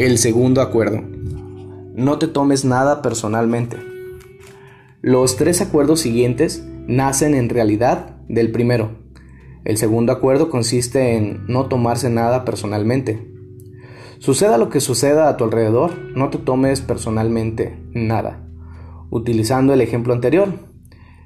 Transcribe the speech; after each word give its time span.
El 0.00 0.16
segundo 0.16 0.62
acuerdo. 0.62 1.02
No 1.94 2.18
te 2.18 2.26
tomes 2.26 2.64
nada 2.64 3.02
personalmente. 3.02 3.76
Los 5.02 5.36
tres 5.36 5.60
acuerdos 5.60 6.00
siguientes 6.00 6.64
nacen 6.86 7.34
en 7.34 7.50
realidad 7.50 8.16
del 8.26 8.50
primero. 8.50 8.92
El 9.62 9.76
segundo 9.76 10.12
acuerdo 10.12 10.48
consiste 10.48 11.18
en 11.18 11.44
no 11.48 11.66
tomarse 11.66 12.08
nada 12.08 12.46
personalmente. 12.46 13.30
Suceda 14.20 14.56
lo 14.56 14.70
que 14.70 14.80
suceda 14.80 15.28
a 15.28 15.36
tu 15.36 15.44
alrededor, 15.44 15.98
no 16.16 16.30
te 16.30 16.38
tomes 16.38 16.80
personalmente 16.80 17.76
nada. 17.92 18.48
Utilizando 19.10 19.74
el 19.74 19.82
ejemplo 19.82 20.14
anterior, 20.14 20.60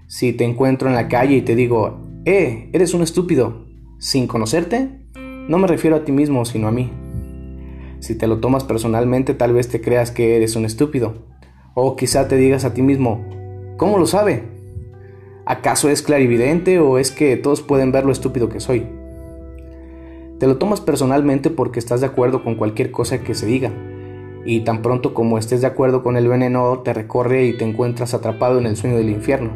si 0.09 0.33
te 0.33 0.43
encuentro 0.43 0.89
en 0.89 0.97
la 0.97 1.07
calle 1.07 1.37
y 1.37 1.43
te 1.43 1.55
digo, 1.55 2.03
eh, 2.25 2.71
eres 2.73 2.93
un 2.93 3.03
estúpido, 3.03 3.67
sin 4.01 4.27
conocerte, 4.27 5.07
no 5.15 5.59
me 5.59 5.69
refiero 5.69 5.95
a 5.95 6.05
ti 6.05 6.11
mismo, 6.11 6.45
sino 6.45 6.67
a 6.67 6.73
mí. 6.73 6.91
Si 8.05 8.15
te 8.15 8.27
lo 8.27 8.37
tomas 8.37 8.65
personalmente, 8.65 9.33
tal 9.33 9.55
vez 9.55 9.69
te 9.69 9.81
creas 9.81 10.11
que 10.11 10.37
eres 10.37 10.57
un 10.57 10.67
estúpido. 10.67 11.15
O 11.73 11.97
quizá 11.97 12.29
te 12.29 12.37
digas 12.37 12.67
a 12.67 12.75
ti 12.75 12.83
mismo, 12.83 13.25
¿cómo 13.79 13.97
lo 13.97 14.07
sabe? 14.07 14.43
¿Acaso 15.47 15.89
es 15.89 16.03
clarividente 16.03 16.81
o 16.81 16.99
es 16.99 17.11
que 17.11 17.39
todos 17.39 17.63
pueden 17.63 17.93
ver 17.93 18.05
lo 18.05 18.13
estúpido 18.13 18.51
que 18.51 18.61
soy? 18.61 18.87
Te 20.39 20.47
lo 20.47 20.59
tomas 20.59 20.83
personalmente 20.83 21.49
porque 21.49 21.79
estás 21.79 22.03
de 22.03 22.09
acuerdo 22.09 22.45
con 22.45 22.57
cualquier 22.57 22.91
cosa 22.91 23.25
que 23.25 23.35
se 23.35 23.47
diga. 23.47 23.73
Y 24.45 24.65
tan 24.65 24.83
pronto 24.83 25.15
como 25.15 25.39
estés 25.39 25.63
de 25.63 25.69
acuerdo 25.69 26.03
con 26.03 26.19
el 26.19 26.29
veneno, 26.29 26.81
te 26.81 26.93
recorre 26.93 27.47
y 27.47 27.57
te 27.57 27.65
encuentras 27.65 28.13
atrapado 28.13 28.59
en 28.59 28.67
el 28.67 28.77
sueño 28.77 28.99
del 28.99 29.09
infierno. 29.09 29.53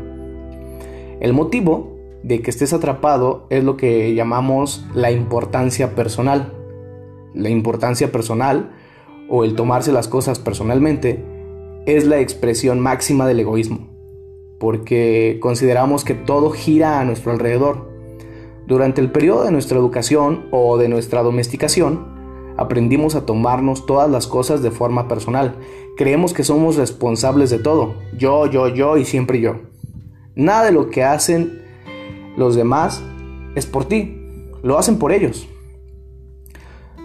El 1.21 1.35
motivo 1.35 1.99
de 2.23 2.41
que 2.41 2.49
estés 2.49 2.73
atrapado 2.73 3.47
es 3.51 3.63
lo 3.63 3.77
que 3.77 4.15
llamamos 4.15 4.87
la 4.95 5.11
importancia 5.11 5.95
personal 5.95 6.55
la 7.35 7.49
importancia 7.49 8.11
personal 8.13 8.71
o 9.29 9.45
el 9.45 9.55
tomarse 9.55 9.93
las 9.93 10.09
cosas 10.09 10.39
personalmente 10.39 11.25
es 11.87 12.07
la 12.07 12.21
expresión 12.21 12.81
máxima 12.81 13.27
del 13.27 13.41
egoísmo, 13.41 13.89
porque 14.59 15.39
consideramos 15.41 16.05
que 16.05 16.15
todo 16.15 16.51
gira 16.51 17.01
a 17.01 17.05
nuestro 17.05 17.33
alrededor. 17.33 17.89
Durante 18.67 19.01
el 19.01 19.11
periodo 19.11 19.45
de 19.45 19.53
nuestra 19.53 19.79
educación 19.79 20.47
o 20.51 20.77
de 20.77 20.89
nuestra 20.89 21.23
domesticación, 21.23 22.19
aprendimos 22.59 23.15
a 23.15 23.25
tomarnos 23.25 23.87
todas 23.87 24.11
las 24.11 24.27
cosas 24.27 24.63
de 24.63 24.71
forma 24.71 25.09
personal. 25.09 25.57
Creemos 25.97 26.35
que 26.35 26.45
somos 26.45 26.77
responsables 26.77 27.51
de 27.51 27.59
todo, 27.59 27.95
yo, 28.17 28.47
yo, 28.47 28.69
yo 28.69 28.99
y 28.99 29.05
siempre 29.05 29.41
yo. 29.41 29.57
Nada 30.35 30.67
de 30.67 30.73
lo 30.73 30.91
que 30.91 31.05
hacen 31.05 31.63
los 32.37 32.55
demás 32.55 33.03
es 33.55 33.67
por 33.67 33.87
ti, 33.87 34.21
lo 34.63 34.79
hacen 34.79 34.99
por 34.99 35.13
ellos. 35.13 35.49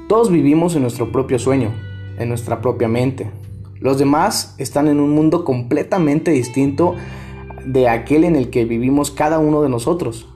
Todos 0.08 0.30
vivimos 0.30 0.76
en 0.76 0.82
nuestro 0.82 1.14
propio 1.14 1.40
sueño, 1.40 1.72
en 2.20 2.28
nuestra 2.28 2.62
propia 2.62 2.90
mente. 2.90 3.32
Los 3.80 3.98
demás 3.98 4.54
están 4.58 4.90
en 4.90 5.00
un 5.00 5.12
mundo 5.12 5.46
completamente 5.46 6.32
distinto 6.32 6.96
de 7.66 7.88
aquel 7.88 8.26
en 8.26 8.36
el 8.36 8.50
que 8.50 8.66
vivimos 8.66 9.12
cada 9.12 9.40
uno 9.40 9.62
de 9.62 9.70
nosotros. 9.70 10.28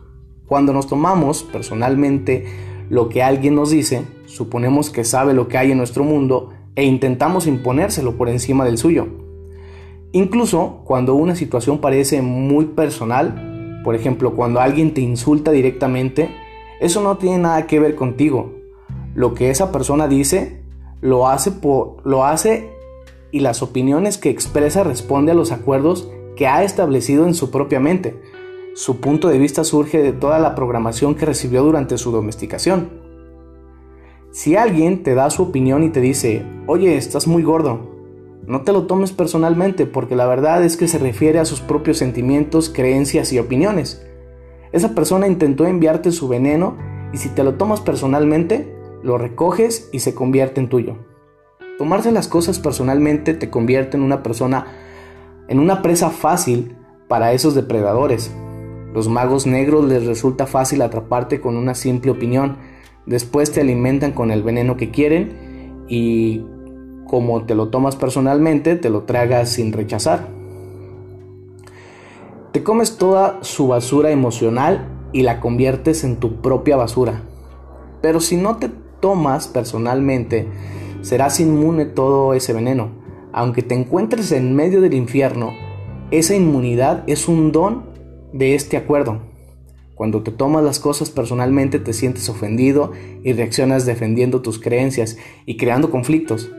Cuando 0.46 0.72
nos 0.72 0.88
tomamos 0.88 1.44
personalmente 1.44 2.46
lo 2.90 3.10
que 3.10 3.24
alguien 3.24 3.56
nos 3.56 3.70
dice, 3.70 4.04
suponemos 4.26 4.90
que 4.90 5.04
sabe 5.04 5.34
lo 5.34 5.50
que 5.50 5.58
hay 5.58 5.72
en 5.72 5.78
nuestro 5.78 6.06
mundo 6.06 6.52
e 6.76 6.86
intentamos 6.86 7.46
imponérselo 7.46 8.16
por 8.16 8.30
encima 8.30 8.64
del 8.64 8.78
suyo. 8.78 9.08
Incluso 10.14 10.82
cuando 10.86 11.14
una 11.14 11.36
situación 11.36 11.80
parece 11.80 12.22
muy 12.22 12.68
personal, 12.68 13.82
por 13.84 13.96
ejemplo, 13.96 14.34
cuando 14.34 14.62
alguien 14.62 14.94
te 14.94 15.02
insulta 15.02 15.52
directamente, 15.52 16.30
eso 16.80 17.04
no 17.04 17.18
tiene 17.18 17.40
nada 17.40 17.68
que 17.68 17.82
ver 17.82 17.96
contigo, 17.96 18.57
lo 19.18 19.34
que 19.34 19.50
esa 19.50 19.72
persona 19.72 20.08
dice, 20.08 20.62
lo 21.02 21.28
hace, 21.28 21.50
por, 21.50 22.06
lo 22.06 22.24
hace 22.24 22.70
y 23.32 23.40
las 23.40 23.64
opiniones 23.64 24.20
que 24.20 24.30
expresa 24.30 24.84
responde 24.84 25.32
a 25.32 25.36
los 25.36 25.52
acuerdos 25.52 26.08
que 26.36 26.46
ha 26.46 26.64
establecido 26.64 27.26
en 27.26 27.34
su 27.34 27.50
propia 27.50 27.80
mente. 27.80 28.22
Su 28.76 29.02
punto 29.02 29.30
de 29.30 29.40
vista 29.40 29.64
surge 29.64 30.04
de 30.04 30.14
toda 30.14 30.38
la 30.38 30.54
programación 30.54 31.16
que 31.16 31.26
recibió 31.26 31.64
durante 31.64 31.98
su 31.98 32.12
domesticación. 32.12 32.92
Si 34.30 34.56
alguien 34.56 35.02
te 35.02 35.16
da 35.16 35.32
su 35.32 35.42
opinión 35.42 35.84
y 35.84 35.90
te 35.90 36.00
dice, 36.00 36.46
oye, 36.68 36.96
estás 36.96 37.26
muy 37.26 37.42
gordo, 37.42 37.90
no 38.46 38.62
te 38.62 38.72
lo 38.72 38.86
tomes 38.86 39.14
personalmente 39.14 39.88
porque 39.88 40.16
la 40.16 40.28
verdad 40.28 40.64
es 40.64 40.78
que 40.78 40.88
se 40.88 41.00
refiere 41.00 41.40
a 41.40 41.46
sus 41.46 41.60
propios 41.60 41.98
sentimientos, 41.98 42.70
creencias 42.70 43.34
y 43.34 43.40
opiniones. 43.40 44.06
Esa 44.72 44.94
persona 44.94 45.26
intentó 45.26 45.66
enviarte 45.66 46.12
su 46.12 46.28
veneno 46.28 46.78
y 47.12 47.18
si 47.18 47.30
te 47.30 47.44
lo 47.44 47.56
tomas 47.56 47.82
personalmente, 47.82 48.77
lo 49.08 49.18
recoges 49.18 49.90
y 49.94 50.00
se 50.00 50.14
convierte 50.14 50.60
en 50.60 50.68
tuyo. 50.68 50.98
Tomarse 51.78 52.12
las 52.12 52.28
cosas 52.28 52.60
personalmente 52.60 53.34
te 53.34 53.50
convierte 53.50 53.96
en 53.96 54.04
una 54.04 54.22
persona, 54.22 54.68
en 55.48 55.60
una 55.60 55.82
presa 55.82 56.10
fácil 56.10 56.76
para 57.08 57.32
esos 57.32 57.56
depredadores. 57.56 58.32
Los 58.94 59.08
magos 59.08 59.48
negros 59.48 59.86
les 59.86 60.06
resulta 60.06 60.46
fácil 60.46 60.82
atraparte 60.82 61.40
con 61.40 61.56
una 61.56 61.74
simple 61.74 62.12
opinión, 62.12 62.58
después 63.06 63.52
te 63.52 63.62
alimentan 63.62 64.12
con 64.12 64.30
el 64.30 64.44
veneno 64.44 64.76
que 64.76 64.92
quieren 64.92 65.86
y 65.88 66.44
como 67.08 67.46
te 67.46 67.56
lo 67.56 67.70
tomas 67.70 67.96
personalmente, 67.96 68.76
te 68.76 68.90
lo 68.90 69.04
tragas 69.04 69.50
sin 69.50 69.72
rechazar. 69.72 70.28
Te 72.52 72.62
comes 72.62 72.98
toda 72.98 73.38
su 73.42 73.70
basura 73.70 74.12
emocional 74.12 74.90
y 75.14 75.22
la 75.22 75.40
conviertes 75.40 76.04
en 76.04 76.18
tu 76.18 76.42
propia 76.42 76.76
basura. 76.76 77.22
Pero 78.02 78.20
si 78.20 78.36
no 78.36 78.58
te 78.58 78.70
tomas 79.00 79.48
personalmente, 79.48 80.48
serás 81.02 81.40
inmune 81.40 81.86
todo 81.86 82.34
ese 82.34 82.54
veneno. 82.54 82.92
Aunque 83.34 83.62
te 83.62 83.76
encuentres 83.76 84.32
en 84.32 84.56
medio 84.56 84.82
del 84.82 84.94
infierno, 84.94 85.54
esa 86.12 86.36
inmunidad 86.36 87.04
es 87.08 87.28
un 87.28 87.52
don 87.52 87.86
de 88.34 88.56
este 88.56 88.78
acuerdo. 88.78 89.22
Cuando 89.96 90.22
te 90.22 90.32
tomas 90.32 90.64
las 90.64 90.80
cosas 90.80 91.10
personalmente 91.10 91.80
te 91.80 91.92
sientes 91.92 92.30
ofendido 92.30 92.92
y 93.24 93.34
reaccionas 93.34 93.86
defendiendo 93.86 94.42
tus 94.42 94.60
creencias 94.60 95.18
y 95.46 95.58
creando 95.58 95.90
conflictos. 95.90 96.52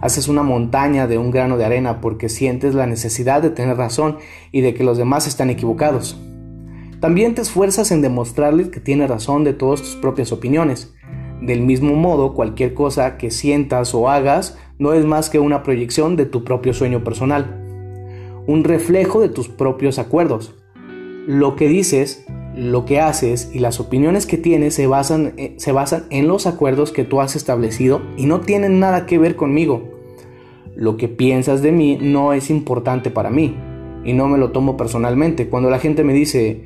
Haces 0.00 0.28
una 0.28 0.42
montaña 0.42 1.06
de 1.06 1.16
un 1.16 1.30
grano 1.30 1.56
de 1.56 1.64
arena 1.64 2.00
porque 2.00 2.28
sientes 2.28 2.74
la 2.74 2.86
necesidad 2.86 3.42
de 3.42 3.50
tener 3.50 3.76
razón 3.76 4.18
y 4.50 4.62
de 4.62 4.74
que 4.74 4.82
los 4.82 4.98
demás 4.98 5.26
están 5.26 5.50
equivocados. 5.50 6.20
También 7.00 7.34
te 7.34 7.42
esfuerzas 7.42 7.92
en 7.92 8.02
demostrarles 8.02 8.68
que 8.68 8.80
tienes 8.80 9.08
razón 9.08 9.44
de 9.44 9.52
todas 9.52 9.80
tus 9.80 9.96
propias 9.96 10.32
opiniones. 10.32 10.92
Del 11.40 11.62
mismo 11.62 11.94
modo, 11.94 12.34
cualquier 12.34 12.74
cosa 12.74 13.16
que 13.16 13.30
sientas 13.30 13.94
o 13.94 14.10
hagas 14.10 14.58
no 14.78 14.92
es 14.92 15.06
más 15.06 15.30
que 15.30 15.38
una 15.38 15.62
proyección 15.62 16.16
de 16.16 16.26
tu 16.26 16.44
propio 16.44 16.74
sueño 16.74 17.02
personal, 17.02 17.56
un 18.46 18.64
reflejo 18.64 19.20
de 19.20 19.28
tus 19.30 19.48
propios 19.48 19.98
acuerdos. 19.98 20.54
Lo 21.26 21.56
que 21.56 21.68
dices, 21.68 22.26
lo 22.54 22.84
que 22.84 23.00
haces 23.00 23.50
y 23.54 23.60
las 23.60 23.80
opiniones 23.80 24.26
que 24.26 24.36
tienes 24.36 24.74
se 24.74 24.86
basan, 24.86 25.34
eh, 25.36 25.54
se 25.56 25.72
basan 25.72 26.04
en 26.10 26.28
los 26.28 26.46
acuerdos 26.46 26.92
que 26.92 27.04
tú 27.04 27.20
has 27.20 27.36
establecido 27.36 28.02
y 28.16 28.26
no 28.26 28.40
tienen 28.40 28.80
nada 28.80 29.06
que 29.06 29.18
ver 29.18 29.36
conmigo. 29.36 29.90
Lo 30.76 30.96
que 30.96 31.08
piensas 31.08 31.62
de 31.62 31.72
mí 31.72 31.98
no 32.00 32.32
es 32.32 32.50
importante 32.50 33.10
para 33.10 33.30
mí 33.30 33.56
y 34.04 34.12
no 34.12 34.28
me 34.28 34.38
lo 34.38 34.50
tomo 34.50 34.76
personalmente. 34.76 35.48
Cuando 35.48 35.70
la 35.70 35.78
gente 35.78 36.04
me 36.04 36.12
dice, 36.12 36.64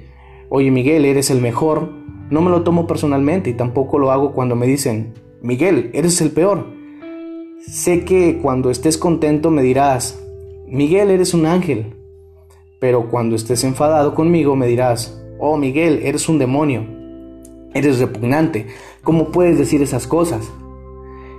oye 0.49 0.71
Miguel, 0.71 1.05
eres 1.05 1.31
el 1.31 1.41
mejor, 1.41 2.04
no 2.31 2.41
me 2.41 2.51
lo 2.51 2.63
tomo 2.63 2.87
personalmente 2.87 3.51
y 3.51 3.55
tampoco 3.55 3.99
lo 3.99 4.11
hago 4.11 4.33
cuando 4.33 4.57
me 4.57 4.67
dicen, 4.67 5.15
Miguel, 5.43 5.91
eres 5.93 6.21
el 6.21 6.31
peor. 6.31 6.67
Sé 7.61 8.05
que 8.05 8.39
cuando 8.41 8.71
estés 8.71 8.97
contento 8.97 9.51
me 9.51 9.63
dirás, 9.63 10.21
Miguel, 10.67 11.11
eres 11.11 11.35
un 11.35 11.47
ángel. 11.47 11.95
Pero 12.81 13.11
cuando 13.11 13.37
estés 13.37 13.63
enfadado 13.65 14.15
conmigo 14.15 14.57
me 14.57 14.67
dirás, 14.67 15.23
oh 15.39 15.57
Miguel, 15.57 16.01
eres 16.03 16.29
un 16.29 16.39
demonio. 16.39 16.87
Eres 17.75 17.99
repugnante. 17.99 18.69
¿Cómo 19.03 19.31
puedes 19.31 19.59
decir 19.59 19.83
esas 19.83 20.07
cosas? 20.07 20.51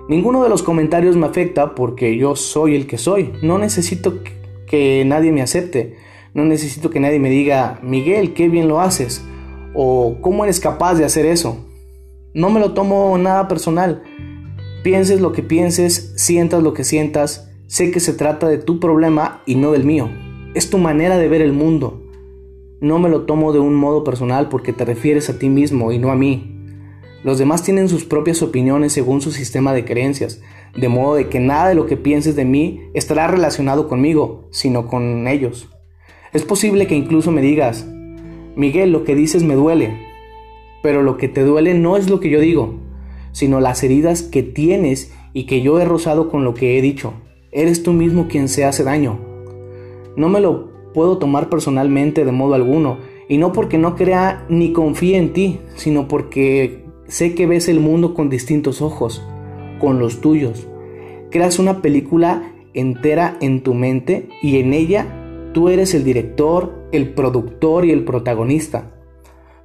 Ninguno 0.08 0.44
de 0.44 0.50
los 0.50 0.62
comentarios 0.62 1.16
me 1.18 1.26
afecta 1.26 1.74
porque 1.74 2.16
yo 2.16 2.36
soy 2.36 2.76
el 2.76 2.86
que 2.86 3.00
soy. 3.00 3.34
No 3.42 3.58
necesito 3.58 4.20
que 4.68 5.04
nadie 5.06 5.32
me 5.32 5.42
acepte. 5.42 5.96
No 6.36 6.46
necesito 6.46 6.92
que 6.92 7.00
nadie 7.00 7.20
me 7.20 7.30
diga, 7.30 7.80
Miguel, 7.82 8.34
qué 8.34 8.50
bien 8.50 8.68
lo 8.68 8.82
haces 8.82 9.26
o 9.76 10.18
cómo 10.22 10.44
eres 10.46 10.60
capaz 10.60 10.96
de 10.96 11.06
hacer 11.06 11.26
eso. 11.26 11.66
No 12.34 12.50
me 12.50 12.60
lo 12.60 12.74
tomo 12.74 13.18
nada 13.18 13.48
personal. 13.48 14.04
Pienses 14.84 15.22
lo 15.22 15.34
que 15.34 15.44
pienses, 15.44 16.14
sientas 16.16 16.64
lo 16.64 16.74
que 16.74 16.84
sientas, 16.84 17.52
sé 17.68 17.92
que 17.92 18.00
se 18.00 18.14
trata 18.14 18.48
de 18.48 18.58
tu 18.58 18.80
problema 18.80 19.42
y 19.46 19.56
no 19.56 19.72
del 19.72 19.84
mío. 19.84 20.10
Es 20.54 20.70
tu 20.70 20.78
manera 20.78 21.18
de 21.18 21.28
ver 21.28 21.42
el 21.42 21.54
mundo. 21.54 22.02
No 22.82 23.00
me 23.00 23.10
lo 23.10 23.22
tomo 23.22 23.52
de 23.52 23.60
un 23.60 23.76
modo 23.76 24.04
personal 24.04 24.50
porque 24.50 24.74
te 24.74 24.86
refieres 24.86 25.30
a 25.30 25.40
ti 25.40 25.50
mismo 25.50 25.92
y 25.92 26.00
no 26.00 26.12
a 26.12 26.16
mí. 26.16 26.52
Los 27.24 27.40
demás 27.40 27.64
tienen 27.64 27.90
sus 27.90 28.06
propias 28.06 28.44
opiniones 28.44 28.94
según 28.94 29.20
su 29.20 29.32
sistema 29.32 29.74
de 29.74 29.84
creencias, 29.84 30.42
de 30.78 30.90
modo 30.90 31.16
de 31.16 31.28
que 31.28 31.40
nada 31.40 31.70
de 31.70 31.76
lo 31.76 31.88
que 31.88 31.98
pienses 31.98 32.36
de 32.36 32.46
mí 32.46 32.82
estará 32.94 33.28
relacionado 33.28 33.88
conmigo, 33.88 34.48
sino 34.52 34.88
con 34.88 35.28
ellos. 35.28 35.68
Es 36.34 36.44
posible 36.44 36.86
que 36.86 36.96
incluso 36.96 37.32
me 37.32 37.42
digas, 37.42 37.88
Miguel, 38.56 38.92
lo 38.92 39.04
que 39.04 39.16
dices 39.16 39.44
me 39.44 39.56
duele, 39.56 39.98
pero 40.82 41.02
lo 41.02 41.18
que 41.18 41.28
te 41.28 41.44
duele 41.44 41.74
no 41.74 41.98
es 41.98 42.10
lo 42.10 42.20
que 42.20 42.30
yo 42.30 42.40
digo, 42.40 42.76
sino 43.32 43.60
las 43.60 43.84
heridas 43.84 44.24
que 44.24 44.44
tienes 44.44 45.14
y 45.34 45.46
que 45.46 45.62
yo 45.62 45.80
he 45.80 45.86
rozado 45.86 46.30
con 46.30 46.44
lo 46.44 46.54
que 46.54 46.78
he 46.78 46.82
dicho. 46.82 47.14
Eres 47.52 47.84
tú 47.84 47.92
mismo 47.92 48.28
quien 48.28 48.48
se 48.48 48.64
hace 48.64 48.84
daño. 48.84 49.20
No 50.16 50.30
me 50.30 50.40
lo 50.40 50.72
puedo 50.94 51.18
tomar 51.18 51.50
personalmente 51.50 52.24
de 52.24 52.32
modo 52.32 52.54
alguno, 52.54 53.00
y 53.28 53.38
no 53.38 53.52
porque 53.52 53.78
no 53.78 53.96
crea 53.96 54.46
ni 54.50 54.72
confíe 54.72 55.18
en 55.18 55.34
ti, 55.34 55.60
sino 55.76 56.08
porque 56.08 56.86
sé 57.08 57.36
que 57.36 57.48
ves 57.48 57.68
el 57.68 57.80
mundo 57.80 58.14
con 58.14 58.30
distintos 58.30 58.82
ojos, 58.82 59.22
con 59.80 60.00
los 60.00 60.22
tuyos. 60.22 60.68
Creas 61.32 61.60
una 61.60 61.82
película 61.82 62.54
entera 62.74 63.38
en 63.42 63.64
tu 63.64 63.74
mente 63.74 64.30
y 64.42 64.60
en 64.60 64.74
ella 64.74 65.25
tú 65.56 65.70
eres 65.70 65.94
el 65.94 66.04
director, 66.04 66.74
el 66.92 67.14
productor 67.14 67.86
y 67.86 67.92
el 67.92 68.04
protagonista. 68.04 68.92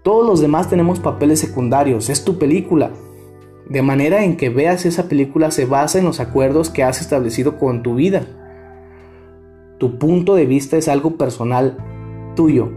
Todos 0.04 0.25
los 0.25 0.40
demás 0.40 0.70
tenemos 0.70 1.00
papeles 1.00 1.40
secundarios, 1.40 2.08
es 2.08 2.25
tu 2.25 2.38
película, 2.38 2.92
de 3.69 3.82
manera 3.82 4.22
en 4.22 4.37
que 4.37 4.50
veas 4.50 4.87
esa 4.87 5.08
película 5.08 5.50
se 5.50 5.66
basa 5.66 5.98
en 5.98 6.04
los 6.04 6.20
acuerdos 6.20 6.70
que 6.70 6.84
has 6.84 7.00
establecido 7.00 7.58
con 7.58 7.82
tu 7.82 7.96
vida. 7.96 8.25
Tu 9.78 9.98
punto 9.98 10.37
de 10.37 10.46
vista 10.46 10.76
es 10.76 10.87
algo 10.87 11.16
personal 11.16 11.76
tuyo, 12.36 12.70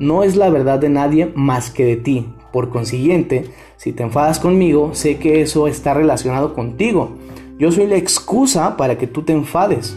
no 0.00 0.24
es 0.24 0.34
la 0.34 0.50
verdad 0.50 0.80
de 0.80 0.88
nadie 0.88 1.30
más 1.36 1.70
que 1.70 1.84
de 1.84 1.96
ti. 1.96 2.34
Por 2.52 2.70
consiguiente, 2.70 3.44
si 3.76 3.92
te 3.92 4.02
enfadas 4.02 4.40
conmigo, 4.40 4.90
sé 4.92 5.18
que 5.18 5.40
eso 5.40 5.68
está 5.68 5.94
relacionado 5.94 6.52
contigo. 6.52 7.12
Yo 7.60 7.70
soy 7.70 7.86
la 7.86 7.96
excusa 7.96 8.76
para 8.76 8.98
que 8.98 9.06
tú 9.06 9.22
te 9.22 9.32
enfades. 9.32 9.96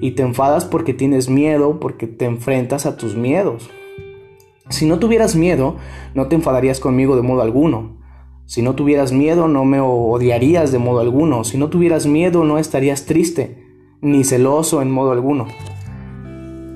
Y 0.00 0.12
te 0.12 0.22
enfadas 0.22 0.64
porque 0.64 0.94
tienes 0.94 1.28
miedo, 1.28 1.80
porque 1.80 2.06
te 2.06 2.24
enfrentas 2.24 2.86
a 2.86 2.96
tus 2.96 3.16
miedos. 3.16 3.70
Si 4.68 4.86
no 4.86 4.98
tuvieras 4.98 5.36
miedo, 5.36 5.76
no 6.14 6.26
te 6.26 6.34
enfadarías 6.34 6.80
conmigo 6.80 7.16
de 7.16 7.22
modo 7.22 7.42
alguno. 7.42 7.96
Si 8.46 8.62
no 8.62 8.74
tuvieras 8.74 9.12
miedo, 9.12 9.48
no 9.48 9.64
me 9.64 9.80
odiarías 9.80 10.72
de 10.72 10.78
modo 10.78 11.00
alguno. 11.00 11.44
Si 11.44 11.58
no 11.58 11.68
tuvieras 11.68 12.06
miedo, 12.06 12.44
no 12.44 12.58
estarías 12.58 13.06
triste, 13.06 13.64
ni 14.00 14.24
celoso 14.24 14.82
en 14.82 14.90
modo 14.90 15.12
alguno. 15.12 15.46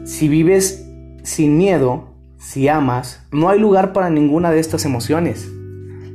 Si 0.04 0.28
vives 0.28 0.88
sin 1.22 1.58
miedo, 1.58 2.10
si 2.38 2.68
amas, 2.68 3.26
no 3.32 3.48
hay 3.48 3.60
lugar 3.60 3.92
para 3.92 4.10
ninguna 4.10 4.50
de 4.50 4.60
estas 4.60 4.84
emociones. 4.84 5.50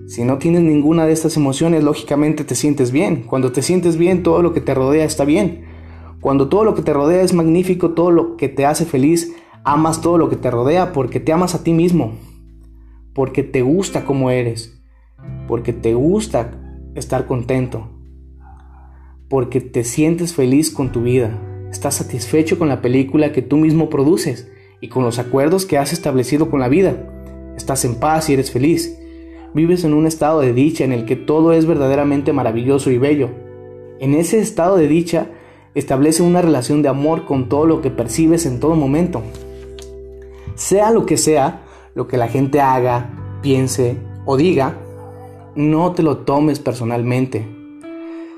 Si 0.07 0.23
no 0.23 0.37
tienes 0.37 0.61
ninguna 0.61 1.05
de 1.05 1.13
estas 1.13 1.37
emociones, 1.37 1.83
lógicamente 1.83 2.43
te 2.43 2.55
sientes 2.55 2.91
bien. 2.91 3.23
Cuando 3.23 3.51
te 3.51 3.61
sientes 3.61 3.97
bien, 3.97 4.23
todo 4.23 4.41
lo 4.41 4.53
que 4.53 4.61
te 4.61 4.73
rodea 4.73 5.05
está 5.05 5.25
bien. 5.25 5.64
Cuando 6.25 6.49
todo 6.49 6.63
lo 6.63 6.73
que 6.73 6.81
te 6.81 6.91
rodea 6.91 7.21
es 7.21 7.35
magnífico, 7.35 7.91
todo 7.91 8.09
lo 8.09 8.35
que 8.35 8.49
te 8.49 8.65
hace 8.65 8.85
feliz, 8.85 9.35
amas 9.63 10.01
todo 10.01 10.17
lo 10.17 10.27
que 10.27 10.35
te 10.35 10.49
rodea 10.49 10.91
porque 10.91 11.19
te 11.19 11.31
amas 11.31 11.53
a 11.53 11.63
ti 11.63 11.71
mismo, 11.71 12.13
porque 13.13 13.43
te 13.43 13.61
gusta 13.61 14.05
como 14.05 14.31
eres 14.31 14.81
porque 15.47 15.71
te 15.71 15.93
gusta 15.93 16.59
estar 16.95 17.27
contento, 17.27 17.91
porque 19.29 19.61
te 19.61 19.83
sientes 19.83 20.33
feliz 20.33 20.71
con 20.71 20.91
tu 20.91 21.03
vida, 21.03 21.39
estás 21.69 21.93
satisfecho 21.93 22.57
con 22.57 22.69
la 22.69 22.81
película 22.81 23.31
que 23.31 23.43
tú 23.43 23.57
mismo 23.57 23.91
produces 23.91 24.51
y 24.81 24.89
con 24.89 25.03
los 25.03 25.19
acuerdos 25.19 25.67
que 25.67 25.77
has 25.77 25.93
establecido 25.93 26.49
con 26.49 26.59
la 26.59 26.69
vida, 26.69 27.53
estás 27.55 27.85
en 27.85 27.99
paz 27.99 28.31
y 28.31 28.33
eres 28.33 28.49
feliz, 28.49 28.99
vives 29.53 29.83
en 29.83 29.93
un 29.93 30.07
estado 30.07 30.41
de 30.41 30.53
dicha 30.53 30.85
en 30.85 30.91
el 30.91 31.05
que 31.05 31.17
todo 31.17 31.53
es 31.53 31.67
verdaderamente 31.67 32.33
maravilloso 32.33 32.89
y 32.89 32.97
bello. 32.97 33.29
En 33.99 34.15
ese 34.15 34.39
estado 34.39 34.75
de 34.75 34.87
dicha, 34.87 35.29
establece 35.75 36.23
una 36.23 36.41
relación 36.41 36.81
de 36.81 36.89
amor 36.89 37.25
con 37.25 37.47
todo 37.49 37.65
lo 37.65 37.81
que 37.81 37.91
percibes 37.91 38.45
en 38.45 38.59
todo 38.59 38.75
momento. 38.75 39.21
Sea 40.55 40.91
lo 40.91 41.05
que 41.05 41.17
sea, 41.17 41.63
lo 41.93 42.07
que 42.07 42.17
la 42.17 42.29
gente 42.29 42.61
haga, 42.61 43.39
piense 43.41 43.97
o 44.25 44.37
diga, 44.37 44.77
no 45.55 45.91
te 45.91 46.01
lo 46.01 46.17
tomes 46.19 46.59
personalmente. 46.59 47.47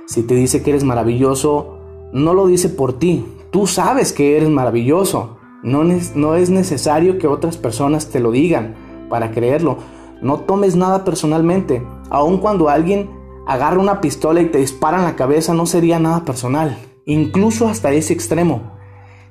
Si 0.07 0.23
te 0.23 0.35
dice 0.35 0.63
que 0.63 0.71
eres 0.71 0.83
maravilloso, 0.83 1.77
no 2.11 2.33
lo 2.33 2.47
dice 2.47 2.69
por 2.69 2.93
ti. 2.93 3.25
Tú 3.51 3.67
sabes 3.67 4.13
que 4.13 4.35
eres 4.37 4.49
maravilloso. 4.49 5.37
No, 5.63 5.83
no 5.83 6.35
es 6.35 6.49
necesario 6.49 7.17
que 7.17 7.27
otras 7.27 7.57
personas 7.57 8.09
te 8.09 8.19
lo 8.19 8.31
digan 8.31 8.75
para 9.09 9.31
creerlo. 9.31 9.77
No 10.21 10.39
tomes 10.41 10.75
nada 10.75 11.03
personalmente. 11.03 11.85
Aun 12.09 12.39
cuando 12.39 12.69
alguien 12.69 13.09
agarra 13.45 13.79
una 13.79 14.01
pistola 14.01 14.41
y 14.41 14.47
te 14.47 14.57
dispara 14.59 14.97
en 14.97 15.03
la 15.03 15.15
cabeza, 15.15 15.53
no 15.53 15.65
sería 15.65 15.99
nada 15.99 16.25
personal. 16.25 16.77
Incluso 17.07 17.69
hasta 17.69 17.93
ese 17.93 18.11
extremo. 18.11 18.73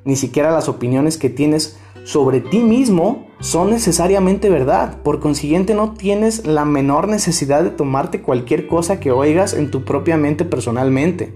Ni 0.07 0.17
siquiera 0.17 0.51
las 0.51 0.67
opiniones 0.67 1.19
que 1.19 1.29
tienes 1.29 1.79
sobre 2.05 2.41
ti 2.41 2.61
mismo 2.61 3.27
son 3.41 3.71
necesariamente 3.71 4.49
verdad. 4.49 5.03
Por 5.03 5.21
consiguiente 5.21 5.75
no 5.75 5.93
tienes 5.93 6.47
la 6.47 6.65
menor 6.65 7.07
necesidad 7.07 7.63
de 7.63 7.69
tomarte 7.69 8.23
cualquier 8.23 8.67
cosa 8.67 8.99
que 8.99 9.11
oigas 9.11 9.53
en 9.53 9.71
tu 9.71 9.85
propia 9.85 10.17
mente 10.17 10.47
personalmente. 10.47 11.35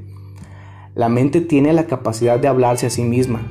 La 0.94 1.10
mente 1.10 1.42
tiene 1.42 1.74
la 1.74 1.86
capacidad 1.86 2.38
de 2.38 2.48
hablarse 2.48 2.86
a 2.86 2.90
sí 2.90 3.02
misma, 3.02 3.42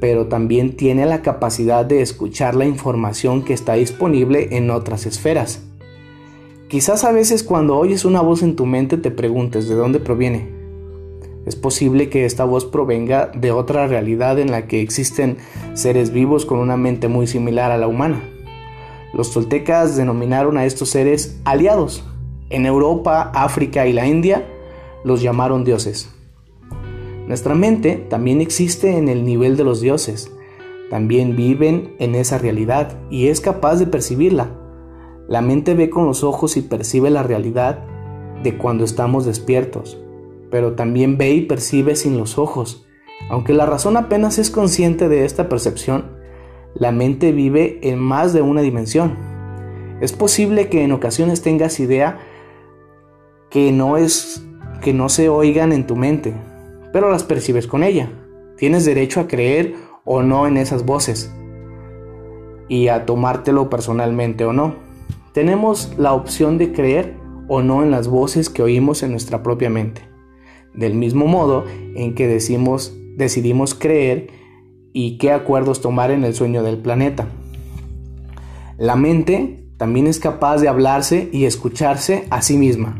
pero 0.00 0.26
también 0.26 0.74
tiene 0.74 1.06
la 1.06 1.22
capacidad 1.22 1.84
de 1.84 2.02
escuchar 2.02 2.56
la 2.56 2.64
información 2.64 3.44
que 3.44 3.54
está 3.54 3.74
disponible 3.74 4.56
en 4.56 4.70
otras 4.70 5.06
esferas. 5.06 5.62
Quizás 6.68 7.04
a 7.04 7.12
veces 7.12 7.44
cuando 7.44 7.76
oyes 7.76 8.04
una 8.04 8.22
voz 8.22 8.42
en 8.42 8.56
tu 8.56 8.66
mente 8.66 8.96
te 8.96 9.12
preguntes 9.12 9.68
de 9.68 9.76
dónde 9.76 10.00
proviene. 10.00 10.61
Es 11.44 11.56
posible 11.56 12.08
que 12.08 12.24
esta 12.24 12.44
voz 12.44 12.64
provenga 12.64 13.26
de 13.34 13.50
otra 13.50 13.88
realidad 13.88 14.38
en 14.38 14.52
la 14.52 14.68
que 14.68 14.80
existen 14.80 15.38
seres 15.74 16.12
vivos 16.12 16.46
con 16.46 16.60
una 16.60 16.76
mente 16.76 17.08
muy 17.08 17.26
similar 17.26 17.72
a 17.72 17.78
la 17.78 17.88
humana. 17.88 18.22
Los 19.12 19.32
toltecas 19.32 19.96
denominaron 19.96 20.56
a 20.56 20.66
estos 20.66 20.90
seres 20.90 21.40
aliados. 21.44 22.04
En 22.48 22.64
Europa, 22.64 23.32
África 23.34 23.86
y 23.86 23.92
la 23.92 24.06
India 24.06 24.46
los 25.04 25.20
llamaron 25.20 25.64
dioses. 25.64 26.14
Nuestra 27.26 27.54
mente 27.54 27.96
también 28.08 28.40
existe 28.40 28.96
en 28.96 29.08
el 29.08 29.24
nivel 29.24 29.56
de 29.56 29.64
los 29.64 29.80
dioses. 29.80 30.30
También 30.90 31.34
viven 31.34 31.94
en 31.98 32.14
esa 32.14 32.38
realidad 32.38 32.98
y 33.10 33.28
es 33.28 33.40
capaz 33.40 33.76
de 33.76 33.86
percibirla. 33.86 34.50
La 35.28 35.40
mente 35.40 35.74
ve 35.74 35.90
con 35.90 36.06
los 36.06 36.22
ojos 36.22 36.56
y 36.56 36.62
percibe 36.62 37.10
la 37.10 37.22
realidad 37.22 37.84
de 38.42 38.56
cuando 38.58 38.84
estamos 38.84 39.24
despiertos 39.24 40.01
pero 40.52 40.74
también 40.74 41.16
ve 41.16 41.30
y 41.30 41.40
percibe 41.40 41.96
sin 41.96 42.18
los 42.18 42.36
ojos. 42.36 42.86
Aunque 43.30 43.54
la 43.54 43.64
razón 43.64 43.96
apenas 43.96 44.38
es 44.38 44.50
consciente 44.50 45.08
de 45.08 45.24
esta 45.24 45.48
percepción, 45.48 46.18
la 46.74 46.92
mente 46.92 47.32
vive 47.32 47.80
en 47.82 47.98
más 47.98 48.34
de 48.34 48.42
una 48.42 48.60
dimensión. 48.60 49.16
Es 50.02 50.12
posible 50.12 50.68
que 50.68 50.84
en 50.84 50.92
ocasiones 50.92 51.40
tengas 51.40 51.80
idea 51.80 52.18
que 53.48 53.72
no 53.72 53.96
es 53.96 54.46
que 54.82 54.92
no 54.92 55.08
se 55.08 55.30
oigan 55.30 55.72
en 55.72 55.86
tu 55.86 55.96
mente, 55.96 56.34
pero 56.92 57.10
las 57.10 57.22
percibes 57.22 57.66
con 57.66 57.82
ella. 57.82 58.10
Tienes 58.58 58.84
derecho 58.84 59.20
a 59.20 59.28
creer 59.28 59.74
o 60.04 60.22
no 60.22 60.46
en 60.46 60.58
esas 60.58 60.84
voces 60.84 61.34
y 62.68 62.88
a 62.88 63.06
tomártelo 63.06 63.70
personalmente 63.70 64.44
o 64.44 64.52
no. 64.52 64.74
Tenemos 65.32 65.94
la 65.96 66.12
opción 66.12 66.58
de 66.58 66.72
creer 66.72 67.16
o 67.48 67.62
no 67.62 67.82
en 67.82 67.90
las 67.90 68.06
voces 68.08 68.50
que 68.50 68.62
oímos 68.62 69.02
en 69.02 69.12
nuestra 69.12 69.42
propia 69.42 69.70
mente 69.70 70.11
del 70.74 70.94
mismo 70.94 71.26
modo 71.26 71.64
en 71.94 72.14
que 72.14 72.26
decimos, 72.26 72.96
decidimos 73.16 73.74
creer 73.74 74.28
y 74.92 75.18
qué 75.18 75.32
acuerdos 75.32 75.80
tomar 75.80 76.10
en 76.10 76.24
el 76.24 76.34
sueño 76.34 76.62
del 76.62 76.78
planeta. 76.78 77.26
La 78.78 78.96
mente 78.96 79.66
también 79.76 80.06
es 80.06 80.18
capaz 80.18 80.58
de 80.58 80.68
hablarse 80.68 81.28
y 81.32 81.44
escucharse 81.44 82.26
a 82.30 82.42
sí 82.42 82.56
misma. 82.56 82.98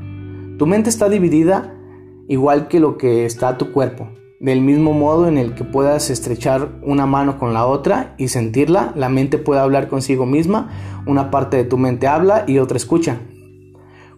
Tu 0.58 0.66
mente 0.66 0.90
está 0.90 1.08
dividida 1.08 1.74
igual 2.28 2.68
que 2.68 2.80
lo 2.80 2.98
que 2.98 3.26
está 3.26 3.58
tu 3.58 3.72
cuerpo. 3.72 4.08
Del 4.40 4.60
mismo 4.60 4.92
modo 4.92 5.28
en 5.28 5.38
el 5.38 5.54
que 5.54 5.64
puedas 5.64 6.10
estrechar 6.10 6.80
una 6.82 7.06
mano 7.06 7.38
con 7.38 7.54
la 7.54 7.66
otra 7.66 8.14
y 8.18 8.28
sentirla, 8.28 8.92
la 8.96 9.08
mente 9.08 9.38
puede 9.38 9.60
hablar 9.60 9.88
consigo 9.88 10.26
misma, 10.26 10.70
una 11.06 11.30
parte 11.30 11.56
de 11.56 11.64
tu 11.64 11.78
mente 11.78 12.08
habla 12.08 12.44
y 12.48 12.58
otra 12.58 12.76
escucha. 12.76 13.20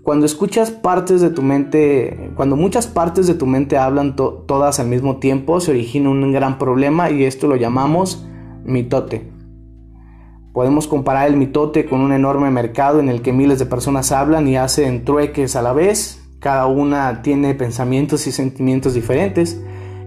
Cuando 0.05 0.27
escuchas 0.27 0.71
partes 0.71 1.23
de 1.23 1.31
tu 1.31 1.41
mente, 1.41 2.31
cuando 2.37 2.57
muchas 2.57 2.87
partes 2.87 3.27
de 3.27 3.33
tu 3.33 3.47
mente 3.47 3.79
hablan 3.79 4.17
todas 4.17 4.79
al 4.79 4.87
mismo 4.87 5.17
tiempo, 5.17 5.61
se 5.61 5.71
origina 5.71 6.11
un 6.11 6.31
gran 6.31 6.59
problema 6.59 7.11
y 7.11 7.25
esto 7.25 7.47
lo 7.47 7.57
llamamos 7.57 8.29
mitote. 8.65 9.33
Podemos 10.53 10.89
comparar 10.89 11.27
el 11.27 11.39
mitote 11.39 11.87
con 11.87 12.03
un 12.03 12.13
enorme 12.13 12.51
mercado 12.51 13.01
en 13.01 13.09
el 13.09 13.23
que 13.23 13.33
miles 13.33 13.59
de 13.59 13.65
personas 13.65 14.13
hablan 14.13 14.47
y 14.47 14.59
hacen 14.59 15.07
trueques 15.07 15.57
a 15.57 15.63
la 15.63 15.73
vez. 15.73 16.23
Cada 16.39 16.67
una 16.67 17.23
tiene 17.23 17.55
pensamientos 17.55 18.27
y 18.27 18.33
sentimientos 18.33 18.93
diferentes. 18.93 19.59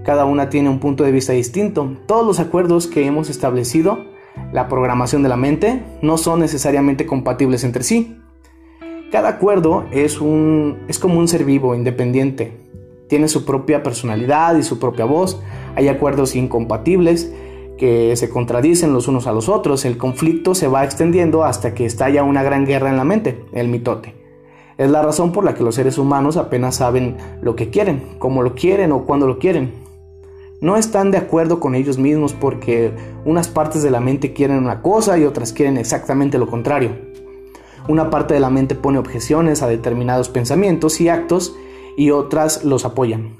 Cada 0.05 0.25
una 0.25 0.51
tiene 0.51 0.69
un 0.69 0.77
punto 0.77 1.05
de 1.05 1.11
vista 1.11 1.33
distinto. 1.33 1.97
Todos 2.05 2.23
los 2.23 2.39
acuerdos 2.39 2.85
que 2.85 3.07
hemos 3.07 3.31
establecido, 3.31 3.97
la 4.53 4.67
programación 4.67 5.23
de 5.23 5.29
la 5.29 5.37
mente, 5.37 5.83
no 6.03 6.19
son 6.19 6.41
necesariamente 6.41 7.07
compatibles 7.07 7.63
entre 7.63 7.81
sí. 7.81 8.15
Cada 9.17 9.29
acuerdo 9.29 9.85
es, 9.89 10.21
un, 10.21 10.77
es 10.87 10.99
como 10.99 11.17
un 11.17 11.27
ser 11.27 11.43
vivo 11.43 11.73
independiente. 11.73 12.55
Tiene 13.09 13.27
su 13.27 13.45
propia 13.45 13.81
personalidad 13.81 14.55
y 14.57 14.61
su 14.61 14.77
propia 14.77 15.05
voz. 15.05 15.41
Hay 15.75 15.87
acuerdos 15.87 16.35
incompatibles 16.35 17.33
que 17.79 18.15
se 18.15 18.29
contradicen 18.29 18.93
los 18.93 19.07
unos 19.07 19.25
a 19.25 19.31
los 19.31 19.49
otros. 19.49 19.85
El 19.85 19.97
conflicto 19.97 20.53
se 20.53 20.67
va 20.67 20.83
extendiendo 20.83 21.43
hasta 21.43 21.73
que 21.73 21.83
estalla 21.87 22.23
una 22.23 22.43
gran 22.43 22.67
guerra 22.67 22.91
en 22.91 22.97
la 22.97 23.05
mente, 23.05 23.43
el 23.53 23.69
mitote. 23.69 24.13
Es 24.77 24.91
la 24.91 25.01
razón 25.01 25.31
por 25.31 25.43
la 25.43 25.55
que 25.55 25.63
los 25.63 25.73
seres 25.73 25.97
humanos 25.97 26.37
apenas 26.37 26.75
saben 26.75 27.17
lo 27.41 27.55
que 27.55 27.71
quieren, 27.71 28.03
cómo 28.19 28.43
lo 28.43 28.53
quieren 28.53 28.91
o 28.91 29.07
cuándo 29.07 29.25
lo 29.25 29.39
quieren. 29.39 29.73
No 30.61 30.77
están 30.77 31.09
de 31.09 31.17
acuerdo 31.17 31.59
con 31.59 31.73
ellos 31.73 31.97
mismos 31.97 32.33
porque 32.33 32.93
unas 33.25 33.47
partes 33.47 33.81
de 33.81 33.89
la 33.89 33.99
mente 33.99 34.33
quieren 34.33 34.59
una 34.59 34.83
cosa 34.83 35.17
y 35.17 35.23
otras 35.23 35.53
quieren 35.53 35.77
exactamente 35.77 36.37
lo 36.37 36.45
contrario. 36.45 36.91
Una 37.87 38.09
parte 38.09 38.33
de 38.33 38.39
la 38.39 38.49
mente 38.49 38.75
pone 38.75 38.97
objeciones 38.97 39.61
a 39.61 39.67
determinados 39.67 40.29
pensamientos 40.29 40.99
y 40.99 41.09
actos 41.09 41.55
y 41.95 42.11
otras 42.11 42.63
los 42.63 42.85
apoyan. 42.85 43.37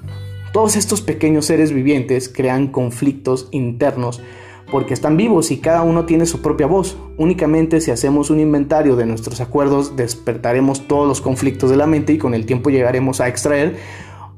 Todos 0.52 0.76
estos 0.76 1.02
pequeños 1.02 1.44
seres 1.46 1.72
vivientes 1.72 2.28
crean 2.28 2.68
conflictos 2.68 3.48
internos 3.50 4.22
porque 4.70 4.94
están 4.94 5.16
vivos 5.16 5.50
y 5.50 5.58
cada 5.58 5.82
uno 5.82 6.04
tiene 6.04 6.26
su 6.26 6.40
propia 6.40 6.66
voz. 6.66 6.96
Únicamente 7.16 7.80
si 7.80 7.90
hacemos 7.90 8.30
un 8.30 8.40
inventario 8.40 8.96
de 8.96 9.06
nuestros 9.06 9.40
acuerdos 9.40 9.96
despertaremos 9.96 10.88
todos 10.88 11.06
los 11.06 11.20
conflictos 11.20 11.70
de 11.70 11.76
la 11.76 11.86
mente 11.86 12.14
y 12.14 12.18
con 12.18 12.34
el 12.34 12.46
tiempo 12.46 12.70
llegaremos 12.70 13.20
a 13.20 13.28
extraer 13.28 13.76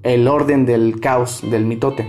el 0.02 0.29
orden 0.29 0.67
del 0.67 1.00
caos 1.00 1.43
del 1.49 1.64
mitote. 1.64 2.07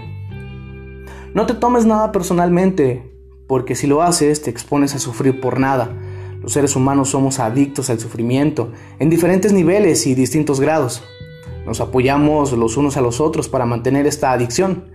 No 1.33 1.45
te 1.45 1.53
tomes 1.53 1.85
nada 1.85 2.11
personalmente, 2.11 3.09
porque 3.47 3.75
si 3.75 3.87
lo 3.87 4.01
haces 4.01 4.41
te 4.41 4.49
expones 4.49 4.95
a 4.95 4.99
sufrir 4.99 5.39
por 5.39 5.59
nada. 5.59 5.89
Los 6.41 6.53
seres 6.53 6.75
humanos 6.75 7.09
somos 7.09 7.39
adictos 7.39 7.91
al 7.91 7.99
sufrimiento, 7.99 8.71
en 8.97 9.11
diferentes 9.11 9.53
niveles 9.53 10.07
y 10.07 10.15
distintos 10.15 10.59
grados. 10.59 11.03
Nos 11.67 11.81
apoyamos 11.81 12.51
los 12.53 12.77
unos 12.77 12.97
a 12.97 13.01
los 13.01 13.21
otros 13.21 13.47
para 13.47 13.67
mantener 13.67 14.07
esta 14.07 14.31
adicción. 14.31 14.85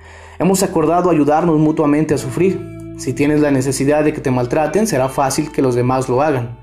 Hemos 0.40 0.64
acordado 0.64 1.08
ayudarnos 1.08 1.58
mutuamente 1.60 2.14
a 2.14 2.18
sufrir. 2.18 2.60
Si 2.98 3.12
tienes 3.12 3.40
la 3.40 3.52
necesidad 3.52 4.02
de 4.02 4.12
que 4.12 4.20
te 4.20 4.32
maltraten, 4.32 4.88
será 4.88 5.08
fácil 5.08 5.52
que 5.52 5.62
los 5.62 5.76
demás 5.76 6.08
lo 6.08 6.20
hagan. 6.20 6.58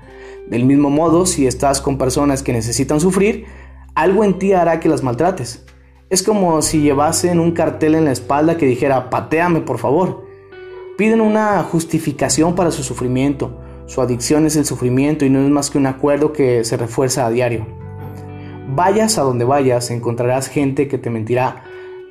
Del 0.50 0.66
mismo 0.66 0.90
modo, 0.90 1.24
si 1.24 1.46
estás 1.46 1.80
con 1.80 1.96
personas 1.96 2.42
que 2.42 2.52
necesitan 2.52 3.00
sufrir, 3.00 3.46
algo 3.94 4.22
en 4.22 4.38
ti 4.38 4.52
hará 4.52 4.80
que 4.80 4.90
las 4.90 5.02
maltrates. 5.02 5.64
Es 6.10 6.22
como 6.22 6.60
si 6.60 6.82
llevasen 6.82 7.40
un 7.40 7.52
cartel 7.52 7.94
en 7.94 8.04
la 8.04 8.12
espalda 8.12 8.58
que 8.58 8.66
dijera, 8.66 9.08
pateame 9.08 9.62
por 9.62 9.78
favor. 9.78 10.26
Piden 10.98 11.22
una 11.22 11.62
justificación 11.62 12.54
para 12.54 12.70
su 12.70 12.82
sufrimiento. 12.82 13.63
Su 13.86 14.00
adicción 14.00 14.46
es 14.46 14.56
el 14.56 14.64
sufrimiento 14.64 15.24
y 15.24 15.30
no 15.30 15.40
es 15.40 15.50
más 15.50 15.70
que 15.70 15.78
un 15.78 15.86
acuerdo 15.86 16.32
que 16.32 16.64
se 16.64 16.76
refuerza 16.76 17.26
a 17.26 17.30
diario. 17.30 17.66
Vayas 18.68 19.18
a 19.18 19.22
donde 19.22 19.44
vayas, 19.44 19.90
encontrarás 19.90 20.48
gente 20.48 20.88
que 20.88 20.96
te 20.96 21.10
mentirá, 21.10 21.64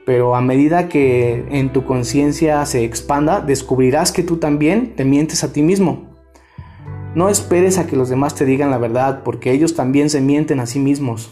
pero 0.06 0.36
a 0.36 0.42
medida 0.42 0.88
que 0.88 1.46
en 1.50 1.74
tu 1.74 1.84
conciencia 1.84 2.64
se 2.66 2.84
expanda, 2.84 3.42
descubrirás 3.42 4.12
que 4.12 4.22
tú 4.22 4.38
también 4.38 4.96
te 4.96 5.04
mientes 5.04 5.44
a 5.44 5.52
ti 5.52 5.64
mismo. 5.64 6.14
No 7.16 7.30
esperes 7.30 7.78
a 7.78 7.88
que 7.88 7.96
los 7.96 8.10
demás 8.10 8.36
te 8.36 8.46
digan 8.46 8.70
la 8.70 8.78
verdad, 8.78 9.22
porque 9.24 9.52
ellos 9.52 9.76
también 9.76 10.10
se 10.10 10.22
mienten 10.22 10.60
a 10.60 10.66
sí 10.66 10.80
mismos. 10.80 11.32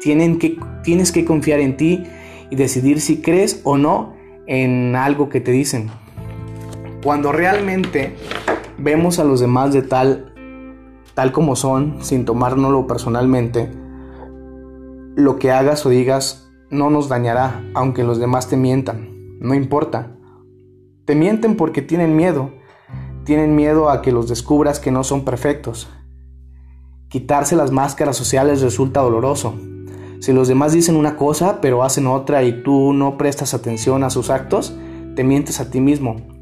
Tienen 0.00 0.38
que, 0.38 0.58
tienes 0.84 1.12
que 1.12 1.24
confiar 1.24 1.60
en 1.60 1.76
ti 1.76 2.04
y 2.50 2.56
decidir 2.56 3.00
si 3.00 3.20
crees 3.20 3.60
o 3.64 3.78
no 3.78 4.14
en 4.46 4.96
algo 4.96 5.28
que 5.28 5.40
te 5.40 5.50
dicen. 5.50 5.90
Cuando 7.02 7.30
realmente 7.30 8.14
vemos 8.78 9.18
a 9.18 9.24
los 9.24 9.40
demás 9.40 9.72
de 9.72 9.82
tal, 9.82 10.32
tal 11.14 11.32
como 11.32 11.56
son, 11.56 11.98
sin 12.00 12.24
tomárnoslo 12.24 12.86
personalmente, 12.86 13.70
lo 15.16 15.36
que 15.38 15.50
hagas 15.50 15.84
o 15.84 15.88
digas 15.88 16.48
no 16.70 16.90
nos 16.90 17.08
dañará, 17.08 17.64
aunque 17.74 18.04
los 18.04 18.18
demás 18.18 18.48
te 18.48 18.56
mientan. 18.56 19.38
No 19.40 19.54
importa. 19.54 20.16
Te 21.04 21.14
mienten 21.14 21.56
porque 21.56 21.82
tienen 21.82 22.14
miedo. 22.14 22.50
Tienen 23.24 23.54
miedo 23.54 23.90
a 23.90 24.02
que 24.02 24.12
los 24.12 24.28
descubras 24.28 24.78
que 24.78 24.90
no 24.90 25.02
son 25.04 25.24
perfectos. 25.24 25.88
Quitarse 27.08 27.56
las 27.56 27.72
máscaras 27.72 28.16
sociales 28.16 28.60
resulta 28.60 29.00
doloroso. 29.00 29.54
Si 30.20 30.32
los 30.32 30.46
demás 30.46 30.72
dicen 30.72 30.96
una 30.96 31.16
cosa 31.16 31.60
pero 31.60 31.82
hacen 31.82 32.06
otra 32.06 32.42
y 32.42 32.62
tú 32.62 32.92
no 32.92 33.16
prestas 33.16 33.54
atención 33.54 34.04
a 34.04 34.10
sus 34.10 34.30
actos, 34.30 34.76
te 35.16 35.24
mientes 35.24 35.60
a 35.60 35.70
ti 35.70 35.80
mismo. 35.80 36.37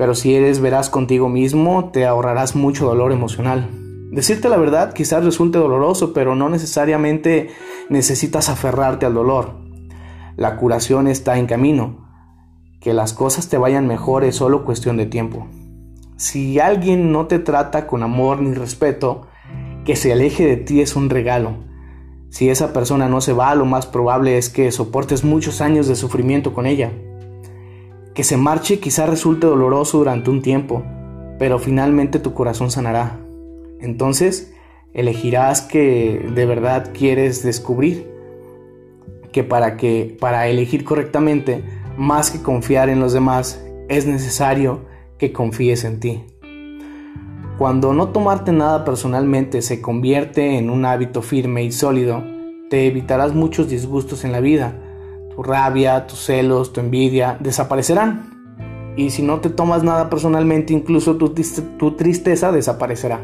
Pero 0.00 0.14
si 0.14 0.34
eres 0.34 0.60
veraz 0.60 0.88
contigo 0.88 1.28
mismo, 1.28 1.90
te 1.90 2.06
ahorrarás 2.06 2.56
mucho 2.56 2.86
dolor 2.86 3.12
emocional. 3.12 3.68
Decirte 4.10 4.48
la 4.48 4.56
verdad 4.56 4.94
quizás 4.94 5.22
resulte 5.22 5.58
doloroso, 5.58 6.14
pero 6.14 6.34
no 6.34 6.48
necesariamente 6.48 7.50
necesitas 7.90 8.48
aferrarte 8.48 9.04
al 9.04 9.12
dolor. 9.12 9.56
La 10.38 10.56
curación 10.56 11.06
está 11.06 11.36
en 11.36 11.44
camino. 11.44 12.08
Que 12.80 12.94
las 12.94 13.12
cosas 13.12 13.50
te 13.50 13.58
vayan 13.58 13.86
mejor 13.86 14.24
es 14.24 14.36
solo 14.36 14.64
cuestión 14.64 14.96
de 14.96 15.04
tiempo. 15.04 15.48
Si 16.16 16.58
alguien 16.58 17.12
no 17.12 17.26
te 17.26 17.38
trata 17.38 17.86
con 17.86 18.02
amor 18.02 18.40
ni 18.40 18.54
respeto, 18.54 19.26
que 19.84 19.96
se 19.96 20.12
aleje 20.12 20.46
de 20.46 20.56
ti 20.56 20.80
es 20.80 20.96
un 20.96 21.10
regalo. 21.10 21.56
Si 22.30 22.48
esa 22.48 22.72
persona 22.72 23.10
no 23.10 23.20
se 23.20 23.34
va, 23.34 23.54
lo 23.54 23.66
más 23.66 23.86
probable 23.86 24.38
es 24.38 24.48
que 24.48 24.72
soportes 24.72 25.24
muchos 25.24 25.60
años 25.60 25.88
de 25.88 25.94
sufrimiento 25.94 26.54
con 26.54 26.64
ella. 26.64 26.90
Que 28.14 28.24
se 28.24 28.36
marche 28.36 28.80
quizá 28.80 29.06
resulte 29.06 29.46
doloroso 29.46 29.98
durante 29.98 30.30
un 30.30 30.42
tiempo, 30.42 30.82
pero 31.38 31.58
finalmente 31.58 32.18
tu 32.18 32.34
corazón 32.34 32.70
sanará. 32.70 33.18
Entonces, 33.80 34.52
elegirás 34.92 35.62
que 35.62 36.26
de 36.34 36.46
verdad 36.46 36.90
quieres 36.92 37.42
descubrir 37.42 38.10
que 39.32 39.44
para 39.44 39.76
que 39.76 40.16
para 40.20 40.48
elegir 40.48 40.84
correctamente, 40.84 41.62
más 41.96 42.30
que 42.30 42.42
confiar 42.42 42.88
en 42.88 43.00
los 43.00 43.12
demás, 43.12 43.64
es 43.88 44.06
necesario 44.06 44.80
que 45.18 45.32
confíes 45.32 45.84
en 45.84 46.00
ti. 46.00 46.24
Cuando 47.58 47.92
no 47.92 48.08
tomarte 48.08 48.52
nada 48.52 48.84
personalmente 48.84 49.60
se 49.60 49.82
convierte 49.82 50.56
en 50.56 50.70
un 50.70 50.86
hábito 50.86 51.20
firme 51.20 51.62
y 51.62 51.72
sólido, 51.72 52.24
te 52.70 52.86
evitarás 52.86 53.34
muchos 53.34 53.68
disgustos 53.68 54.24
en 54.24 54.32
la 54.32 54.40
vida. 54.40 54.74
Tu 55.34 55.42
rabia, 55.42 56.06
tus 56.06 56.18
celos, 56.18 56.72
tu 56.72 56.80
envidia 56.80 57.36
desaparecerán. 57.40 58.94
Y 58.96 59.10
si 59.10 59.22
no 59.22 59.40
te 59.40 59.50
tomas 59.50 59.82
nada 59.82 60.10
personalmente, 60.10 60.72
incluso 60.72 61.16
tu, 61.16 61.32
tu 61.78 61.96
tristeza 61.96 62.52
desaparecerá. 62.52 63.20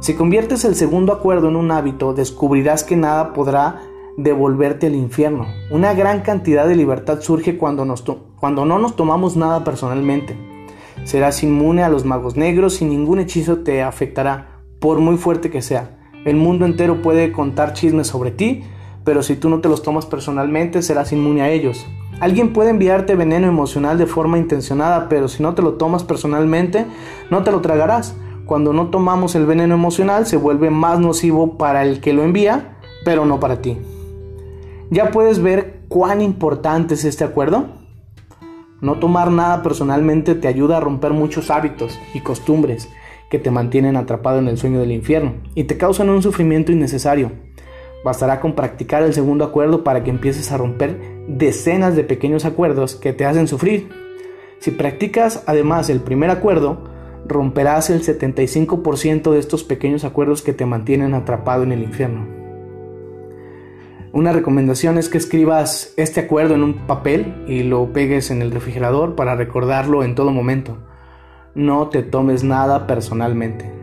Si 0.00 0.14
conviertes 0.14 0.64
el 0.64 0.74
segundo 0.74 1.12
acuerdo 1.12 1.48
en 1.48 1.56
un 1.56 1.70
hábito, 1.70 2.12
descubrirás 2.12 2.84
que 2.84 2.96
nada 2.96 3.32
podrá 3.32 3.82
devolverte 4.16 4.88
al 4.88 4.94
infierno. 4.94 5.46
Una 5.70 5.94
gran 5.94 6.20
cantidad 6.20 6.66
de 6.66 6.76
libertad 6.76 7.20
surge 7.20 7.56
cuando, 7.56 7.84
nos 7.84 8.04
cuando 8.36 8.64
no 8.64 8.78
nos 8.78 8.96
tomamos 8.96 9.36
nada 9.36 9.64
personalmente. 9.64 10.36
Serás 11.04 11.42
inmune 11.42 11.82
a 11.82 11.88
los 11.88 12.04
magos 12.04 12.36
negros 12.36 12.82
y 12.82 12.84
ningún 12.84 13.18
hechizo 13.18 13.58
te 13.58 13.82
afectará, 13.82 14.62
por 14.80 14.98
muy 15.00 15.16
fuerte 15.16 15.50
que 15.50 15.62
sea. 15.62 15.98
El 16.24 16.36
mundo 16.36 16.66
entero 16.66 17.02
puede 17.02 17.32
contar 17.32 17.72
chismes 17.72 18.08
sobre 18.08 18.30
ti, 18.30 18.62
pero 19.04 19.22
si 19.22 19.36
tú 19.36 19.48
no 19.48 19.60
te 19.60 19.68
los 19.68 19.82
tomas 19.82 20.06
personalmente, 20.06 20.82
serás 20.82 21.12
inmune 21.12 21.42
a 21.42 21.50
ellos. 21.50 21.86
Alguien 22.20 22.52
puede 22.52 22.70
enviarte 22.70 23.16
veneno 23.16 23.48
emocional 23.48 23.98
de 23.98 24.06
forma 24.06 24.38
intencionada, 24.38 25.08
pero 25.08 25.28
si 25.28 25.42
no 25.42 25.54
te 25.54 25.62
lo 25.62 25.74
tomas 25.74 26.04
personalmente, 26.04 26.86
no 27.30 27.42
te 27.42 27.50
lo 27.50 27.60
tragarás. 27.60 28.16
Cuando 28.46 28.72
no 28.72 28.88
tomamos 28.90 29.34
el 29.34 29.46
veneno 29.46 29.74
emocional, 29.74 30.26
se 30.26 30.36
vuelve 30.36 30.70
más 30.70 31.00
nocivo 31.00 31.58
para 31.58 31.84
el 31.84 32.00
que 32.00 32.12
lo 32.12 32.22
envía, 32.22 32.78
pero 33.04 33.24
no 33.24 33.40
para 33.40 33.60
ti. 33.60 33.78
¿Ya 34.90 35.10
puedes 35.10 35.42
ver 35.42 35.80
cuán 35.88 36.20
importante 36.20 36.94
es 36.94 37.04
este 37.04 37.24
acuerdo? 37.24 37.66
No 38.80 38.96
tomar 38.96 39.30
nada 39.30 39.62
personalmente 39.62 40.34
te 40.34 40.48
ayuda 40.48 40.76
a 40.76 40.80
romper 40.80 41.12
muchos 41.12 41.50
hábitos 41.50 41.98
y 42.14 42.20
costumbres 42.20 42.88
que 43.30 43.38
te 43.38 43.50
mantienen 43.50 43.96
atrapado 43.96 44.38
en 44.38 44.48
el 44.48 44.58
sueño 44.58 44.80
del 44.80 44.92
infierno 44.92 45.34
y 45.54 45.64
te 45.64 45.78
causan 45.78 46.10
un 46.10 46.22
sufrimiento 46.22 46.72
innecesario. 46.72 47.32
Bastará 48.04 48.40
con 48.40 48.54
practicar 48.54 49.02
el 49.02 49.14
segundo 49.14 49.44
acuerdo 49.44 49.84
para 49.84 50.02
que 50.02 50.10
empieces 50.10 50.50
a 50.50 50.56
romper 50.56 50.98
decenas 51.28 51.94
de 51.94 52.04
pequeños 52.04 52.44
acuerdos 52.44 52.96
que 52.96 53.12
te 53.12 53.24
hacen 53.24 53.46
sufrir. 53.46 53.88
Si 54.58 54.70
practicas 54.70 55.44
además 55.46 55.88
el 55.88 56.00
primer 56.00 56.30
acuerdo, 56.30 56.84
romperás 57.26 57.90
el 57.90 58.02
75% 58.02 59.32
de 59.32 59.38
estos 59.38 59.64
pequeños 59.64 60.04
acuerdos 60.04 60.42
que 60.42 60.52
te 60.52 60.66
mantienen 60.66 61.14
atrapado 61.14 61.62
en 61.62 61.72
el 61.72 61.82
infierno. 61.82 62.26
Una 64.12 64.32
recomendación 64.32 64.98
es 64.98 65.08
que 65.08 65.16
escribas 65.16 65.94
este 65.96 66.20
acuerdo 66.20 66.54
en 66.54 66.62
un 66.62 66.86
papel 66.86 67.44
y 67.48 67.62
lo 67.62 67.94
pegues 67.94 68.30
en 68.30 68.42
el 68.42 68.50
refrigerador 68.50 69.14
para 69.14 69.36
recordarlo 69.36 70.04
en 70.04 70.14
todo 70.14 70.32
momento. 70.32 70.76
No 71.54 71.88
te 71.88 72.02
tomes 72.02 72.44
nada 72.44 72.86
personalmente. 72.86 73.81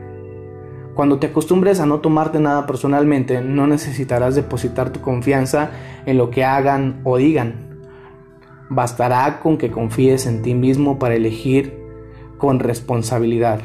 Cuando 0.99 1.17
te 1.17 1.27
acostumbres 1.27 1.79
a 1.79 1.85
no 1.85 2.01
tomarte 2.01 2.41
nada 2.41 2.65
personalmente, 2.65 3.39
no 3.39 3.67
necesitarás 3.67 4.35
depositar 4.35 4.91
tu 4.91 4.99
confianza 4.99 5.71
en 6.05 6.17
lo 6.17 6.29
que 6.29 6.43
hagan 6.43 6.99
o 7.05 7.15
digan. 7.15 7.79
Bastará 8.69 9.39
con 9.39 9.57
que 9.57 9.71
confíes 9.71 10.25
en 10.25 10.41
ti 10.41 10.55
mismo 10.55 10.99
para 10.99 11.15
elegir 11.15 11.73
con 12.37 12.59
responsabilidad. 12.59 13.61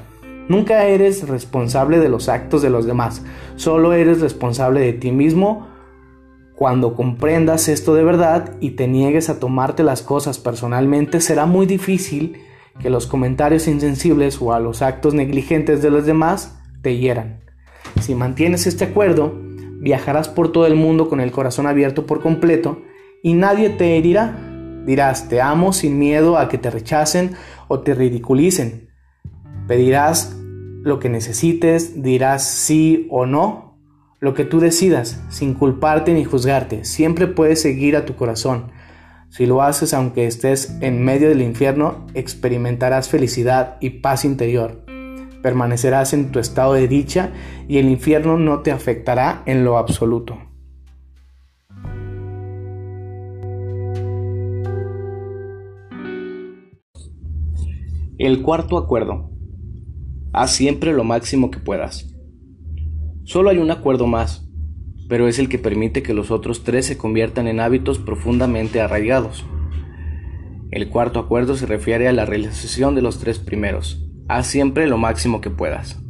Nunca 0.49 0.85
eres 0.85 1.29
responsable 1.29 1.99
de 1.99 2.09
los 2.09 2.29
actos 2.29 2.63
de 2.63 2.71
los 2.71 2.87
demás, 2.87 3.25
solo 3.57 3.95
eres 3.95 4.21
responsable 4.21 4.79
de 4.79 4.93
ti 4.93 5.11
mismo 5.11 5.67
cuando 6.55 6.95
comprendas 6.95 7.67
esto 7.67 7.97
de 7.97 8.05
verdad 8.05 8.53
y 8.61 8.77
te 8.77 8.87
niegues 8.87 9.29
a 9.29 9.41
tomarte 9.41 9.83
las 9.83 10.03
cosas 10.03 10.39
personalmente, 10.39 11.21
será 11.21 11.47
muy 11.47 11.67
difícil 11.67 12.37
que 12.79 12.91
los 12.91 13.09
comentarios 13.09 13.67
insensibles 13.67 14.41
o 14.41 14.53
a 14.53 14.61
los 14.61 14.83
actos 14.83 15.15
negligentes 15.15 15.83
de 15.83 15.91
los 15.91 16.07
demás 16.07 16.61
te 16.85 16.97
hieran. 16.97 17.41
Si 18.01 18.15
mantienes 18.15 18.69
este 18.69 18.85
acuerdo, 18.85 19.35
viajarás 19.81 20.29
por 20.29 20.53
todo 20.53 20.67
el 20.67 20.77
mundo 20.77 21.09
con 21.09 21.21
el 21.21 21.33
corazón 21.33 21.67
abierto 21.67 22.07
por 22.07 22.21
completo 22.23 22.83
y 23.25 23.35
nadie 23.35 23.71
te 23.71 23.97
herirá. 23.97 24.39
Dirás, 24.87 25.29
te 25.29 25.41
amo 25.41 25.73
sin 25.73 25.99
miedo 25.99 26.39
a 26.39 26.49
que 26.49 26.59
te 26.59 26.71
rechacen 26.71 27.33
o 27.67 27.81
te 27.81 27.95
ridiculicen. 27.95 28.91
Pedirás 29.67 30.37
lo 30.83 31.01
que 31.01 31.09
necesites, 31.09 32.03
dirás 32.03 32.45
sí 32.45 33.09
o 33.11 33.25
no, 33.25 33.79
lo 34.21 34.35
que 34.35 34.45
tú 34.45 34.61
decidas, 34.61 35.23
sin 35.31 35.55
culparte 35.55 36.13
ni 36.13 36.25
juzgarte. 36.25 36.85
Siempre 36.85 37.27
puedes 37.27 37.63
seguir 37.63 37.97
a 37.97 38.05
tu 38.05 38.15
corazón. 38.15 38.73
Si 39.31 39.47
lo 39.47 39.63
haces 39.63 39.95
aunque 39.95 40.27
estés 40.27 40.77
en 40.81 41.03
medio 41.03 41.31
del 41.31 41.41
infierno, 41.41 42.07
experimentarás 42.13 43.09
felicidad 43.09 43.79
y 43.81 43.91
paz 44.01 44.27
interior. 44.27 44.84
Permanecerás 45.45 46.15
en 46.15 46.33
tu 46.33 46.39
estado 46.39 46.73
de 46.73 46.89
dicha 46.89 47.31
y 47.69 47.77
el 47.77 47.91
infierno 47.91 48.39
no 48.39 48.61
te 48.61 48.73
afectará 48.73 49.43
en 49.45 49.63
lo 49.63 49.77
absoluto. 49.77 50.39
El 58.17 58.41
cuarto 58.41 58.79
acuerdo. 58.79 59.33
Haz 60.33 60.53
siempre 60.53 60.95
lo 60.95 61.05
máximo 61.05 61.51
que 61.51 61.59
puedas. 61.59 62.11
Solo 63.25 63.51
hay 63.51 63.59
un 63.59 63.71
acuerdo 63.71 64.07
más, 64.07 64.49
pero 65.11 65.29
es 65.29 65.39
el 65.39 65.51
que 65.51 65.59
permite 65.59 66.03
que 66.03 66.15
los 66.15 66.31
otros 66.31 66.65
tres 66.65 66.87
se 66.87 66.97
conviertan 66.97 67.49
en 67.49 67.61
hábitos 67.61 67.99
profundamente 67.99 68.81
arraigados. 68.81 69.45
El 70.71 70.89
cuarto 70.89 71.21
acuerdo 71.21 71.55
se 71.55 71.67
refiere 71.67 72.09
a 72.09 72.15
la 72.15 72.25
realización 72.25 72.95
de 72.95 73.03
los 73.03 73.19
tres 73.19 73.39
primeros. 73.39 74.04
Haz 74.27 74.47
siempre 74.47 74.87
lo 74.87 74.97
máximo 74.97 75.43
que 75.43 75.51
puedas. 75.51 76.01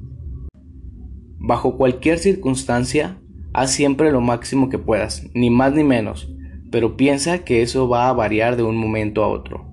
Bajo 1.38 1.76
cualquier 1.76 2.20
circunstancia, 2.20 3.18
haz 3.52 3.72
siempre 3.72 4.12
lo 4.12 4.20
máximo 4.20 4.68
que 4.68 4.78
puedas, 4.78 5.26
ni 5.34 5.50
más 5.50 5.72
ni 5.74 5.82
menos, 5.82 6.32
pero 6.70 6.96
piensa 6.96 7.44
que 7.44 7.62
eso 7.62 7.88
va 7.88 8.08
a 8.08 8.12
variar 8.12 8.56
de 8.56 8.62
un 8.62 8.76
momento 8.76 9.24
a 9.24 9.28
otro. 9.28 9.66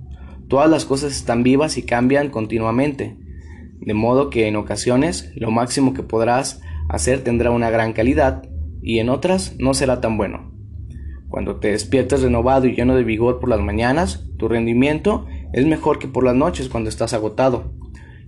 Todas 0.48 0.69
las 0.71 0.86
cosas 0.86 1.12
están 1.12 1.43
vivas 1.43 1.77
y 1.77 1.83
cambian 1.83 2.29
continuamente, 2.29 3.15
de 3.79 3.93
modo 3.93 4.31
que 4.31 4.48
en 4.48 4.55
ocasiones 4.55 5.31
lo 5.36 5.51
máximo 5.51 5.93
que 5.93 6.01
podrás 6.01 6.62
hacer 6.89 7.24
tendrá 7.24 7.51
una 7.51 7.69
gran 7.69 7.93
calidad 7.93 8.41
y 8.81 8.98
en 8.98 9.10
otras 9.10 9.55
no 9.60 9.75
será 9.75 10.01
tan 10.01 10.17
bueno. 10.17 10.51
Cuando 11.29 11.57
te 11.57 11.71
despiertas 11.71 12.24
renovado 12.24 12.65
y 12.65 12.75
lleno 12.75 12.95
de 12.95 13.03
vigor 13.03 13.39
por 13.39 13.50
las 13.50 13.62
mañanas, 13.62 14.27
tu 14.38 14.48
rendimiento 14.48 15.27
es 15.53 15.65
mejor 15.67 16.00
que 16.00 16.07
por 16.07 16.24
las 16.24 16.36
noches 16.36 16.69
cuando 16.69 16.89
estás 16.89 17.13
agotado. 17.13 17.79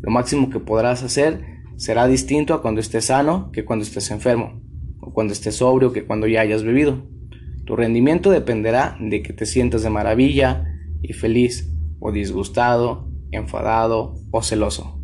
Lo 0.03 0.11
máximo 0.11 0.49
que 0.49 0.59
podrás 0.59 1.01
hacer 1.01 1.61
será 1.77 2.07
distinto 2.07 2.53
a 2.53 2.61
cuando 2.61 2.81
estés 2.81 3.05
sano 3.05 3.51
que 3.53 3.63
cuando 3.63 3.83
estés 3.83 4.11
enfermo, 4.11 4.61
o 4.99 5.13
cuando 5.13 5.31
estés 5.31 5.55
sobrio 5.55 5.93
que 5.93 6.05
cuando 6.05 6.27
ya 6.27 6.41
hayas 6.41 6.63
bebido. 6.63 7.07
Tu 7.65 7.77
rendimiento 7.77 8.29
dependerá 8.29 8.97
de 8.99 9.23
que 9.23 9.31
te 9.31 9.45
sientas 9.45 9.81
de 9.81 9.89
maravilla 9.89 10.65
y 11.01 11.13
feliz, 11.13 11.73
o 12.01 12.11
disgustado, 12.11 13.07
enfadado 13.31 14.15
o 14.29 14.43
celoso. 14.43 14.99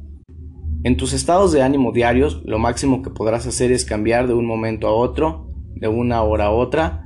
En 0.84 0.98
tus 0.98 1.13
estados 1.13 1.53
de 1.53 1.62
ánimo 1.62 1.94
diarios, 1.94 2.41
lo 2.44 2.60
máximo 2.60 3.01
que 3.01 3.10
podrás 3.10 3.48
hacer 3.48 3.72
es 3.72 3.86
cambiar 3.86 4.27
de 4.27 4.34
un 4.34 4.46
momento 4.46 4.88
a 4.88 4.94
otro, 4.94 5.50
de 5.75 5.88
una 5.88 6.24
hora 6.24 6.48
a 6.48 6.51
otra, 6.51 7.06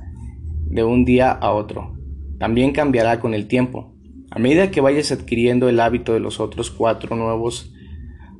de 0.66 0.82
un 0.82 1.04
día 1.04 1.30
a 1.30 1.52
otro. 1.52 1.96
También 2.40 2.72
cambiará 2.72 3.20
con 3.20 3.34
el 3.34 3.46
tiempo. 3.46 3.94
A 4.32 4.40
medida 4.40 4.72
que 4.72 4.80
vayas 4.80 5.12
adquiriendo 5.12 5.68
el 5.68 5.78
hábito 5.78 6.12
de 6.12 6.18
los 6.18 6.40
otros 6.40 6.72
cuatro 6.72 7.14
nuevos 7.14 7.73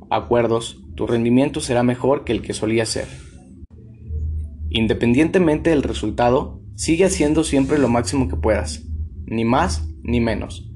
acuerdos, 0.09 0.83
tu 0.95 1.07
rendimiento 1.07 1.59
será 1.59 1.83
mejor 1.83 2.23
que 2.23 2.33
el 2.33 2.41
que 2.41 2.53
solía 2.53 2.85
ser. 2.85 3.07
Independientemente 4.69 5.69
del 5.69 5.83
resultado, 5.83 6.61
sigue 6.75 7.05
haciendo 7.05 7.43
siempre 7.43 7.77
lo 7.77 7.87
máximo 7.87 8.27
que 8.27 8.35
puedas, 8.35 8.83
ni 9.25 9.45
más 9.45 9.87
ni 10.03 10.19
menos. 10.19 10.69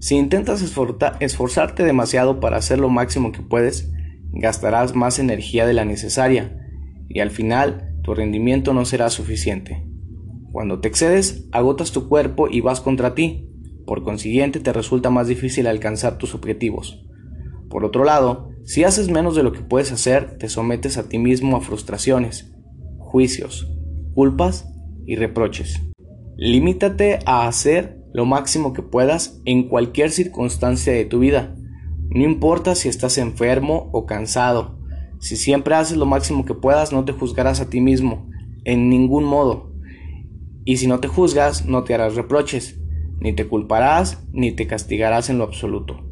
Si 0.00 0.16
intentas 0.16 0.62
esforzarte 0.62 1.82
demasiado 1.82 2.40
para 2.40 2.56
hacer 2.56 2.78
lo 2.78 2.88
máximo 2.88 3.32
que 3.32 3.42
puedes, 3.42 3.90
gastarás 4.32 4.94
más 4.94 5.18
energía 5.18 5.66
de 5.66 5.74
la 5.74 5.84
necesaria 5.84 6.56
y 7.08 7.20
al 7.20 7.30
final 7.30 7.96
tu 8.02 8.14
rendimiento 8.14 8.74
no 8.74 8.84
será 8.84 9.10
suficiente. 9.10 9.84
Cuando 10.52 10.80
te 10.80 10.88
excedes, 10.88 11.48
agotas 11.52 11.92
tu 11.92 12.08
cuerpo 12.08 12.48
y 12.48 12.60
vas 12.60 12.80
contra 12.80 13.14
ti. 13.14 13.48
Por 13.86 14.02
consiguiente, 14.02 14.60
te 14.60 14.72
resulta 14.72 15.10
más 15.10 15.28
difícil 15.28 15.66
alcanzar 15.66 16.18
tus 16.18 16.34
objetivos. 16.34 17.04
Por 17.68 17.84
otro 17.84 18.04
lado, 18.04 18.47
si 18.68 18.84
haces 18.84 19.10
menos 19.10 19.34
de 19.34 19.42
lo 19.42 19.52
que 19.52 19.62
puedes 19.62 19.90
hacer, 19.90 20.38
te 20.38 20.48
sometes 20.48 20.98
a 20.98 21.08
ti 21.08 21.18
mismo 21.18 21.56
a 21.56 21.60
frustraciones, 21.60 22.52
juicios, 22.98 23.68
culpas 24.14 24.70
y 25.06 25.16
reproches. 25.16 25.82
Limítate 26.36 27.18
a 27.26 27.48
hacer 27.48 27.98
lo 28.12 28.26
máximo 28.26 28.72
que 28.72 28.82
puedas 28.82 29.40
en 29.44 29.68
cualquier 29.68 30.10
circunstancia 30.10 30.92
de 30.92 31.04
tu 31.04 31.18
vida 31.18 31.56
no 32.10 32.24
importa 32.24 32.74
si 32.74 32.88
estás 32.88 33.18
enfermo 33.18 33.90
o 33.92 34.06
cansado, 34.06 34.78
si 35.20 35.36
siempre 35.36 35.74
haces 35.74 35.98
lo 35.98 36.06
máximo 36.06 36.46
que 36.46 36.54
puedas, 36.54 36.90
no 36.90 37.04
te 37.04 37.12
juzgarás 37.12 37.60
a 37.60 37.68
ti 37.68 37.82
mismo, 37.82 38.30
en 38.64 38.88
ningún 38.88 39.24
modo. 39.24 39.74
Y 40.64 40.78
si 40.78 40.86
no 40.86 41.00
te 41.00 41.08
juzgas, 41.08 41.66
no 41.66 41.84
te 41.84 41.92
harás 41.92 42.14
reproches, 42.14 42.80
ni 43.20 43.34
te 43.34 43.46
culparás, 43.46 44.26
ni 44.32 44.52
te 44.52 44.66
castigarás 44.66 45.28
en 45.28 45.36
lo 45.36 45.44
absoluto. 45.44 46.07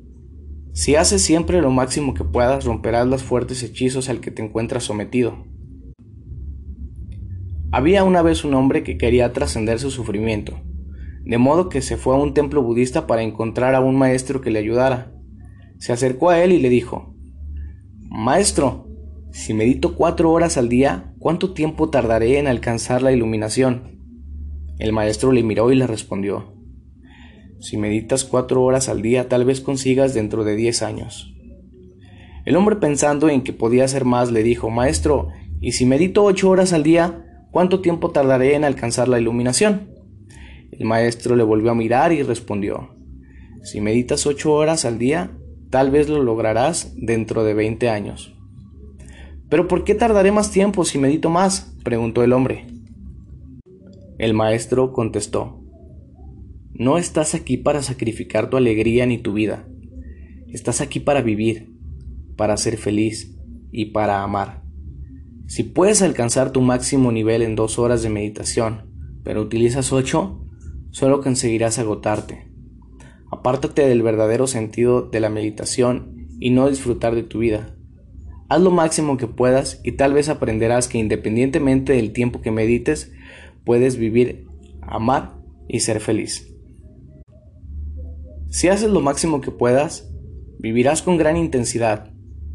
Si 0.77 0.95
haces 0.95 1.23
siempre 1.23 1.63
lo 1.63 1.71
máximo 1.71 2.13
que 2.13 2.23
puedas, 2.23 2.67
romperás 2.67 3.07
los 3.07 3.23
fuertes 3.23 3.63
hechizos 3.63 4.11
al 4.11 4.21
que 4.21 4.31
te 4.31 4.43
encuentras 4.43 4.85
sometido. 4.85 5.47
Había 7.73 8.05
una 8.05 8.21
vez 8.21 8.45
un 8.45 8.53
hombre 8.53 8.83
que 8.83 8.99
quería 8.99 9.33
trascender 9.33 9.79
su 9.79 9.91
sufrimiento, 9.91 10.61
de 11.25 11.39
modo 11.39 11.71
que 11.71 11.81
se 11.81 11.97
fue 11.97 12.15
a 12.15 12.19
un 12.19 12.35
templo 12.35 12.63
budista 12.63 13.07
para 13.07 13.23
encontrar 13.23 13.75
a 13.75 13.81
un 13.81 13.97
maestro 13.97 14.43
que 14.43 14.51
le 14.51 14.59
ayudara 14.59 15.17
se 15.79 15.93
acercó 15.93 16.31
a 16.31 16.43
él 16.43 16.53
y 16.53 16.61
le 16.61 16.69
dijo, 16.69 17.15
Maestro, 18.09 18.89
si 19.31 19.53
medito 19.53 19.95
cuatro 19.95 20.31
horas 20.33 20.57
al 20.57 20.69
día, 20.69 21.15
¿cuánto 21.19 21.53
tiempo 21.53 21.91
tardaré 21.91 22.39
en 22.39 22.47
alcanzar 22.47 23.03
la 23.03 23.13
iluminación? 23.13 24.01
El 24.79 24.93
maestro 24.93 25.33
le 25.33 25.43
miró 25.43 25.71
y 25.73 25.77
le 25.77 25.87
respondió, 25.87 26.56
Si 27.61 27.77
meditas 27.77 28.25
cuatro 28.25 28.63
horas 28.63 28.89
al 28.89 29.03
día, 29.03 29.29
tal 29.29 29.45
vez 29.45 29.61
consigas 29.61 30.15
dentro 30.15 30.45
de 30.45 30.57
diez 30.57 30.83
años. 30.83 31.35
El 32.45 32.57
hombre 32.57 32.77
pensando 32.77 33.29
en 33.29 33.43
que 33.43 33.53
podía 33.53 33.85
hacer 33.85 34.05
más, 34.05 34.31
le 34.31 34.43
dijo, 34.43 34.71
Maestro, 34.71 35.29
¿y 35.61 35.73
si 35.73 35.87
medito 35.87 36.25
ocho 36.25 36.51
horas 36.51 36.73
al 36.73 36.83
día, 36.83 37.47
cuánto 37.51 37.81
tiempo 37.81 38.11
tardaré 38.11 38.55
en 38.55 38.65
alcanzar 38.65 39.09
la 39.09 39.21
iluminación? 39.21 39.91
El 40.71 40.87
maestro 40.87 41.37
le 41.37 41.43
volvió 41.43 41.71
a 41.71 41.75
mirar 41.75 42.13
y 42.13 42.23
respondió, 42.23 42.95
Si 43.63 43.81
meditas 43.81 44.27
ocho 44.27 44.53
horas 44.53 44.85
al 44.85 44.99
día, 44.99 45.33
Tal 45.71 45.91
vez 45.91 46.09
lo 46.09 46.23
lograrás 46.23 46.95
dentro 46.97 47.43
de 47.43 47.55
20 47.55 47.89
años. 47.91 48.35
¿Pero 49.49 49.69
por 49.69 49.85
qué 49.85 49.95
tardaré 49.95 50.33
más 50.33 50.51
tiempo 50.51 50.85
si 50.85 50.99
medito 50.99 51.29
más? 51.29 51.77
preguntó 51.85 52.23
el 52.23 52.33
hombre. 52.33 52.67
El 54.19 54.33
maestro 54.33 54.93
contestó, 54.93 55.61
No 56.79 56.99
estás 56.99 57.35
aquí 57.35 57.57
para 57.57 57.81
sacrificar 57.81 58.51
tu 58.51 58.59
alegría 58.59 59.07
ni 59.07 59.17
tu 59.17 59.33
vida. 59.33 59.67
Estás 60.49 60.83
aquí 60.83 61.01
para 61.01 61.23
vivir, 61.23 61.73
para 62.37 62.55
ser 62.59 62.77
feliz 62.77 63.35
y 63.73 63.87
para 63.87 64.23
amar. 64.23 64.63
Si 65.47 65.63
puedes 65.63 66.03
alcanzar 66.03 66.53
tu 66.53 66.61
máximo 66.61 67.13
nivel 67.13 67.41
en 67.41 67.57
dos 67.57 67.79
horas 67.79 68.03
de 68.03 68.11
meditación, 68.11 68.91
pero 69.25 69.41
utilizas 69.41 69.91
ocho, 69.91 70.45
solo 70.91 71.23
conseguirás 71.23 71.79
agotarte. 71.79 72.53
Apártate 73.33 73.89
del 73.89 74.03
verdadero 74.03 74.47
sentido 74.47 75.01
de 75.01 75.21
la 75.21 75.31
meditación 75.31 76.29
y 76.41 76.51
no 76.51 76.69
disfrutar 76.69 77.15
de 77.15 77.23
tu 77.23 77.39
vida. 77.39 77.75
Haz 78.51 78.61
lo 78.61 78.71
máximo 78.71 79.17
que 79.17 79.29
puedas 79.29 79.81
y 79.83 79.93
tal 79.93 80.13
vez 80.13 80.29
aprenderás 80.29 80.89
que 80.89 80.99
independientemente 80.99 81.95
del 81.95 82.13
tiempo 82.13 82.43
que 82.43 82.51
medites, 82.51 83.13
puedes 83.65 83.97
vivir, 83.97 84.47
amar 84.83 85.39
y 85.69 85.81
ser 85.81 86.01
feliz. 86.01 86.53
Si 88.57 88.69
haces 88.69 88.89
lo 88.89 89.03
máximo 89.03 89.43
que 89.43 89.51
puedas, 89.51 90.09
vivirás 90.59 91.03
con 91.03 91.19
gran 91.19 91.37
intensidad, 91.37 92.15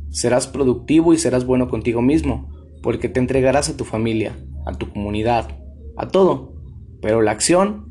serás 0.10 0.48
productivo 0.48 1.14
y 1.14 1.20
serás 1.20 1.46
bueno 1.46 1.70
contigo 1.70 2.02
mismo, 2.02 2.50
porque 2.82 3.08
te 3.08 3.20
entregarás 3.20 3.70
a 3.70 3.78
tu 3.78 3.86
familia, 3.86 4.36
a 4.66 4.74
tu 4.74 4.90
comunidad, 4.90 5.60
a 5.98 6.08
todo, 6.08 6.56
pero 7.04 7.22
la 7.22 7.30
acción 7.30 7.86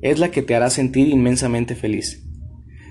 es 0.00 0.18
la 0.18 0.30
que 0.30 0.40
te 0.40 0.54
hará 0.54 0.70
sentir 0.70 1.08
inmensamente 1.08 1.74
feliz. 1.74 2.26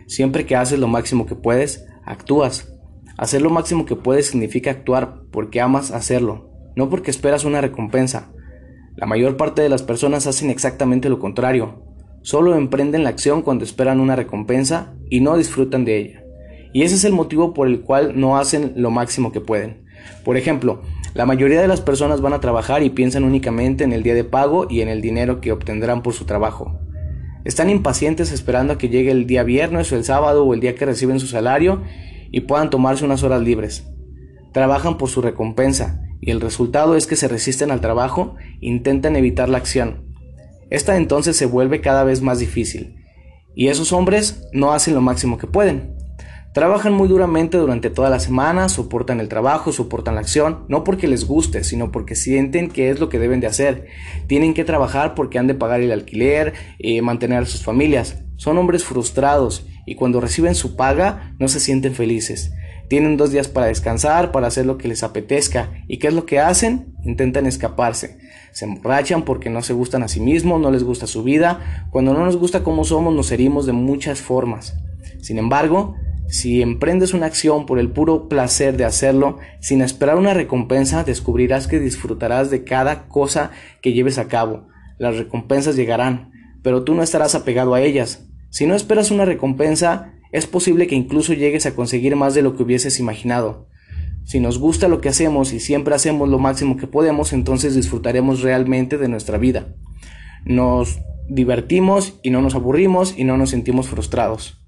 Siempre 0.06 0.46
que 0.46 0.56
haces 0.56 0.78
lo 0.78 0.88
máximo 0.88 1.26
que 1.26 1.34
puedes, 1.34 1.88
actúas. 2.06 2.72
Hacer 3.18 3.42
lo 3.42 3.50
máximo 3.50 3.88
que 3.88 3.96
puedes 3.96 4.28
significa 4.28 4.70
actuar 4.70 5.24
porque 5.32 5.62
amas 5.62 5.90
hacerlo, 5.90 6.52
no 6.76 6.92
porque 6.92 7.10
esperas 7.10 7.44
una 7.44 7.60
recompensa. 7.60 8.32
La 8.96 9.08
mayor 9.08 9.36
parte 9.36 9.64
de 9.64 9.70
las 9.70 9.82
personas 9.82 10.28
hacen 10.28 10.52
exactamente 10.52 11.10
lo 11.10 11.18
contrario. 11.18 11.89
Solo 12.30 12.56
emprenden 12.56 13.02
la 13.02 13.10
acción 13.10 13.42
cuando 13.42 13.64
esperan 13.64 14.00
una 14.00 14.16
recompensa 14.16 14.94
y 15.10 15.20
no 15.20 15.36
disfrutan 15.36 15.84
de 15.84 15.98
ella. 15.98 16.24
Y 16.74 16.84
ese 16.84 16.94
es 16.94 17.04
el 17.04 17.12
motivo 17.12 17.56
por 17.56 17.68
el 17.68 17.82
cual 17.82 18.20
no 18.20 18.38
hacen 18.38 18.74
lo 18.76 18.92
máximo 18.92 19.32
que 19.32 19.42
pueden. 19.42 19.86
Por 20.24 20.38
ejemplo, 20.38 20.84
La 21.16 21.26
mayoría 21.26 21.60
de 21.60 21.68
las 21.68 21.82
personas 21.82 22.22
van 22.22 22.34
a 22.34 22.40
trabajar 22.40 22.84
y 22.84 22.92
piensan 22.92 23.24
únicamente 23.24 23.84
en 23.84 23.94
el 23.94 24.04
día 24.04 24.14
de 24.14 24.24
pago 24.24 24.68
y 24.70 24.82
en 24.82 24.90
el 24.90 25.02
dinero 25.02 25.42
que 25.42 25.52
obtendrán 25.52 26.04
por 26.04 26.14
su 26.14 26.26
trabajo. 26.26 26.80
Están 27.46 27.72
impacientes 27.72 28.32
esperando 28.32 28.74
a 28.74 28.78
que 28.78 28.90
llegue 28.90 29.10
el 29.10 29.26
día 29.26 29.42
viernes 29.42 29.92
o 29.92 29.96
el 29.96 30.04
sábado 30.04 30.46
o 30.46 30.54
el 30.54 30.60
día 30.60 30.76
que 30.76 30.86
reciben 30.86 31.20
su 31.20 31.26
salario 31.26 31.82
y 32.30 32.42
puedan 32.42 32.70
tomarse 32.70 33.06
unas 33.06 33.24
horas 33.24 33.42
libres. 33.42 33.88
Trabajan 34.54 35.00
por 35.00 35.10
su 35.10 35.24
recompensa 35.24 36.04
y 36.22 36.30
el 36.30 36.42
resultado 36.42 36.96
es 36.96 37.08
que 37.08 37.16
se 37.16 37.28
resisten 37.28 37.72
al 37.72 37.82
trabajo, 37.82 38.36
intentan 38.62 39.16
evitar 39.16 39.50
la 39.50 39.58
acción. 39.58 40.09
Esta 40.70 40.98
entonces 40.98 41.36
se 41.36 41.46
vuelve 41.46 41.82
cada 41.82 42.04
vez 42.04 42.22
más 42.22 42.40
difícil 42.40 42.96
y 43.56 43.68
esos 43.68 43.92
hombres 43.92 44.48
no 44.54 44.72
hacen 44.72 44.94
lo 44.94 45.02
máximo 45.02 45.38
que 45.38 45.48
pueden. 45.48 45.96
Trabajan 46.54 46.94
muy 46.94 47.08
duramente 47.08 47.58
durante 47.58 47.90
toda 47.90 48.10
la 48.10 48.20
semana, 48.20 48.70
soportan 48.70 49.20
el 49.20 49.30
trabajo, 49.30 49.72
soportan 49.72 50.16
la 50.16 50.22
acción, 50.22 50.66
no 50.68 50.84
porque 50.84 51.08
les 51.08 51.26
guste, 51.26 51.64
sino 51.64 51.92
porque 51.92 52.16
sienten 52.16 52.70
que 52.70 52.90
es 52.90 53.00
lo 53.00 53.08
que 53.08 53.20
deben 53.20 53.40
de 53.40 53.48
hacer. 53.48 53.88
Tienen 54.28 54.54
que 54.54 54.64
trabajar 54.64 55.14
porque 55.14 55.38
han 55.38 55.46
de 55.46 55.54
pagar 55.54 55.82
el 55.82 55.92
alquiler, 55.92 56.54
y 56.80 56.98
eh, 56.98 57.02
mantener 57.02 57.44
a 57.44 57.46
sus 57.46 57.64
familias. 57.64 58.24
Son 58.38 58.58
hombres 58.58 58.84
frustrados 58.84 59.68
y 59.86 59.96
cuando 59.96 60.22
reciben 60.22 60.56
su 60.56 60.76
paga 60.76 61.36
no 61.38 61.50
se 61.50 61.60
sienten 61.60 61.94
felices. 61.94 62.52
Tienen 62.90 63.18
dos 63.18 63.32
días 63.32 63.48
para 63.48 63.68
descansar, 63.68 64.32
para 64.32 64.48
hacer 64.48 64.66
lo 64.66 64.80
que 64.80 64.88
les 64.88 65.04
apetezca. 65.04 65.70
¿Y 65.88 65.98
qué 65.98 66.08
es 66.08 66.14
lo 66.14 66.26
que 66.26 66.40
hacen? 66.40 66.96
Intentan 67.06 67.46
escaparse. 67.46 68.18
Se 68.52 68.66
emborrachan 68.66 69.24
porque 69.24 69.52
no 69.52 69.62
se 69.62 69.74
gustan 69.74 70.02
a 70.02 70.08
sí 70.08 70.20
mismos, 70.20 70.60
no 70.60 70.72
les 70.72 70.84
gusta 70.84 71.06
su 71.06 71.24
vida. 71.24 71.88
Cuando 71.92 72.14
no 72.14 72.26
nos 72.26 72.36
gusta 72.36 72.64
cómo 72.64 72.84
somos, 72.84 73.14
nos 73.14 73.32
herimos 73.32 73.68
de 73.68 73.74
muchas 73.74 74.22
formas. 74.22 74.76
Sin 75.22 75.38
embargo, 75.38 75.96
si 76.30 76.64
emprendes 76.64 77.14
una 77.14 77.28
acción 77.28 77.68
por 77.68 77.78
el 77.78 77.92
puro 77.92 78.28
placer 78.28 78.76
de 78.76 78.86
hacerlo, 78.86 79.38
sin 79.60 79.82
esperar 79.82 80.18
una 80.18 80.34
recompensa, 80.34 81.04
descubrirás 81.04 81.68
que 81.68 81.80
disfrutarás 81.80 82.50
de 82.50 82.64
cada 82.64 83.08
cosa 83.08 83.52
que 83.82 83.94
lleves 83.94 84.18
a 84.18 84.28
cabo. 84.28 84.68
Las 84.98 85.16
recompensas 85.16 85.76
llegarán, 85.76 86.32
pero 86.64 86.84
tú 86.84 86.96
no 86.96 87.04
estarás 87.04 87.36
apegado 87.36 87.76
a 87.76 87.82
ellas. 87.82 88.26
Si 88.50 88.66
no 88.66 88.74
esperas 88.74 89.12
una 89.12 89.26
recompensa, 89.26 90.14
es 90.32 90.46
posible 90.46 90.88
que 90.88 90.96
incluso 90.96 91.34
llegues 91.34 91.66
a 91.66 91.76
conseguir 91.76 92.16
más 92.16 92.34
de 92.36 92.42
lo 92.42 92.56
que 92.56 92.64
hubieses 92.64 93.00
imaginado. 93.00 93.68
Si 94.26 94.40
nos 94.40 94.60
gusta 94.60 94.88
lo 94.88 95.02
que 95.02 95.10
hacemos 95.10 95.54
y 95.54 95.60
siempre 95.60 95.96
hacemos 95.96 96.30
lo 96.30 96.38
máximo 96.38 96.78
que 96.78 96.86
podemos, 96.86 97.34
entonces 97.34 97.76
disfrutaremos 97.76 98.42
realmente 98.42 98.98
de 98.98 99.08
nuestra 99.08 99.38
vida. 99.38 99.76
Nos 100.46 101.00
divertimos 101.28 102.20
y 102.22 102.30
no 102.30 102.42
nos 102.42 102.56
aburrimos 102.56 103.16
y 103.18 103.24
no 103.24 103.38
nos 103.38 103.50
sentimos 103.50 103.88
frustrados. 103.88 104.64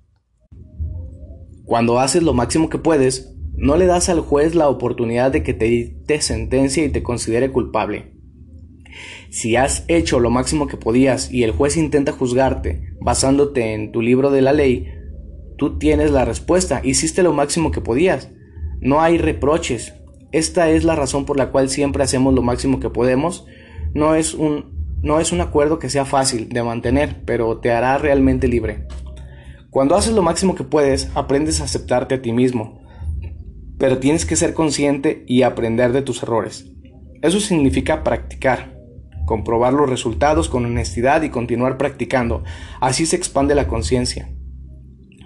Cuando 1.63 1.99
haces 1.99 2.23
lo 2.23 2.33
máximo 2.33 2.69
que 2.69 2.79
puedes, 2.79 3.35
no 3.53 3.77
le 3.77 3.85
das 3.85 4.09
al 4.09 4.21
juez 4.21 4.55
la 4.55 4.67
oportunidad 4.67 5.31
de 5.31 5.43
que 5.43 5.53
te, 5.53 5.95
te 6.07 6.21
sentencia 6.21 6.83
y 6.83 6.89
te 6.89 7.03
considere 7.03 7.51
culpable. 7.51 8.13
Si 9.29 9.55
has 9.55 9.85
hecho 9.87 10.19
lo 10.19 10.29
máximo 10.29 10.67
que 10.67 10.77
podías 10.77 11.31
y 11.31 11.43
el 11.43 11.51
juez 11.51 11.77
intenta 11.77 12.11
juzgarte 12.11 12.95
basándote 12.99 13.73
en 13.73 13.91
tu 13.91 14.01
libro 14.01 14.31
de 14.31 14.41
la 14.41 14.53
ley, 14.53 14.87
tú 15.61 15.77
tienes 15.77 16.09
la 16.09 16.25
respuesta, 16.25 16.81
hiciste 16.83 17.21
lo 17.21 17.33
máximo 17.33 17.69
que 17.69 17.81
podías. 17.81 18.29
No 18.79 18.99
hay 18.99 19.19
reproches. 19.19 19.93
Esta 20.31 20.71
es 20.71 20.83
la 20.83 20.95
razón 20.95 21.23
por 21.23 21.37
la 21.37 21.51
cual 21.51 21.69
siempre 21.69 22.01
hacemos 22.01 22.33
lo 22.33 22.41
máximo 22.41 22.79
que 22.79 22.89
podemos. 22.89 23.45
No 23.93 24.15
es 24.15 24.33
un, 24.33 24.97
no 25.03 25.19
es 25.19 25.31
un 25.31 25.39
acuerdo 25.39 25.77
que 25.77 25.91
sea 25.91 26.03
fácil 26.03 26.49
de 26.49 26.63
mantener, 26.63 27.21
pero 27.25 27.59
te 27.59 27.71
hará 27.71 27.99
realmente 27.99 28.47
libre. 28.47 28.87
Cuando 29.69 29.95
haces 29.95 30.15
lo 30.15 30.23
máximo 30.23 30.55
que 30.55 30.63
puedes, 30.63 31.11
aprendes 31.13 31.61
a 31.61 31.65
aceptarte 31.65 32.15
a 32.15 32.21
ti 32.23 32.31
mismo, 32.31 32.81
pero 33.77 33.99
tienes 33.99 34.25
que 34.25 34.37
ser 34.37 34.55
consciente 34.55 35.23
y 35.27 35.43
aprender 35.43 35.91
de 35.91 36.01
tus 36.01 36.23
errores. 36.23 36.71
Eso 37.21 37.39
significa 37.39 38.03
practicar, 38.03 38.79
comprobar 39.27 39.73
los 39.73 39.87
resultados 39.87 40.49
con 40.49 40.65
honestidad 40.65 41.21
y 41.21 41.29
continuar 41.29 41.77
practicando. 41.77 42.43
Así 42.79 43.05
se 43.05 43.15
expande 43.15 43.53
la 43.53 43.67
conciencia. 43.67 44.27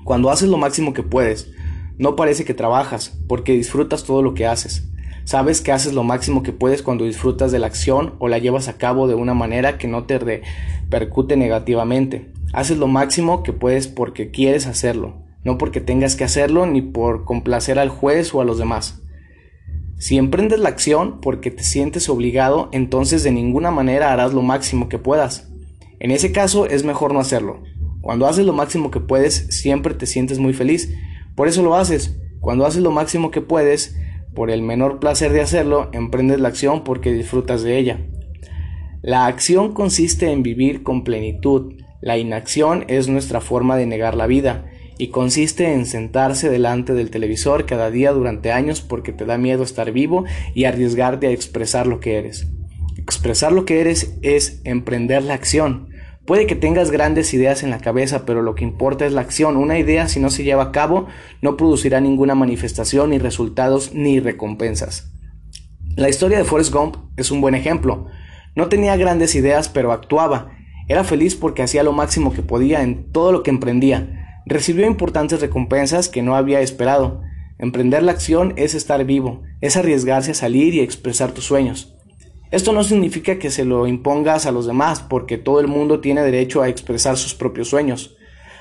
Cuando 0.06 0.30
haces 0.30 0.50
lo 0.50 0.60
máximo 0.60 0.94
que 0.94 1.02
puedes, 1.02 1.52
no 1.98 2.15
parece 2.15 2.46
que 2.46 2.54
trabajas, 2.54 3.18
porque 3.28 3.54
disfrutas 3.54 4.04
todo 4.04 4.22
lo 4.22 4.36
que 4.36 4.46
haces. 4.46 4.88
Sabes 5.24 5.62
que 5.62 5.72
haces 5.72 5.94
lo 5.94 6.04
máximo 6.04 6.44
que 6.44 6.54
puedes 6.54 6.84
cuando 6.84 7.06
disfrutas 7.06 7.52
de 7.52 7.58
la 7.58 7.65
acción 7.65 8.13
o 8.20 8.28
la 8.28 8.38
llevas 8.38 8.68
a 8.68 8.78
cabo 8.78 9.08
de 9.08 9.15
una 9.15 9.34
manera 9.34 9.80
que 9.80 9.88
no 9.88 10.04
te 10.04 10.20
repercute 10.20 11.38
negativamente. 11.38 12.32
Haces 12.54 12.78
lo 12.78 12.86
máximo 12.86 13.41
que 13.41 13.52
puedes 13.52 13.88
porque 13.88 14.30
quieres 14.30 14.68
hacerlo, 14.68 15.15
no 15.44 15.58
porque 15.58 15.82
tengas 15.82 16.15
que 16.15 16.24
hacerlo 16.24 16.68
ni 16.68 16.84
por 16.84 17.26
complacer 17.26 17.80
al 17.80 17.89
juez 17.89 18.32
o 18.36 18.41
a 18.41 18.46
los 18.46 18.60
demás. 18.60 19.02
Si 19.98 20.18
emprendes 20.18 20.60
la 20.60 20.70
acción 20.70 21.20
porque 21.20 21.50
te 21.50 21.63
sientes 21.63 22.10
obligado, 22.10 22.70
entonces 22.74 23.24
de 23.24 23.32
ninguna 23.32 23.72
manera 23.72 24.13
harás 24.13 24.36
lo 24.36 24.44
máximo 24.44 24.88
que 24.88 25.00
puedas. 25.00 25.50
En 26.00 26.12
ese 26.12 26.32
caso 26.32 26.68
es 26.68 26.84
mejor 26.84 27.12
no 27.12 27.20
hacerlo. 27.20 27.63
Cuando 28.06 28.28
haces 28.28 28.46
lo 28.46 28.54
máximo 28.54 28.91
que 28.91 29.00
puedes, 29.00 29.48
siempre 29.50 29.96
te 29.96 30.06
sientes 30.06 30.38
muy 30.38 30.54
feliz. 30.54 30.94
Por 31.34 31.48
eso 31.48 31.63
lo 31.63 31.74
haces. 31.74 32.22
Cuando 32.39 32.68
haces 32.68 32.84
lo 32.84 32.91
máximo 32.91 33.32
que 33.32 33.41
puedes, 33.41 33.98
por 34.36 34.52
el 34.52 34.62
menor 34.62 35.00
placer 35.00 35.32
de 35.32 35.41
hacerlo, 35.41 35.89
emprendes 35.91 36.39
la 36.39 36.50
acción 36.50 36.84
porque 36.84 37.12
disfrutas 37.12 37.63
de 37.63 37.80
ella. 37.80 38.06
La 39.02 39.26
acción 39.26 39.74
consiste 39.74 40.30
en 40.30 40.44
vivir 40.44 40.84
con 40.84 41.04
plenitud, 41.04 41.74
la 42.00 42.20
inacción 42.20 42.86
es 42.89 43.08
nuestra 43.08 43.41
forma 43.41 43.76
de 43.76 43.88
negar 43.88 44.13
la 44.13 44.28
vida 44.28 44.68
y 45.00 45.08
consiste 45.08 45.74
en 45.74 45.88
sentarse 45.88 46.52
delante 46.52 46.94
del 46.94 47.10
televisor 47.10 47.65
cada 47.65 47.89
día 47.89 48.12
durante 48.12 48.52
años 48.52 48.82
porque 48.82 49.13
te 49.13 49.26
da 49.26 49.39
miedo 49.39 49.63
estar 49.63 49.91
vivo 49.91 50.26
y 50.54 50.65
arriesgarte 50.65 51.26
a 51.26 51.32
expresar 51.32 51.88
lo 51.88 52.00
que 52.00 52.20
eres. 52.20 52.46
Expresar 52.98 53.52
lo 53.52 53.65
que 53.65 53.82
eres 53.82 54.15
es 54.22 54.62
emprender 54.63 55.24
la 55.24 55.34
acción. 55.34 55.89
Puede 56.26 56.48
que 56.48 56.56
tengas 56.56 56.92
grandes 56.92 57.34
ideas 57.34 57.62
en 57.64 57.70
la 57.70 57.80
cabeza, 57.80 58.26
pero 58.26 58.42
lo 58.42 58.56
que 58.56 58.64
importa 58.64 59.06
es 59.06 59.14
la 59.14 59.22
acción. 59.22 59.58
Una 59.58 59.78
idea, 59.78 60.08
si 60.08 60.20
no 60.20 60.30
se 60.30 60.44
lleva 60.44 60.64
a 60.64 60.72
cabo, 60.72 61.08
no 61.42 61.56
producirá 61.56 62.02
ninguna 62.02 62.34
manifestación, 62.34 63.12
ni 63.12 63.20
resultados, 63.20 63.94
ni 63.94 64.20
recompensas. 64.20 65.12
La 65.96 66.10
historia 66.10 66.38
de 66.38 66.44
Forrest 66.44 66.74
Gump 66.74 66.98
es 67.16 67.32
un 67.32 67.42
buen 67.42 67.56
ejemplo. 67.56 68.08
No 68.56 68.70
tenía 68.70 68.98
grandes 68.98 69.36
ideas, 69.36 69.70
pero 69.70 69.92
actuaba 69.92 70.52
era 70.88 71.04
feliz 71.04 71.36
porque 71.36 71.64
hacía 71.64 71.84
lo 71.84 71.94
máximo 71.94 72.32
que 72.34 72.44
podía 72.44 72.84
en 72.84 73.12
todo 73.12 73.32
lo 73.32 73.42
que 73.42 73.50
emprendía. 73.50 74.42
Recibió 74.46 74.86
importantes 74.86 75.42
recompensas 75.42 76.10
que 76.10 76.22
no 76.22 76.36
había 76.36 76.62
esperado. 76.62 77.24
Emprender 77.58 78.04
la 78.04 78.12
acción 78.12 78.54
es 78.56 78.76
estar 78.76 79.04
vivo, 79.06 79.42
es 79.62 79.78
arriesgarse 79.78 80.32
a 80.32 80.36
salir 80.36 80.76
y 80.76 80.82
expresar 80.82 81.32
tus 81.32 81.46
sueños. 81.46 81.94
Esto 82.51 82.71
no 82.73 82.84
significa 82.84 83.39
que 83.39 83.49
se 83.49 83.65
lo 83.65 83.88
impongas 83.88 84.45
a 84.45 84.51
los 84.51 84.67
demás, 84.67 85.01
porque 85.01 85.38
todo 85.38 85.60
el 85.60 85.67
mundo 85.67 85.99
tiene 85.99 86.21
derecho 86.21 86.62
a 86.62 86.69
expresar 86.69 87.17
sus 87.17 87.34
propios 87.34 87.69
sueños. 87.69 88.15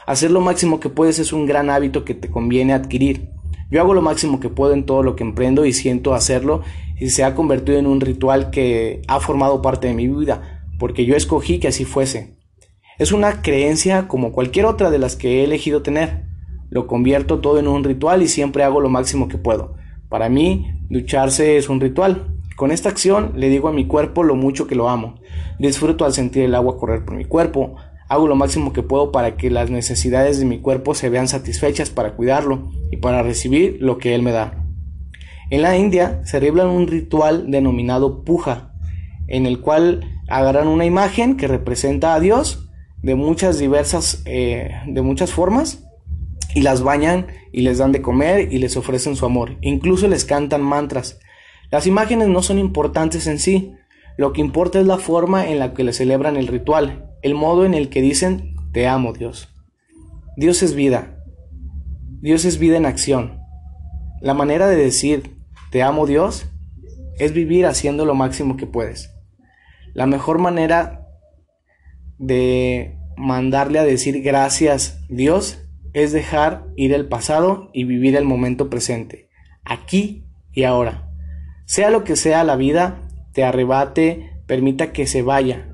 Hacer 0.06 0.30
lo 0.30 0.40
máximo 0.40 0.80
que 0.80 0.88
puedes 0.88 1.18
es 1.18 1.32
un 1.32 1.46
gran 1.46 1.70
hábito 1.70 2.04
que 2.04 2.14
te 2.14 2.30
conviene 2.30 2.72
adquirir. 2.72 3.30
Yo 3.70 3.80
hago 3.80 3.94
lo 3.94 4.02
máximo 4.02 4.40
que 4.40 4.48
puedo 4.48 4.74
en 4.74 4.84
todo 4.84 5.02
lo 5.02 5.16
que 5.16 5.24
emprendo 5.24 5.64
y 5.64 5.72
siento 5.72 6.14
hacerlo 6.14 6.62
y 6.98 7.10
se 7.10 7.24
ha 7.24 7.34
convertido 7.34 7.78
en 7.78 7.86
un 7.86 8.00
ritual 8.00 8.50
que 8.50 9.02
ha 9.08 9.20
formado 9.20 9.62
parte 9.62 9.88
de 9.88 9.94
mi 9.94 10.06
vida 10.06 10.54
porque 10.78 11.04
yo 11.04 11.16
escogí 11.16 11.58
que 11.58 11.68
así 11.68 11.84
fuese. 11.84 12.36
Es 12.98 13.12
una 13.12 13.42
creencia 13.42 14.06
como 14.06 14.32
cualquier 14.32 14.66
otra 14.66 14.90
de 14.90 14.98
las 14.98 15.16
que 15.16 15.40
he 15.40 15.44
elegido 15.44 15.82
tener. 15.82 16.26
Lo 16.70 16.86
convierto 16.86 17.40
todo 17.40 17.58
en 17.58 17.68
un 17.68 17.84
ritual 17.84 18.22
y 18.22 18.28
siempre 18.28 18.64
hago 18.64 18.80
lo 18.80 18.88
máximo 18.88 19.28
que 19.28 19.38
puedo. 19.38 19.74
Para 20.08 20.28
mí, 20.28 20.66
ducharse 20.88 21.56
es 21.56 21.68
un 21.68 21.80
ritual. 21.80 22.33
Con 22.56 22.70
esta 22.70 22.88
acción 22.88 23.32
le 23.36 23.48
digo 23.48 23.68
a 23.68 23.72
mi 23.72 23.86
cuerpo 23.86 24.22
lo 24.22 24.36
mucho 24.36 24.66
que 24.66 24.74
lo 24.74 24.88
amo. 24.88 25.16
Disfruto 25.58 26.04
al 26.04 26.12
sentir 26.12 26.44
el 26.44 26.54
agua 26.54 26.78
correr 26.78 27.04
por 27.04 27.16
mi 27.16 27.24
cuerpo. 27.24 27.76
Hago 28.08 28.28
lo 28.28 28.36
máximo 28.36 28.72
que 28.72 28.82
puedo 28.82 29.10
para 29.10 29.36
que 29.36 29.50
las 29.50 29.70
necesidades 29.70 30.38
de 30.38 30.44
mi 30.44 30.60
cuerpo 30.60 30.94
se 30.94 31.08
vean 31.08 31.26
satisfechas 31.26 31.90
para 31.90 32.14
cuidarlo 32.14 32.70
y 32.90 32.98
para 32.98 33.22
recibir 33.22 33.78
lo 33.80 33.98
que 33.98 34.14
él 34.14 34.22
me 34.22 34.30
da. 34.32 34.64
En 35.50 35.62
la 35.62 35.76
India 35.76 36.20
se 36.24 36.32
celebran 36.32 36.68
un 36.68 36.86
ritual 36.86 37.50
denominado 37.50 38.24
puja, 38.24 38.72
en 39.26 39.46
el 39.46 39.60
cual 39.60 40.22
agarran 40.28 40.68
una 40.68 40.84
imagen 40.84 41.36
que 41.36 41.48
representa 41.48 42.14
a 42.14 42.20
Dios 42.20 42.70
de 43.02 43.14
muchas 43.14 43.58
diversas, 43.58 44.22
eh, 44.26 44.70
de 44.86 45.02
muchas 45.02 45.32
formas, 45.32 45.84
y 46.54 46.62
las 46.62 46.82
bañan 46.82 47.26
y 47.52 47.62
les 47.62 47.78
dan 47.78 47.92
de 47.92 48.00
comer 48.00 48.52
y 48.52 48.58
les 48.58 48.76
ofrecen 48.76 49.16
su 49.16 49.26
amor. 49.26 49.56
Incluso 49.60 50.08
les 50.08 50.24
cantan 50.24 50.62
mantras. 50.62 51.18
Las 51.74 51.88
imágenes 51.88 52.28
no 52.28 52.40
son 52.40 52.60
importantes 52.60 53.26
en 53.26 53.40
sí, 53.40 53.74
lo 54.16 54.32
que 54.32 54.40
importa 54.40 54.78
es 54.78 54.87
la 54.87 54.96
forma 54.96 55.48
en 55.48 55.58
la 55.58 55.74
que 55.74 55.82
le 55.82 55.92
celebran 55.92 56.37
el 56.37 56.46
ritual, 56.46 57.10
el 57.20 57.34
modo 57.34 57.64
en 57.64 57.74
el 57.74 57.88
que 57.88 58.00
dicen, 58.00 58.54
te 58.72 58.87
amo 58.87 59.12
Dios. 59.12 59.48
Dios 60.37 60.62
es 60.62 60.76
vida. 60.76 61.18
Dios 62.20 62.44
es 62.44 62.60
vida 62.60 62.76
en 62.76 62.87
acción. 62.87 63.40
La 64.20 64.34
manera 64.34 64.68
de 64.68 64.76
decir, 64.76 65.37
te 65.72 65.82
amo 65.82 66.06
Dios, 66.06 66.46
es 67.18 67.32
vivir 67.32 67.66
haciendo 67.66 68.04
lo 68.04 68.14
máximo 68.14 68.56
que 68.56 68.68
puedes. 68.68 69.12
La 69.94 70.06
mejor 70.06 70.38
manera 70.38 71.08
de 72.18 73.00
mandarle 73.16 73.80
a 73.80 73.84
decir 73.84 74.22
gracias 74.22 75.04
Dios 75.08 75.58
es 75.92 76.12
dejar 76.12 76.68
ir 76.76 76.92
el 76.92 77.08
pasado 77.08 77.68
y 77.72 77.82
vivir 77.82 78.14
el 78.14 78.26
momento 78.26 78.70
presente, 78.70 79.28
aquí 79.64 80.24
y 80.52 80.62
ahora. 80.62 81.03
Sea 81.66 81.90
lo 81.90 82.05
que 82.05 82.16
sea 82.16 82.44
la 82.44 82.57
vida, 82.57 83.00
te 83.33 83.42
arrebate, 83.42 84.31
permita 84.46 84.92
que 84.92 85.07
se 85.07 85.22
vaya. 85.22 85.68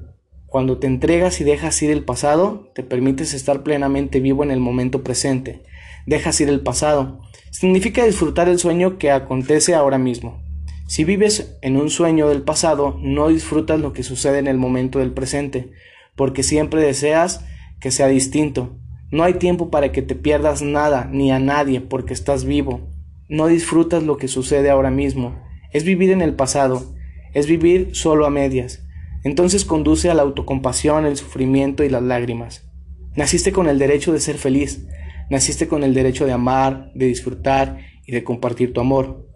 Cuando 0.47 0.79
te 0.79 0.87
entregas 0.87 1.41
y 1.41 1.45
dejas 1.45 1.81
ir 1.83 1.91
el 1.91 2.05
pasado, 2.05 2.71
te 2.75 2.83
permites 2.83 3.35
estar 3.35 3.63
plenamente 3.63 4.21
vivo 4.21 4.43
en 4.43 4.51
el 4.51 4.61
momento 4.61 5.03
presente. 5.03 5.63
Dejas 6.07 6.41
ir 6.41 6.49
el 6.49 6.61
pasado. 6.61 7.21
Significa 7.51 8.05
disfrutar 8.05 8.49
el 8.49 8.59
sueño 8.59 8.99
que 8.99 9.11
acontece 9.11 9.75
ahora 9.75 9.99
mismo. 9.99 10.43
Si 10.87 11.05
vives 11.05 11.57
en 11.63 11.77
un 11.77 11.91
sueño 11.91 12.29
del 12.29 12.43
pasado, 12.43 12.97
no 13.01 13.29
disfrutas 13.29 13.81
lo 13.81 13.93
que 13.93 14.03
sucede 14.03 14.39
en 14.39 14.49
el 14.49 14.59
momento 14.59 14.99
del 14.99 15.13
presente, 15.13 15.71
porque 16.17 16.43
siempre 16.43 16.83
deseas 16.83 17.45
que 17.81 17.91
sea 17.91 18.09
distinto. 18.09 18.77
No 19.13 19.25
hay 19.25 19.35
tiempo 19.35 19.71
para 19.71 19.93
que 19.93 20.03
te 20.03 20.15
pierdas 20.15 20.63
nada 20.63 21.09
ni 21.13 21.31
a 21.31 21.39
nadie 21.39 21.81
porque 21.81 22.13
estás 22.13 22.45
vivo. 22.45 22.89
No 23.29 23.47
disfrutas 23.47 24.03
lo 24.03 24.17
que 24.17 24.29
sucede 24.29 24.71
ahora 24.71 24.91
mismo. 24.91 25.41
Es 25.73 25.85
vivir 25.85 26.11
en 26.11 26.23
el 26.23 26.35
pasado, 26.35 26.95
es 27.33 27.47
vivir 27.47 27.91
solo 27.93 28.27
a 28.27 28.31
medias. 28.31 28.87
Entonces 29.23 29.65
conduce 29.65 30.11
a 30.11 30.15
la 30.15 30.23
autocompasión, 30.23 31.07
el 31.07 31.17
sufrimiento 31.17 31.85
y 31.85 31.89
las 31.89 32.03
lágrimas. 32.03 32.69
Naciste 33.17 33.53
con 33.53 33.69
el 33.69 33.79
derecho 33.79 34.13
de 34.13 34.21
ser 34.21 34.39
feliz, 34.39 34.87
naciste 35.31 35.69
con 35.69 35.85
el 35.85 35.95
derecho 35.95 36.27
de 36.27 36.33
amar, 36.33 36.91
de 36.95 37.07
disfrutar 37.07 37.79
y 38.07 38.13
de 38.13 38.25
compartir 38.25 38.73
tu 38.73 38.81
amor. 38.81 39.29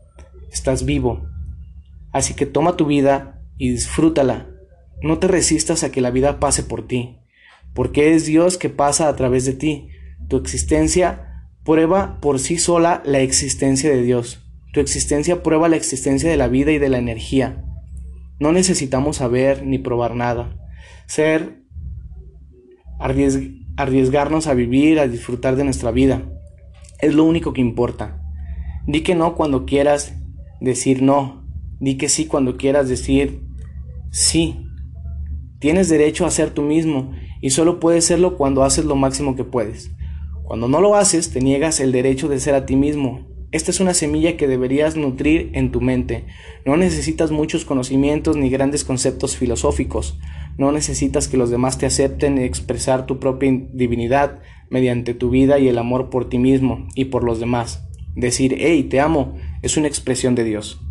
Estás 0.51 0.85
vivo, 0.85 1.29
Así 2.15 2.35
que 2.35 2.47
toma 2.47 2.77
tu 2.77 2.87
vida 2.87 3.43
y 3.59 3.73
disfrútala. 3.73 4.47
No 5.03 5.19
te 5.19 5.27
resistas 5.27 5.83
a 5.83 5.91
que 5.91 6.01
la 6.01 6.13
vida 6.13 6.39
pase 6.39 6.63
por 6.63 6.87
ti, 6.87 7.19
porque 7.75 8.15
es 8.15 8.25
Dios 8.25 8.57
que 8.57 8.71
pasa 8.71 9.09
a 9.09 9.17
través 9.17 9.45
de 9.45 9.53
ti. 9.53 9.89
Tu 10.29 10.37
existencia 10.37 11.49
prueba 11.65 12.21
por 12.21 12.39
sí 12.39 12.57
sola 12.57 13.03
la 13.05 13.19
existencia 13.19 13.91
de 13.91 14.03
Dios. 14.03 14.44
Tu 14.75 14.81
existencia 14.81 15.41
prueba 15.45 15.69
la 15.69 15.77
existencia 15.77 16.29
de 16.29 16.37
la 16.37 16.49
vida 16.49 16.73
y 16.73 16.79
de 16.79 16.89
la 16.89 16.99
energía. 16.99 17.65
No 18.41 18.51
necesitamos 18.51 19.19
saber 19.19 19.65
ni 19.65 19.79
probar 19.79 20.17
nada. 20.17 20.57
Ser, 21.07 21.63
arriesgarnos 23.77 24.49
a 24.49 24.55
vivir, 24.55 24.99
a 24.99 25.07
disfrutar 25.07 25.55
de 25.55 25.63
nuestra 25.63 25.93
vida. 25.93 26.23
Es 26.99 27.15
lo 27.15 27.23
único 27.23 27.53
que 27.53 27.61
importa. 27.61 28.21
Di 28.85 29.03
que 29.03 29.15
no 29.15 29.37
cuando 29.37 29.65
quieras 29.65 30.17
decir 30.61 31.03
no. 31.03 31.47
Di 31.79 31.97
que 31.97 32.09
sí 32.09 32.27
cuando 32.27 32.57
quieras 32.57 32.89
decir 32.89 33.45
sí. 34.11 34.67
Tienes 35.61 35.89
derecho 35.89 36.27
a 36.27 36.33
ser 36.33 36.51
tú 36.51 36.63
mismo 36.63 37.13
y 37.41 37.51
solo 37.51 37.79
puedes 37.79 38.07
serlo 38.07 38.37
cuando 38.37 38.65
haces 38.65 38.87
lo 38.87 38.97
máximo 38.97 39.37
que 39.37 39.45
puedes. 39.45 39.93
Cuando 40.43 40.67
no 40.67 40.81
lo 40.81 40.97
haces, 40.97 41.31
te 41.31 41.41
niegas 41.41 41.79
el 41.79 41.93
derecho 41.93 42.29
de 42.29 42.41
ser 42.41 42.57
a 42.57 42.67
ti 42.67 42.75
mismo. 42.75 43.34
Esta 43.55 43.71
es 43.71 43.79
una 43.79 43.95
semilla 43.95 44.37
que 44.37 44.49
deberías 44.49 44.97
nutrir 44.97 45.51
en 45.53 45.71
tu 45.71 45.81
mente. 45.81 46.25
No 46.67 46.77
necesitas 46.77 47.31
muchos 47.31 47.65
conocimientos 47.65 48.37
ni 48.37 48.51
grandes 48.51 48.83
conceptos 48.83 49.37
filosóficos. 49.37 50.19
No 50.59 50.73
necesitas 50.73 51.29
que 51.29 51.37
los 51.37 51.51
demás 51.51 51.79
te 51.79 51.87
acepten 51.87 52.37
y 52.37 52.43
expresar 52.43 53.07
tu 53.07 53.21
propia 53.21 53.53
divinidad 53.73 54.43
mediante 54.71 55.15
tu 55.15 55.31
vida 55.31 55.61
y 55.61 55.69
el 55.69 55.79
amor 55.79 56.11
por 56.11 56.29
ti 56.29 56.39
mismo 56.39 56.89
y 56.97 57.05
por 57.05 57.23
los 57.23 57.39
demás. 57.39 57.87
Decir, 58.17 58.57
hey, 58.59 58.83
te 58.91 58.99
amo, 58.99 59.37
es 59.63 59.77
una 59.77 59.87
expresión 59.87 60.35
de 60.35 60.43
Dios. 60.43 60.84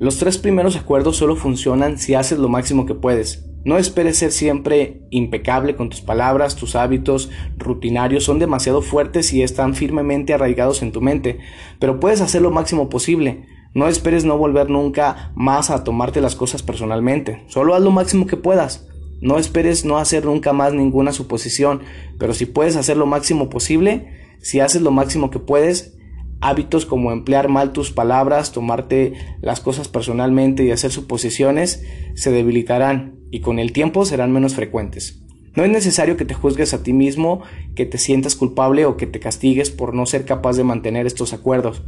Los 0.00 0.16
tres 0.16 0.38
primeros 0.38 0.76
acuerdos 0.76 1.18
solo 1.18 1.36
funcionan 1.36 1.98
si 1.98 2.14
haces 2.14 2.38
lo 2.38 2.48
máximo 2.48 2.86
que 2.86 2.94
puedes. 2.94 3.44
No 3.66 3.76
esperes 3.76 4.16
ser 4.16 4.32
siempre 4.32 5.02
impecable 5.10 5.76
con 5.76 5.90
tus 5.90 6.00
palabras, 6.00 6.56
tus 6.56 6.74
hábitos 6.74 7.28
rutinarios 7.58 8.24
son 8.24 8.38
demasiado 8.38 8.80
fuertes 8.80 9.34
y 9.34 9.42
están 9.42 9.74
firmemente 9.74 10.32
arraigados 10.32 10.80
en 10.80 10.92
tu 10.92 11.02
mente, 11.02 11.40
pero 11.78 12.00
puedes 12.00 12.22
hacer 12.22 12.40
lo 12.40 12.50
máximo 12.50 12.88
posible. 12.88 13.44
No 13.74 13.88
esperes 13.88 14.24
no 14.24 14.38
volver 14.38 14.70
nunca 14.70 15.32
más 15.34 15.68
a 15.68 15.84
tomarte 15.84 16.22
las 16.22 16.34
cosas 16.34 16.62
personalmente, 16.62 17.44
solo 17.48 17.74
haz 17.74 17.82
lo 17.82 17.90
máximo 17.90 18.26
que 18.26 18.38
puedas. 18.38 18.88
No 19.20 19.36
esperes 19.36 19.84
no 19.84 19.98
hacer 19.98 20.24
nunca 20.24 20.54
más 20.54 20.72
ninguna 20.72 21.12
suposición, 21.12 21.82
pero 22.18 22.32
si 22.32 22.46
puedes 22.46 22.76
hacer 22.76 22.96
lo 22.96 23.04
máximo 23.04 23.50
posible, 23.50 24.38
si 24.40 24.60
haces 24.60 24.80
lo 24.80 24.92
máximo 24.92 25.28
que 25.28 25.40
puedes, 25.40 25.99
Hábitos 26.40 26.86
como 26.86 27.12
emplear 27.12 27.48
mal 27.48 27.72
tus 27.72 27.90
palabras, 27.90 28.52
tomarte 28.52 29.14
las 29.42 29.60
cosas 29.60 29.88
personalmente 29.88 30.64
y 30.64 30.70
hacer 30.70 30.90
suposiciones 30.90 31.84
se 32.14 32.32
debilitarán 32.32 33.16
y 33.30 33.40
con 33.40 33.58
el 33.58 33.72
tiempo 33.72 34.04
serán 34.04 34.32
menos 34.32 34.54
frecuentes. 34.54 35.20
No 35.54 35.64
es 35.64 35.70
necesario 35.70 36.16
que 36.16 36.24
te 36.24 36.34
juzgues 36.34 36.72
a 36.74 36.82
ti 36.82 36.92
mismo, 36.92 37.42
que 37.74 37.84
te 37.84 37.98
sientas 37.98 38.36
culpable 38.36 38.86
o 38.86 38.96
que 38.96 39.06
te 39.06 39.20
castigues 39.20 39.70
por 39.70 39.94
no 39.94 40.06
ser 40.06 40.24
capaz 40.24 40.56
de 40.56 40.64
mantener 40.64 41.06
estos 41.06 41.32
acuerdos. 41.32 41.82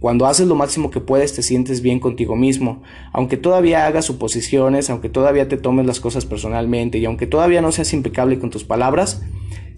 Cuando 0.00 0.26
haces 0.26 0.46
lo 0.46 0.54
máximo 0.54 0.90
que 0.90 1.00
puedes 1.00 1.34
te 1.34 1.42
sientes 1.42 1.82
bien 1.82 1.98
contigo 1.98 2.36
mismo, 2.36 2.82
aunque 3.12 3.36
todavía 3.36 3.86
hagas 3.86 4.04
suposiciones, 4.04 4.88
aunque 4.90 5.08
todavía 5.08 5.48
te 5.48 5.56
tomes 5.56 5.86
las 5.86 5.98
cosas 5.98 6.24
personalmente 6.24 6.98
y 6.98 7.04
aunque 7.04 7.26
todavía 7.26 7.60
no 7.60 7.72
seas 7.72 7.92
impecable 7.92 8.38
con 8.38 8.50
tus 8.50 8.62
palabras, 8.62 9.22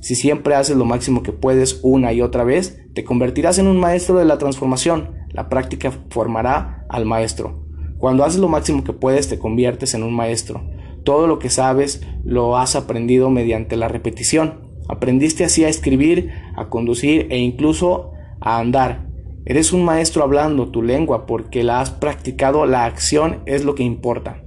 si 0.01 0.15
siempre 0.15 0.55
haces 0.55 0.77
lo 0.77 0.85
máximo 0.85 1.23
que 1.23 1.33
puedes 1.33 1.81
una 1.83 2.13
y 2.13 2.23
otra 2.23 2.43
vez, 2.43 2.83
te 2.95 3.05
convertirás 3.05 3.59
en 3.59 3.67
un 3.67 3.79
maestro 3.79 4.19
de 4.19 4.25
la 4.25 4.39
transformación. 4.39 5.11
La 5.33 5.49
práctica 5.49 5.93
formará 6.11 6.87
al 6.89 7.05
maestro. 7.05 7.67
Cuando 7.99 8.25
haces 8.25 8.41
lo 8.41 8.49
máximo 8.49 8.83
que 8.83 8.95
puedes, 8.95 9.29
te 9.29 9.39
conviertes 9.39 9.93
en 9.93 10.03
un 10.03 10.15
maestro. 10.15 10.63
Todo 11.05 11.27
lo 11.27 11.39
que 11.39 11.51
sabes 11.51 12.03
lo 12.25 12.57
has 12.57 12.77
aprendido 12.77 13.29
mediante 13.29 13.77
la 13.77 13.89
repetición. 13.89 14.71
Aprendiste 14.89 15.45
así 15.45 15.65
a 15.65 15.69
escribir, 15.69 16.31
a 16.57 16.69
conducir 16.69 17.27
e 17.31 17.39
incluso 17.39 18.13
a 18.41 18.59
andar. 18.59 19.07
Eres 19.45 19.73
un 19.73 19.85
maestro 19.85 20.23
hablando 20.23 20.71
tu 20.71 20.83
lengua 20.83 21.27
porque 21.27 21.63
la 21.63 21.81
has 21.81 21.91
practicado, 21.91 22.67
la 22.67 22.87
acción 22.87 23.43
es 23.47 23.65
lo 23.65 23.75
que 23.75 23.83
importa. 23.83 24.43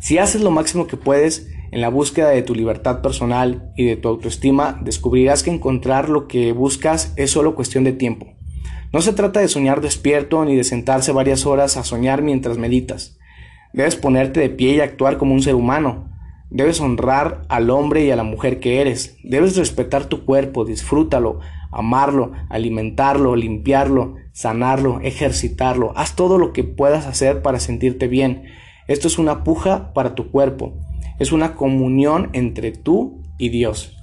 Si 0.00 0.18
haces 0.18 0.42
lo 0.42 0.50
máximo 0.50 0.86
que 0.86 0.96
puedes, 0.96 1.51
en 1.72 1.80
la 1.80 1.88
búsqueda 1.88 2.28
de 2.28 2.42
tu 2.42 2.54
libertad 2.54 3.00
personal 3.00 3.72
y 3.76 3.86
de 3.86 3.96
tu 3.96 4.06
autoestima, 4.08 4.78
descubrirás 4.82 5.42
que 5.42 5.50
encontrar 5.50 6.10
lo 6.10 6.28
que 6.28 6.52
buscas 6.52 7.14
es 7.16 7.30
solo 7.30 7.54
cuestión 7.54 7.82
de 7.82 7.94
tiempo. 7.94 8.26
No 8.92 9.00
se 9.00 9.14
trata 9.14 9.40
de 9.40 9.48
soñar 9.48 9.80
despierto 9.80 10.44
ni 10.44 10.54
de 10.54 10.64
sentarse 10.64 11.12
varias 11.12 11.46
horas 11.46 11.78
a 11.78 11.82
soñar 11.82 12.20
mientras 12.20 12.58
meditas. 12.58 13.18
Debes 13.72 13.96
ponerte 13.96 14.40
de 14.40 14.50
pie 14.50 14.74
y 14.74 14.80
actuar 14.80 15.16
como 15.16 15.32
un 15.32 15.40
ser 15.40 15.54
humano. 15.54 16.10
Debes 16.50 16.78
honrar 16.78 17.40
al 17.48 17.70
hombre 17.70 18.04
y 18.04 18.10
a 18.10 18.16
la 18.16 18.22
mujer 18.22 18.60
que 18.60 18.82
eres. 18.82 19.16
Debes 19.24 19.56
respetar 19.56 20.04
tu 20.04 20.26
cuerpo, 20.26 20.66
disfrútalo, 20.66 21.40
amarlo, 21.70 22.32
alimentarlo, 22.50 23.34
limpiarlo, 23.34 24.16
sanarlo, 24.32 25.00
ejercitarlo. 25.00 25.94
Haz 25.96 26.16
todo 26.16 26.36
lo 26.36 26.52
que 26.52 26.64
puedas 26.64 27.06
hacer 27.06 27.40
para 27.40 27.60
sentirte 27.60 28.08
bien. 28.08 28.42
Esto 28.88 29.08
es 29.08 29.18
una 29.18 29.42
puja 29.42 29.94
para 29.94 30.14
tu 30.14 30.30
cuerpo 30.30 30.74
es 31.18 31.32
una 31.32 31.54
comunión 31.54 32.30
entre 32.32 32.72
tú 32.72 33.22
y 33.38 33.48
Dios. 33.48 33.96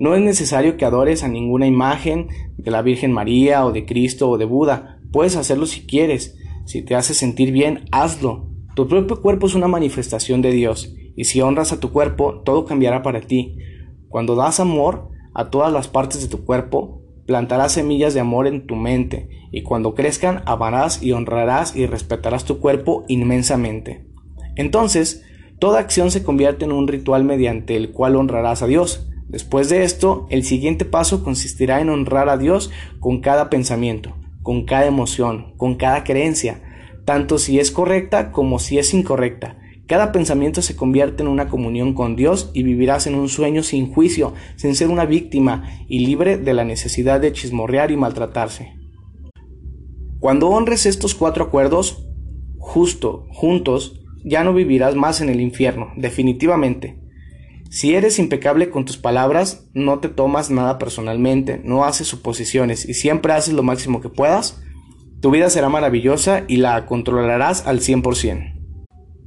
No 0.00 0.14
es 0.14 0.20
necesario 0.20 0.76
que 0.76 0.84
adores 0.84 1.22
a 1.22 1.28
ninguna 1.28 1.66
imagen 1.66 2.28
de 2.56 2.70
la 2.70 2.82
Virgen 2.82 3.12
María 3.12 3.64
o 3.64 3.72
de 3.72 3.86
Cristo 3.86 4.28
o 4.28 4.38
de 4.38 4.44
Buda. 4.44 4.98
Puedes 5.12 5.36
hacerlo 5.36 5.66
si 5.66 5.86
quieres. 5.86 6.36
Si 6.66 6.82
te 6.82 6.94
hace 6.94 7.14
sentir 7.14 7.52
bien, 7.52 7.84
hazlo. 7.92 8.50
Tu 8.74 8.88
propio 8.88 9.20
cuerpo 9.20 9.46
es 9.46 9.54
una 9.54 9.68
manifestación 9.68 10.42
de 10.42 10.50
Dios, 10.50 10.96
y 11.14 11.24
si 11.24 11.40
honras 11.40 11.72
a 11.72 11.78
tu 11.78 11.92
cuerpo, 11.92 12.42
todo 12.44 12.64
cambiará 12.64 13.02
para 13.02 13.20
ti. 13.20 13.56
Cuando 14.08 14.34
das 14.34 14.58
amor 14.58 15.10
a 15.32 15.50
todas 15.50 15.72
las 15.72 15.86
partes 15.86 16.22
de 16.22 16.28
tu 16.28 16.44
cuerpo, 16.44 17.02
plantarás 17.26 17.72
semillas 17.72 18.14
de 18.14 18.20
amor 18.20 18.48
en 18.48 18.66
tu 18.66 18.74
mente, 18.74 19.28
y 19.52 19.62
cuando 19.62 19.94
crezcan, 19.94 20.42
amarás 20.46 21.02
y 21.02 21.12
honrarás 21.12 21.76
y 21.76 21.86
respetarás 21.86 22.44
tu 22.44 22.58
cuerpo 22.58 23.04
inmensamente. 23.06 24.08
Entonces, 24.56 25.24
Toda 25.64 25.80
acción 25.80 26.10
se 26.10 26.22
convierte 26.22 26.66
en 26.66 26.72
un 26.72 26.86
ritual 26.86 27.24
mediante 27.24 27.74
el 27.74 27.90
cual 27.90 28.16
honrarás 28.16 28.60
a 28.60 28.66
Dios. 28.66 29.08
Después 29.28 29.70
de 29.70 29.82
esto, 29.82 30.26
el 30.28 30.44
siguiente 30.44 30.84
paso 30.84 31.24
consistirá 31.24 31.80
en 31.80 31.88
honrar 31.88 32.28
a 32.28 32.36
Dios 32.36 32.70
con 33.00 33.22
cada 33.22 33.48
pensamiento, 33.48 34.14
con 34.42 34.66
cada 34.66 34.84
emoción, 34.84 35.54
con 35.56 35.76
cada 35.76 36.04
creencia, 36.04 36.60
tanto 37.06 37.38
si 37.38 37.60
es 37.60 37.70
correcta 37.70 38.30
como 38.30 38.58
si 38.58 38.76
es 38.76 38.92
incorrecta. 38.92 39.56
Cada 39.86 40.12
pensamiento 40.12 40.60
se 40.60 40.76
convierte 40.76 41.22
en 41.22 41.30
una 41.30 41.48
comunión 41.48 41.94
con 41.94 42.14
Dios 42.14 42.50
y 42.52 42.62
vivirás 42.62 43.06
en 43.06 43.14
un 43.14 43.30
sueño 43.30 43.62
sin 43.62 43.90
juicio, 43.90 44.34
sin 44.56 44.74
ser 44.74 44.88
una 44.88 45.06
víctima 45.06 45.64
y 45.88 46.04
libre 46.04 46.36
de 46.36 46.52
la 46.52 46.66
necesidad 46.66 47.22
de 47.22 47.32
chismorrear 47.32 47.90
y 47.90 47.96
maltratarse. 47.96 48.74
Cuando 50.20 50.50
honres 50.50 50.84
estos 50.84 51.14
cuatro 51.14 51.44
acuerdos, 51.44 52.06
justo, 52.58 53.24
juntos, 53.30 54.03
ya 54.24 54.42
no 54.42 54.54
vivirás 54.54 54.96
más 54.96 55.20
en 55.20 55.28
el 55.28 55.40
infierno, 55.40 55.92
definitivamente. 55.96 56.98
Si 57.70 57.94
eres 57.94 58.18
impecable 58.18 58.70
con 58.70 58.84
tus 58.84 58.96
palabras, 58.96 59.68
no 59.74 59.98
te 59.98 60.08
tomas 60.08 60.50
nada 60.50 60.78
personalmente, 60.78 61.60
no 61.64 61.84
haces 61.84 62.06
suposiciones 62.06 62.88
y 62.88 62.94
siempre 62.94 63.32
haces 63.32 63.54
lo 63.54 63.62
máximo 63.62 64.00
que 64.00 64.08
puedas, 64.08 64.62
tu 65.20 65.30
vida 65.30 65.50
será 65.50 65.68
maravillosa 65.68 66.44
y 66.48 66.58
la 66.58 66.86
controlarás 66.86 67.66
al 67.66 67.80
100%. 67.80 68.54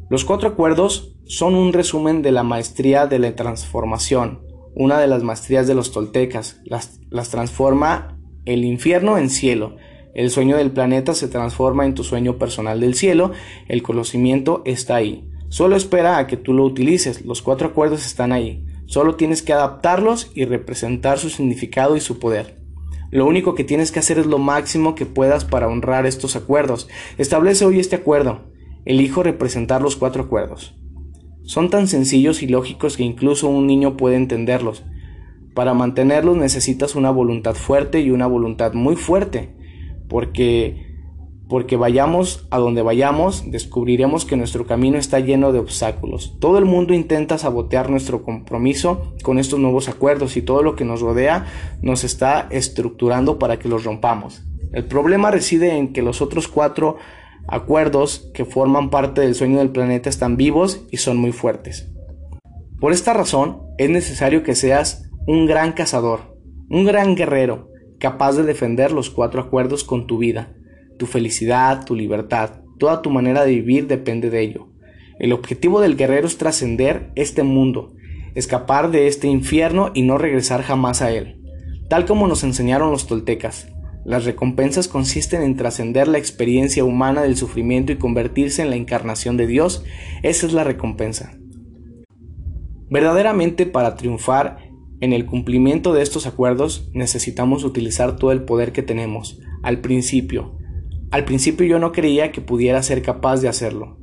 Los 0.09 0.23
cuatro 0.25 0.47
acuerdos 0.49 1.17
son 1.25 1.55
un 1.55 1.73
resumen 1.73 2.21
de 2.21 2.31
la 2.31 2.43
maestría 2.43 3.07
de 3.07 3.19
la 3.19 3.35
transformación, 3.35 4.41
una 4.75 4.99
de 4.99 5.07
las 5.07 5.23
maestrías 5.23 5.67
de 5.67 5.75
los 5.75 5.91
toltecas. 5.91 6.61
Las, 6.63 7.01
las 7.09 7.29
transforma 7.29 8.17
el 8.45 8.63
infierno 8.63 9.17
en 9.17 9.29
cielo, 9.29 9.75
El 10.17 10.31
sueño 10.31 10.57
del 10.57 10.71
planeta 10.71 11.13
se 11.13 11.27
transforma 11.27 11.85
en 11.85 11.93
tu 11.93 12.03
sueño 12.03 12.39
personal 12.39 12.79
del 12.79 12.95
cielo, 12.95 13.33
el 13.67 13.83
conocimiento 13.83 14.63
está 14.65 14.95
ahí. 14.95 15.29
Solo 15.49 15.75
espera 15.75 16.17
a 16.17 16.25
que 16.25 16.37
tú 16.37 16.53
lo 16.53 16.63
utilices, 16.63 17.23
los 17.23 17.43
cuatro 17.43 17.67
acuerdos 17.67 18.03
están 18.03 18.31
ahí. 18.31 18.65
Solo 18.87 19.13
tienes 19.13 19.43
que 19.43 19.53
adaptarlos 19.53 20.31
y 20.33 20.45
representar 20.45 21.19
su 21.19 21.29
significado 21.29 21.95
y 21.95 21.99
su 21.99 22.17
poder. 22.17 22.57
Lo 23.11 23.27
único 23.27 23.53
que 23.53 23.63
tienes 23.63 23.91
que 23.91 23.99
hacer 23.99 24.17
es 24.17 24.25
lo 24.25 24.39
máximo 24.39 24.95
que 24.95 25.05
puedas 25.05 25.45
para 25.45 25.67
honrar 25.67 26.07
estos 26.07 26.35
acuerdos. 26.35 26.89
Establece 27.19 27.65
hoy 27.65 27.79
este 27.79 27.97
acuerdo. 27.97 28.39
Elijo 28.85 29.21
representar 29.21 29.83
los 29.83 29.97
cuatro 29.97 30.23
acuerdos. 30.23 30.75
Son 31.43 31.69
tan 31.69 31.87
sencillos 31.87 32.41
y 32.41 32.47
lógicos 32.47 32.97
que 32.97 33.03
incluso 33.03 33.49
un 33.49 33.67
niño 33.67 33.97
puede 33.97 34.15
entenderlos. 34.15 34.83
Para 35.53 35.75
mantenerlos 35.75 36.37
necesitas 36.37 36.95
una 36.95 37.11
voluntad 37.11 37.53
fuerte 37.53 38.01
y 38.01 38.09
una 38.09 38.25
voluntad 38.25 38.73
muy 38.73 38.95
fuerte 38.95 39.55
porque 40.07 40.87
porque 41.47 41.77
vayamos 41.77 42.45
a 42.51 42.57
donde 42.57 42.81
vayamos, 42.81 43.49
descubriremos 43.49 44.25
que 44.25 44.35
nuestro 44.35 44.67
camino 44.67 44.97
está 44.97 45.19
lleno 45.19 45.53
de 45.53 45.59
obstáculos. 45.59 46.35
Todo 46.39 46.57
el 46.57 46.65
mundo 46.65 46.93
intenta 46.93 47.37
sabotear 47.37 47.89
nuestro 47.89 48.23
compromiso 48.23 49.13
con 49.23 49.39
estos 49.39 49.59
nuevos 49.59 49.87
acuerdos 49.87 50.35
y 50.35 50.41
todo 50.41 50.61
lo 50.61 50.75
que 50.75 50.83
nos 50.83 51.01
rodea 51.01 51.45
nos 51.81 52.03
está 52.03 52.47
estructurando 52.51 53.39
para 53.39 53.59
que 53.59 53.69
los 53.69 53.85
rompamos. 53.85 54.43
El 54.73 54.85
problema 54.85 55.31
reside 55.31 55.77
en 55.77 55.93
que 55.93 56.01
los 56.01 56.21
otros 56.21 56.49
cuatro 56.49 56.97
acuerdos 57.47 58.29
que 58.33 58.43
forman 58.43 58.89
parte 58.89 59.21
del 59.21 59.35
sueño 59.35 59.59
del 59.59 59.69
planeta 59.69 60.09
están 60.09 60.35
vivos 60.35 60.85
y 60.91 60.97
son 60.97 61.15
muy 61.17 61.31
fuertes. 61.31 61.89
Por 62.81 62.91
esta 62.91 63.13
razón, 63.13 63.61
es 63.77 63.89
necesario 63.89 64.43
que 64.43 64.53
seas 64.53 65.09
un 65.25 65.45
gran 65.45 65.71
cazador, 65.71 66.37
un 66.69 66.85
gran 66.85 67.15
guerrero, 67.15 67.69
capaz 67.99 68.33
de 68.35 68.43
defender 68.43 68.91
los 68.91 69.09
cuatro 69.09 69.41
acuerdos 69.41 69.83
con 69.83 70.07
tu 70.07 70.17
vida. 70.17 70.53
Tu 70.97 71.05
felicidad, 71.05 71.85
tu 71.85 71.95
libertad, 71.95 72.61
toda 72.77 73.01
tu 73.01 73.09
manera 73.09 73.43
de 73.45 73.51
vivir 73.51 73.87
depende 73.87 74.29
de 74.29 74.41
ello. 74.41 74.67
El 75.19 75.33
objetivo 75.33 75.81
del 75.81 75.97
guerrero 75.97 76.27
es 76.27 76.37
trascender 76.37 77.11
este 77.15 77.43
mundo, 77.43 77.95
escapar 78.35 78.91
de 78.91 79.07
este 79.07 79.27
infierno 79.27 79.91
y 79.93 80.03
no 80.03 80.17
regresar 80.17 80.61
jamás 80.61 81.01
a 81.01 81.11
él. 81.11 81.41
Tal 81.89 82.05
como 82.05 82.27
nos 82.27 82.43
enseñaron 82.43 82.91
los 82.91 83.07
toltecas, 83.07 83.67
las 84.07 84.23
recompensas 84.25 84.87
consisten 84.87 85.41
en 85.41 85.57
trascender 85.57 86.07
la 86.07 86.17
experiencia 86.17 86.85
humana 86.85 87.23
del 87.23 87.35
sufrimiento 87.35 87.91
y 87.91 87.97
convertirse 87.97 88.61
en 88.61 88.69
la 88.69 88.77
encarnación 88.77 89.35
de 89.35 89.47
Dios. 89.47 89.83
Esa 90.23 90.45
es 90.45 90.53
la 90.53 90.63
recompensa. 90.63 91.37
Verdaderamente 92.89 93.65
para 93.65 93.95
triunfar 93.95 94.66
en 94.99 95.13
el 95.13 95.25
cumplimiento 95.25 95.93
de 95.93 96.01
estos 96.01 96.25
acuerdos 96.25 96.89
necesitamos 96.93 97.63
utilizar 97.63 98.15
todo 98.15 98.31
el 98.31 98.43
poder 98.43 98.71
que 98.71 98.81
tenemos. 98.81 99.39
Al 99.61 99.81
principio, 99.81 100.57
al 101.11 101.23
principio 101.23 101.65
yo 101.65 101.79
no 101.79 101.91
creía 101.91 102.31
que 102.31 102.41
pudiera 102.41 102.81
ser 102.83 103.01
capaz 103.01 103.41
de 103.41 103.47
hacerlo. 103.47 103.97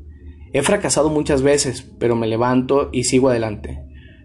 He 0.53 0.63
fracasado 0.63 1.11
muchas 1.11 1.43
veces, 1.43 1.83
pero 1.99 2.15
me 2.15 2.29
levanto 2.29 2.91
y 2.93 3.05
sigo 3.05 3.29
adelante. 3.29 3.81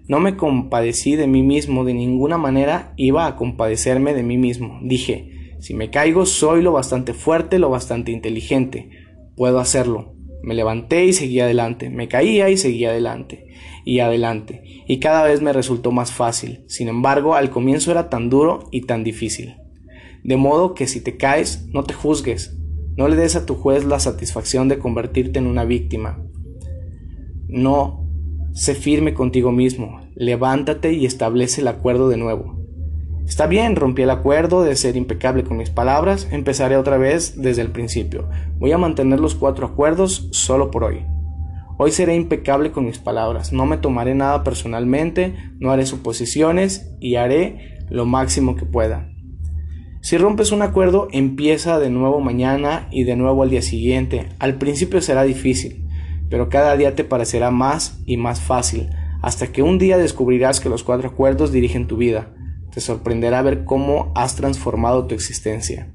No 0.08 0.20
me 0.20 0.38
compadecí 0.38 1.16
de 1.16 1.28
mí 1.28 1.44
mismo 1.44 1.84
de 1.86 1.94
ninguna 1.94 2.38
manera, 2.38 2.94
iba 2.98 3.26
a 3.26 3.36
compadecerme 3.36 4.14
de 4.14 4.24
mí 4.24 4.38
mismo. 4.38 4.80
Dije, 4.84 5.56
si 5.60 5.74
me 5.74 5.90
caigo 5.90 6.26
soy 6.26 6.62
lo 6.62 6.72
bastante 6.72 7.14
fuerte, 7.14 7.60
lo 7.60 7.70
bastante 7.70 8.12
inteligente. 8.12 8.90
Puedo 9.36 9.60
hacerlo. 9.60 10.16
Me 10.42 10.56
levanté 10.56 11.06
y 11.06 11.14
seguí 11.14 11.40
adelante, 11.40 11.90
me 11.90 12.08
caía 12.08 12.50
y 12.50 12.58
seguí 12.58 12.86
adelante, 12.86 13.48
y 13.86 14.00
adelante, 14.00 14.84
y 14.88 15.00
cada 15.00 15.24
vez 15.24 15.42
me 15.42 15.54
resultó 15.54 15.92
más 15.92 16.12
fácil. 16.12 16.64
Sin 16.68 16.88
embargo, 16.88 17.36
al 17.36 17.50
comienzo 17.50 17.92
era 17.92 18.10
tan 18.10 18.30
duro 18.30 18.68
y 18.72 18.82
tan 18.82 19.04
difícil. 19.04 19.58
De 20.24 20.38
modo 20.38 20.74
que 20.74 20.88
si 20.88 21.02
te 21.02 21.18
caes, 21.18 21.68
no 21.74 21.84
te 21.84 21.94
juzgues, 21.94 22.58
no 22.96 23.08
le 23.08 23.16
des 23.16 23.36
a 23.36 23.46
tu 23.46 23.56
juez 23.56 23.86
la 23.86 24.00
satisfacción 24.00 24.68
de 24.68 24.80
convertirte 24.80 25.40
en 25.40 25.48
una 25.48 25.66
víctima. 25.66 26.22
No, 27.48 28.06
sé 28.54 28.76
firme 28.76 29.14
contigo 29.14 29.52
mismo, 29.52 30.02
levántate 30.16 30.94
y 30.94 31.06
establece 31.06 31.62
el 31.62 31.68
acuerdo 31.68 32.10
de 32.10 32.18
nuevo. 32.18 32.59
Está 33.30 33.46
bien, 33.46 33.76
rompí 33.76 34.02
el 34.02 34.10
acuerdo 34.10 34.64
de 34.64 34.76
ser 34.76 34.96
impecable 34.96 35.44
con 35.44 35.58
mis 35.58 35.70
palabras, 35.70 36.28
empezaré 36.32 36.78
otra 36.78 36.98
vez 36.98 37.40
desde 37.40 37.62
el 37.62 37.70
principio. 37.70 38.28
Voy 38.58 38.72
a 38.72 38.80
mantener 38.80 39.20
los 39.20 39.36
cuatro 39.36 39.68
acuerdos 39.68 40.30
solo 40.32 40.72
por 40.72 40.84
hoy. 40.84 41.06
Hoy 41.78 41.92
seré 41.92 42.16
impecable 42.16 42.72
con 42.72 42.86
mis 42.86 42.98
palabras, 42.98 43.54
no 43.54 43.68
me 43.68 43.78
tomaré 43.78 44.16
nada 44.16 44.44
personalmente, 44.44 45.36
no 45.60 45.70
haré 45.70 45.86
suposiciones 45.86 46.92
y 47.00 47.18
haré 47.18 47.86
lo 47.92 48.08
máximo 48.08 48.56
que 48.56 48.66
pueda. 48.66 49.12
Si 50.02 50.18
rompes 50.18 50.52
un 50.52 50.64
acuerdo, 50.64 51.08
empieza 51.12 51.78
de 51.78 51.92
nuevo 51.92 52.22
mañana 52.22 52.88
y 52.90 53.04
de 53.04 53.16
nuevo 53.16 53.44
al 53.44 53.52
día 53.52 53.62
siguiente. 53.62 54.30
Al 54.40 54.56
principio 54.56 55.02
será 55.02 55.22
difícil, 55.22 55.86
pero 56.32 56.50
cada 56.50 56.76
día 56.76 56.96
te 56.96 57.04
parecerá 57.04 57.52
más 57.52 58.02
y 58.08 58.18
más 58.18 58.42
fácil, 58.42 58.90
hasta 59.22 59.52
que 59.52 59.62
un 59.62 59.78
día 59.78 60.00
descubrirás 60.00 60.60
que 60.60 60.70
los 60.70 60.84
cuatro 60.84 61.10
acuerdos 61.10 61.52
dirigen 61.52 61.86
tu 61.86 61.96
vida 61.96 62.34
te 62.72 62.82
sorprenderá 62.82 63.42
ver 63.42 63.66
cómo 63.66 64.12
has 64.16 64.36
transformado 64.36 65.06
tu 65.08 65.16
existencia. 65.16 65.94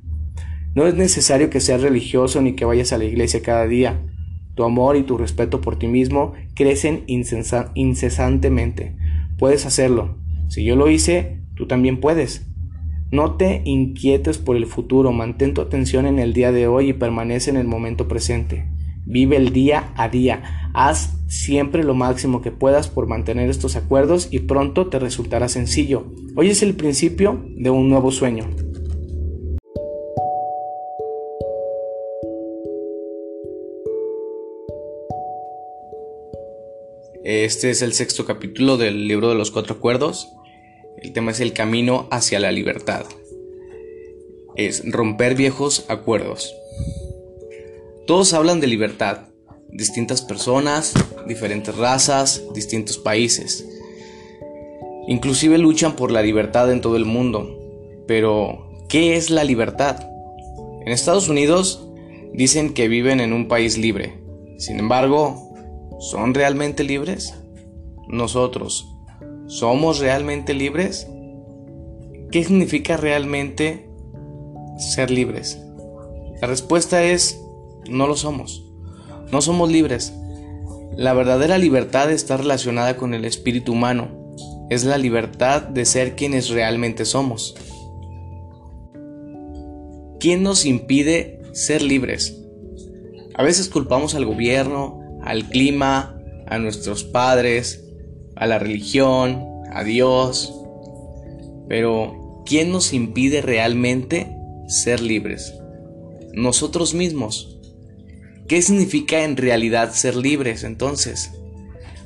No 0.74 0.87
es 0.87 0.94
necesario 0.94 1.50
que 1.50 1.60
seas 1.60 1.82
religioso 1.82 2.42
ni 2.42 2.54
que 2.54 2.64
vayas 2.64 2.92
a 2.92 2.98
la 2.98 3.04
iglesia 3.04 3.42
cada 3.42 3.66
día. 3.66 4.02
Tu 4.56 4.64
amor 4.64 4.96
y 4.96 5.02
tu 5.02 5.16
respeto 5.16 5.60
por 5.60 5.78
ti 5.78 5.87
mismo 5.87 6.32
crecen 6.54 7.04
incesantemente. 7.06 8.96
Puedes 9.38 9.66
hacerlo. 9.66 10.16
Si 10.48 10.64
yo 10.64 10.76
lo 10.76 10.90
hice, 10.90 11.40
tú 11.54 11.66
también 11.66 12.00
puedes. 12.00 12.46
No 13.10 13.37
te 13.37 13.62
inquietes 13.64 14.38
por 14.38 14.56
el 14.56 14.66
futuro, 14.66 15.12
mantén 15.12 15.54
tu 15.54 15.60
atención 15.60 16.06
en 16.06 16.18
el 16.18 16.32
día 16.32 16.50
de 16.50 16.66
hoy 16.66 16.88
y 16.88 16.92
permanece 16.94 17.50
en 17.50 17.56
el 17.56 17.68
momento 17.68 18.08
presente. 18.08 18.66
Vive 19.06 19.36
el 19.36 19.52
día 19.52 19.92
a 19.96 20.08
día. 20.08 20.70
Haz 20.72 21.10
siempre 21.28 21.84
lo 21.84 21.94
máximo 21.94 22.40
que 22.40 22.50
puedas 22.50 22.88
por 22.88 23.06
mantener 23.06 23.50
estos 23.50 23.76
acuerdos 23.76 24.28
y 24.30 24.40
pronto 24.40 24.88
te 24.88 24.98
resultará 24.98 25.48
sencillo. 25.48 26.06
Hoy 26.36 26.50
es 26.50 26.62
el 26.62 26.74
principio 26.74 27.44
de 27.56 27.70
un 27.70 27.90
nuevo 27.90 28.10
sueño. 28.10 28.48
Este 37.24 37.70
es 37.70 37.82
el 37.82 37.92
sexto 37.92 38.24
capítulo 38.26 38.76
del 38.76 39.06
libro 39.06 39.28
de 39.28 39.34
los 39.34 39.50
cuatro 39.50 39.76
acuerdos. 39.76 40.32
El 40.96 41.12
tema 41.12 41.30
es 41.30 41.40
el 41.40 41.52
camino 41.52 42.08
hacia 42.10 42.40
la 42.40 42.52
libertad. 42.52 43.04
Es 44.56 44.82
romper 44.90 45.34
viejos 45.34 45.84
acuerdos. 45.88 46.54
Todos 48.06 48.34
hablan 48.34 48.60
de 48.60 48.66
libertad, 48.66 49.28
distintas 49.70 50.20
personas, 50.20 50.92
diferentes 51.26 51.74
razas, 51.74 52.42
distintos 52.52 52.98
países. 52.98 53.66
Inclusive 55.08 55.56
luchan 55.56 55.96
por 55.96 56.10
la 56.10 56.20
libertad 56.20 56.70
en 56.70 56.82
todo 56.82 56.98
el 56.98 57.06
mundo. 57.06 57.58
Pero, 58.06 58.68
¿qué 58.90 59.16
es 59.16 59.30
la 59.30 59.42
libertad? 59.42 60.06
En 60.84 60.92
Estados 60.92 61.30
Unidos 61.30 61.88
dicen 62.34 62.74
que 62.74 62.88
viven 62.88 63.20
en 63.20 63.32
un 63.32 63.48
país 63.48 63.78
libre. 63.78 64.22
Sin 64.58 64.78
embargo, 64.78 65.54
¿son 65.98 66.34
realmente 66.34 66.84
libres? 66.84 67.34
Nosotros, 68.06 68.86
¿somos 69.46 70.00
realmente 70.00 70.52
libres? 70.52 71.08
¿Qué 72.30 72.44
significa 72.44 72.98
realmente 72.98 73.88
ser 74.76 75.10
libres? 75.10 75.58
La 76.42 76.48
respuesta 76.48 77.02
es 77.02 77.40
no 77.88 78.07
lo 78.07 78.16
somos. 78.16 78.64
No 79.31 79.40
somos 79.40 79.70
libres. 79.70 80.12
La 80.97 81.12
verdadera 81.12 81.59
libertad 81.59 82.11
está 82.12 82.37
relacionada 82.37 82.97
con 82.97 83.14
el 83.14 83.25
espíritu 83.25 83.72
humano. 83.72 84.09
Es 84.70 84.85
la 84.85 84.99
libertad 84.99 85.62
de 85.62 85.85
ser 85.85 86.14
quienes 86.16 86.51
realmente 86.51 87.05
somos. 87.05 87.55
¿Quién 90.20 90.43
nos 90.43 90.64
impide 90.64 91.43
ser 91.53 91.82
libres? 91.82 92.41
A 93.35 93.43
veces 93.43 93.68
culpamos 93.68 94.14
al 94.14 94.24
gobierno, 94.24 95.01
al 95.22 95.49
clima, 95.49 96.18
a 96.47 96.59
nuestros 96.59 97.05
padres, 97.05 97.85
a 98.37 98.47
la 98.47 98.59
religión, 98.59 99.45
a 99.72 99.82
Dios. 99.85 100.55
Pero, 101.68 102.43
¿quién 102.47 102.70
nos 102.70 102.93
impide 102.93 103.43
realmente 103.43 104.35
ser 104.68 105.01
libres? 105.03 105.55
Nosotros 106.32 106.95
mismos. 106.95 107.53
¿Qué 108.47 108.61
significa 108.61 109.24
en 109.24 109.38
realidad 109.38 109.95
ser 109.95 110.16
libres 110.16 110.64
entonces? 110.64 111.32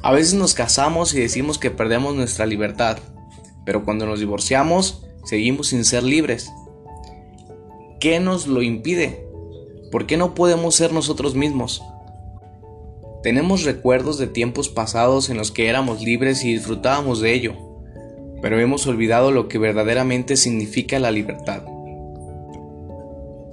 A 0.03 0.12
veces 0.12 0.34
nos 0.34 0.55
casamos 0.55 1.12
y 1.12 1.20
decimos 1.20 1.59
que 1.59 1.72
perdemos 1.72 2.14
nuestra 2.14 2.47
libertad, 2.47 2.99
pero 3.64 3.84
cuando 3.84 4.07
nos 4.07 4.20
divorciamos 4.20 5.05
seguimos 5.24 5.68
sin 5.68 5.84
ser 5.84 6.05
libres. 6.05 6.53
¿Qué 7.99 8.20
nos 8.20 8.47
lo 8.47 8.62
impide? 8.62 9.26
¿Por 9.91 10.07
qué 10.07 10.16
no 10.16 10.34
podemos 10.34 10.76
ser 10.76 10.93
nosotros 10.93 11.34
mismos? 11.34 11.82
Tenemos 13.24 13.64
recuerdos 13.64 14.16
de 14.16 14.28
tiempos 14.28 14.68
pasados 14.68 15.30
en 15.30 15.36
los 15.36 15.51
que 15.51 15.68
éramos 15.68 16.03
libres 16.03 16.45
y 16.45 16.55
disfrutábamos 16.55 17.20
de 17.20 17.34
ello, 17.34 17.57
pero 18.41 18.61
hemos 18.61 18.86
olvidado 18.86 19.32
lo 19.32 19.49
que 19.49 19.59
verdaderamente 19.59 20.36
significa 20.36 21.01
la 21.01 21.11
libertad. 21.11 21.64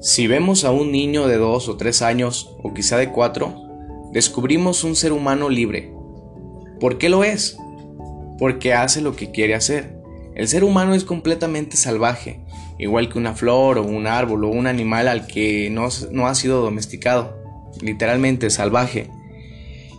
Si 0.05 0.27
vemos 0.27 0.65
a 0.65 0.71
un 0.71 0.91
niño 0.91 1.25
de 1.25 1.37
dos 1.37 1.67
o 1.67 1.77
tres 1.77 2.03
años, 2.03 2.55
o 2.61 2.75
quizá 2.75 2.95
de 2.97 3.11
cuatro, 3.11 3.55
descubrimos 4.11 4.83
un 4.83 4.95
ser 4.95 5.11
humano 5.11 5.49
libre. 5.49 5.95
¿Por 6.79 6.99
qué 6.99 7.09
lo 7.09 7.23
es? 7.23 7.57
Porque 8.37 8.75
hace 8.75 9.01
lo 9.01 9.15
que 9.15 9.31
quiere 9.31 9.55
hacer. 9.55 9.97
El 10.35 10.47
ser 10.47 10.63
humano 10.63 10.93
es 10.93 11.05
completamente 11.05 11.75
salvaje, 11.75 12.39
igual 12.77 13.09
que 13.09 13.17
una 13.17 13.33
flor 13.33 13.79
o 13.79 13.83
un 13.83 14.05
árbol 14.05 14.43
o 14.43 14.49
un 14.49 14.67
animal 14.67 15.07
al 15.07 15.25
que 15.25 15.71
no, 15.71 15.87
no 16.11 16.27
ha 16.27 16.35
sido 16.35 16.61
domesticado, 16.61 17.39
literalmente 17.81 18.51
salvaje. 18.51 19.09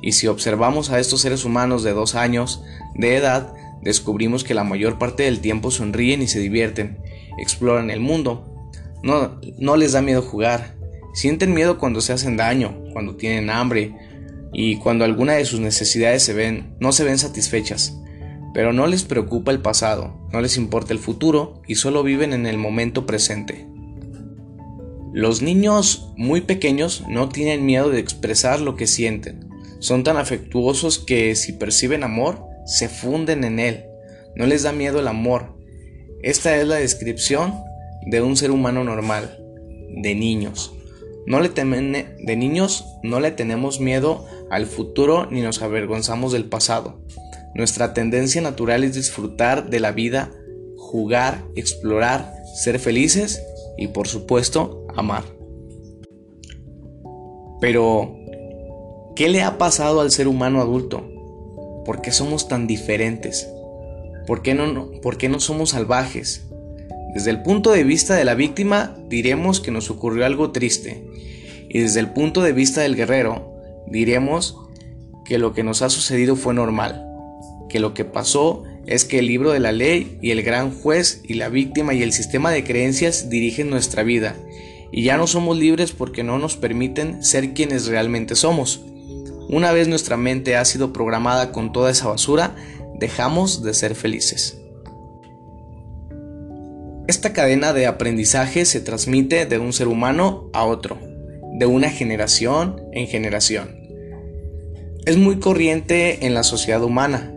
Y 0.03 0.13
si 0.13 0.29
observamos 0.29 0.91
a 0.91 1.01
estos 1.01 1.21
seres 1.21 1.45
humanos 1.45 1.83
de 1.83 1.95
dos 1.95 2.15
años 2.15 2.63
de 2.95 3.17
edad, 3.17 3.53
descubrimos 3.83 4.45
que 4.45 4.55
la 4.55 4.63
mayor 4.63 4.99
parte 4.99 5.25
del 5.25 5.41
tiempo 5.41 5.73
sonríen 5.73 6.23
y 6.23 6.29
se 6.29 6.39
divierten, 6.39 6.99
exploran 7.39 7.91
el 7.91 7.99
mundo, 7.99 8.56
no, 9.07 9.77
les 9.77 9.93
da 9.93 10.03
miedo 10.03 10.21
jugar. 10.21 10.75
Sienten 11.15 11.55
miedo 11.55 11.79
cuando 11.79 12.01
se 12.01 12.13
hacen 12.13 12.37
daño, 12.37 12.77
cuando 12.93 13.17
tienen 13.17 13.51
hambre 13.51 13.95
y 14.53 14.79
cuando 14.79 15.05
alguna 15.05 15.35
de 15.35 15.45
sus 15.45 15.61
necesidades 15.61 16.23
se 16.23 16.35
ven, 16.35 16.75
no 16.81 16.93
se 16.93 17.05
ven 17.05 17.19
satisfechas. 17.19 17.97
Pero 18.53 18.73
no 18.73 18.87
les 18.87 19.05
preocupa 19.05 19.53
el 19.53 19.61
pasado, 19.61 20.29
no 20.33 20.41
les 20.41 20.57
importa 20.57 20.93
el 20.93 20.99
futuro 20.99 21.63
y 21.67 21.77
solo 21.77 22.03
viven 22.03 22.33
en 22.33 22.47
el 22.47 22.59
momento 22.59 23.07
presente. 23.07 23.67
Los 25.13 25.41
niños 25.41 26.13
muy 26.17 26.43
pequeños 26.43 27.05
no 27.09 27.29
tienen 27.29 27.65
miedo 27.65 27.91
de 27.91 28.01
expresar 28.01 28.61
lo 28.61 28.77
que 28.77 28.87
sienten. 28.87 29.49
Son 29.79 30.05
tan 30.05 30.17
afectuosos 30.17 30.99
que 30.99 31.35
si 31.37 31.53
perciben 31.53 32.03
amor, 32.03 32.45
se 32.67 32.89
funden 32.89 33.45
en 33.45 33.61
él. 33.61 33.85
No 34.35 34.47
les 34.47 34.65
da 34.65 34.73
miedo 34.73 35.01
el 35.01 35.09
amor. 35.09 35.57
Esta 36.23 36.57
es 36.57 36.67
la 36.67 36.77
descripción 36.77 37.55
de 38.07 38.23
un 38.23 38.37
ser 38.37 38.51
humano 38.51 38.85
normal, 38.85 39.39
de 39.91 40.15
niños. 40.15 40.73
No 41.27 41.41
le 41.41 41.49
temen, 41.49 41.93
de 41.93 42.37
niños 42.37 42.87
no 43.03 43.19
le 43.21 43.33
tenemos 43.33 43.81
miedo 43.81 44.25
al 44.49 44.67
futuro 44.67 45.27
ni 45.31 45.43
nos 45.43 45.61
avergonzamos 45.61 46.33
del 46.33 46.45
pasado. 46.45 47.01
Nuestra 47.55 47.95
tendencia 47.95 48.41
natural 48.41 48.85
es 48.85 48.95
disfrutar 48.95 49.69
de 49.71 49.81
la 49.81 49.91
vida, 49.91 50.31
jugar, 50.77 51.45
explorar, 51.57 52.33
ser 52.55 52.79
felices 52.79 53.43
y 53.77 53.89
por 53.89 54.07
supuesto 54.07 54.87
amar. 54.95 55.25
Pero, 57.61 58.17
¿qué 59.17 59.29
le 59.29 59.43
ha 59.43 59.59
pasado 59.59 60.01
al 60.01 60.11
ser 60.11 60.29
humano 60.29 60.61
adulto? 60.61 61.11
¿Por 61.85 62.03
qué 62.03 62.13
somos 62.13 62.47
tan 62.47 62.67
diferentes? 62.67 63.49
¿Por 64.27 64.43
qué 64.43 64.55
no, 64.55 64.91
por 65.03 65.17
qué 65.17 65.29
no 65.29 65.41
somos 65.41 65.71
salvajes? 65.71 66.47
Desde 67.17 67.31
el 67.31 67.41
punto 67.41 67.73
de 67.73 67.83
vista 67.83 68.15
de 68.15 68.27
la 68.27 68.35
víctima 68.35 68.95
diremos 69.09 69.61
que 69.63 69.71
nos 69.71 69.89
ocurrió 69.89 70.27
algo 70.27 70.51
triste 70.51 71.03
y 71.67 71.81
desde 71.81 72.01
el 72.01 72.11
punto 72.11 72.43
de 72.43 72.53
vista 72.53 72.83
del 72.83 72.95
guerrero 72.95 73.55
diremos 73.87 74.59
que 75.25 75.39
lo 75.39 75.55
que 75.55 75.63
nos 75.63 75.81
ha 75.81 75.89
sucedido 75.89 76.37
fue 76.37 76.53
normal, 76.53 77.07
que 77.71 77.81
lo 77.81 77.95
que 77.95 78.05
pasó 78.05 78.65
es 78.85 79.07
que 79.07 79.21
el 79.21 79.29
libro 79.29 79.53
de 79.53 79.61
la 79.61 79.73
ley 79.73 80.19
y 80.21 80.31
el 80.31 80.43
gran 80.43 80.71
juez 80.71 81.23
y 81.25 81.35
la 81.35 81.49
víctima 81.49 81.95
y 81.95 82.03
el 82.03 82.13
sistema 82.13 82.51
de 82.51 82.65
creencias 82.65 83.31
dirigen 83.31 83.71
nuestra 83.71 84.03
vida 84.03 84.37
y 84.93 85.05
ya 85.05 85.17
no 85.17 85.27
somos 85.27 85.57
libres 85.57 85.93
porque 85.93 86.23
no 86.23 86.39
nos 86.39 86.59
permiten 86.59 87.25
ser 87.25 87.55
quienes 87.55 87.87
realmente 87.87 88.35
somos. 88.35 88.85
Una 89.49 89.73
vez 89.73 89.89
nuestra 89.89 90.19
mente 90.19 90.55
ha 90.55 90.67
sido 90.67 90.93
programada 90.93 91.51
con 91.51 91.73
toda 91.73 91.91
esa 91.91 92.09
basura, 92.09 92.55
dejamos 92.99 93.63
de 93.63 93.73
ser 93.73 93.95
felices. 93.95 94.59
Esta 97.09 97.33
cadena 97.33 97.73
de 97.73 97.87
aprendizaje 97.87 98.65
se 98.65 98.81
transmite 98.81 99.47
de 99.47 99.59
un 99.59 99.73
ser 99.73 99.87
humano 99.87 100.51
a 100.53 100.65
otro, 100.65 100.99
de 101.53 101.65
una 101.65 101.89
generación 101.89 102.83
en 102.93 103.07
generación. 103.07 103.77
Es 105.05 105.17
muy 105.17 105.39
corriente 105.39 106.27
en 106.27 106.35
la 106.35 106.43
sociedad 106.43 106.83
humana. 106.83 107.33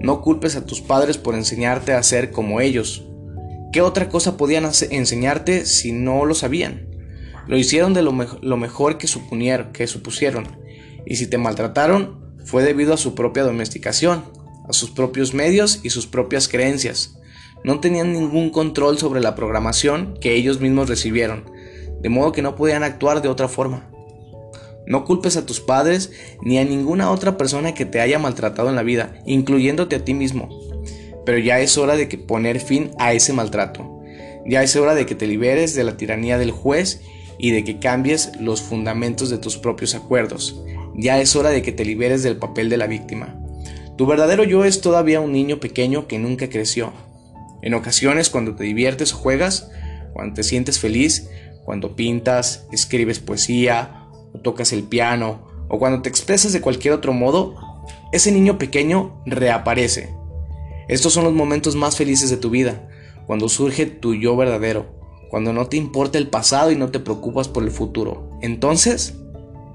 No 0.00 0.20
culpes 0.20 0.56
a 0.56 0.66
tus 0.66 0.80
padres 0.80 1.16
por 1.16 1.36
enseñarte 1.36 1.92
a 1.92 2.02
ser 2.02 2.32
como 2.32 2.60
ellos. 2.60 3.04
¿Qué 3.72 3.82
otra 3.82 4.08
cosa 4.08 4.36
podían 4.36 4.68
enseñarte 4.90 5.64
si 5.64 5.92
no 5.92 6.24
lo 6.24 6.34
sabían? 6.34 6.88
Lo 7.46 7.56
hicieron 7.56 7.94
de 7.94 8.02
lo, 8.02 8.10
mejor 8.56 8.98
que, 8.98 9.06
suponieron, 9.06 9.70
que 9.72 9.86
supusieron. 9.86 10.58
Y 11.06 11.16
si 11.16 11.28
te 11.28 11.38
maltrataron, 11.38 12.34
fue 12.44 12.64
debido 12.64 12.92
a 12.92 12.96
su 12.96 13.14
propia 13.14 13.44
domesticación, 13.44 14.24
a 14.68 14.72
sus 14.72 14.90
propios 14.90 15.34
medios 15.34 15.78
y 15.84 15.90
sus 15.90 16.08
propias 16.08 16.48
creencias 16.48 17.16
no 17.64 17.80
tenían 17.80 18.12
ningún 18.12 18.50
control 18.50 18.98
sobre 18.98 19.20
la 19.20 19.34
programación 19.34 20.16
que 20.20 20.34
ellos 20.34 20.60
mismos 20.60 20.88
recibieron, 20.88 21.50
de 22.00 22.10
modo 22.10 22.30
que 22.30 22.42
no 22.42 22.54
podían 22.54 22.84
actuar 22.84 23.22
de 23.22 23.28
otra 23.28 23.48
forma. 23.48 23.90
No 24.86 25.06
culpes 25.06 25.38
a 25.38 25.46
tus 25.46 25.60
padres 25.60 26.12
ni 26.42 26.58
a 26.58 26.64
ninguna 26.64 27.10
otra 27.10 27.38
persona 27.38 27.72
que 27.72 27.86
te 27.86 28.00
haya 28.00 28.18
maltratado 28.18 28.68
en 28.68 28.76
la 28.76 28.82
vida, 28.82 29.14
incluyéndote 29.24 29.96
a 29.96 30.04
ti 30.04 30.12
mismo. 30.12 30.50
Pero 31.24 31.38
ya 31.38 31.58
es 31.60 31.78
hora 31.78 31.96
de 31.96 32.06
que 32.06 32.18
poner 32.18 32.60
fin 32.60 32.90
a 32.98 33.14
ese 33.14 33.32
maltrato. 33.32 34.02
Ya 34.46 34.62
es 34.62 34.76
hora 34.76 34.94
de 34.94 35.06
que 35.06 35.14
te 35.14 35.26
liberes 35.26 35.74
de 35.74 35.84
la 35.84 35.96
tiranía 35.96 36.36
del 36.36 36.50
juez 36.50 37.00
y 37.38 37.52
de 37.52 37.64
que 37.64 37.78
cambies 37.78 38.32
los 38.38 38.60
fundamentos 38.60 39.30
de 39.30 39.38
tus 39.38 39.56
propios 39.56 39.94
acuerdos. 39.94 40.62
Ya 40.94 41.18
es 41.18 41.34
hora 41.34 41.48
de 41.48 41.62
que 41.62 41.72
te 41.72 41.86
liberes 41.86 42.22
del 42.22 42.36
papel 42.36 42.68
de 42.68 42.76
la 42.76 42.86
víctima. 42.86 43.40
Tu 43.96 44.04
verdadero 44.04 44.44
yo 44.44 44.66
es 44.66 44.82
todavía 44.82 45.20
un 45.20 45.32
niño 45.32 45.60
pequeño 45.60 46.06
que 46.06 46.18
nunca 46.18 46.50
creció, 46.50 46.92
en 47.64 47.74
ocasiones 47.74 48.28
cuando 48.28 48.54
te 48.54 48.62
diviertes 48.62 49.14
o 49.14 49.16
juegas, 49.16 49.70
cuando 50.12 50.34
te 50.34 50.42
sientes 50.42 50.78
feliz, 50.78 51.30
cuando 51.64 51.96
pintas, 51.96 52.66
escribes 52.70 53.18
poesía 53.18 54.02
tocas 54.42 54.72
el 54.72 54.82
piano 54.82 55.48
o 55.68 55.78
cuando 55.78 56.02
te 56.02 56.08
expresas 56.08 56.52
de 56.52 56.60
cualquier 56.60 56.92
otro 56.92 57.12
modo, 57.12 57.56
ese 58.12 58.30
niño 58.30 58.58
pequeño 58.58 59.22
reaparece. 59.26 60.14
Estos 60.88 61.14
son 61.14 61.24
los 61.24 61.32
momentos 61.32 61.74
más 61.74 61.96
felices 61.96 62.28
de 62.28 62.36
tu 62.36 62.50
vida, 62.50 62.88
cuando 63.26 63.48
surge 63.48 63.86
tu 63.86 64.14
yo 64.14 64.36
verdadero, 64.36 64.94
cuando 65.30 65.54
no 65.54 65.66
te 65.66 65.78
importa 65.78 66.18
el 66.18 66.28
pasado 66.28 66.70
y 66.70 66.76
no 66.76 66.90
te 66.90 67.00
preocupas 67.00 67.48
por 67.48 67.62
el 67.62 67.70
futuro. 67.70 68.30
Entonces, 68.42 69.14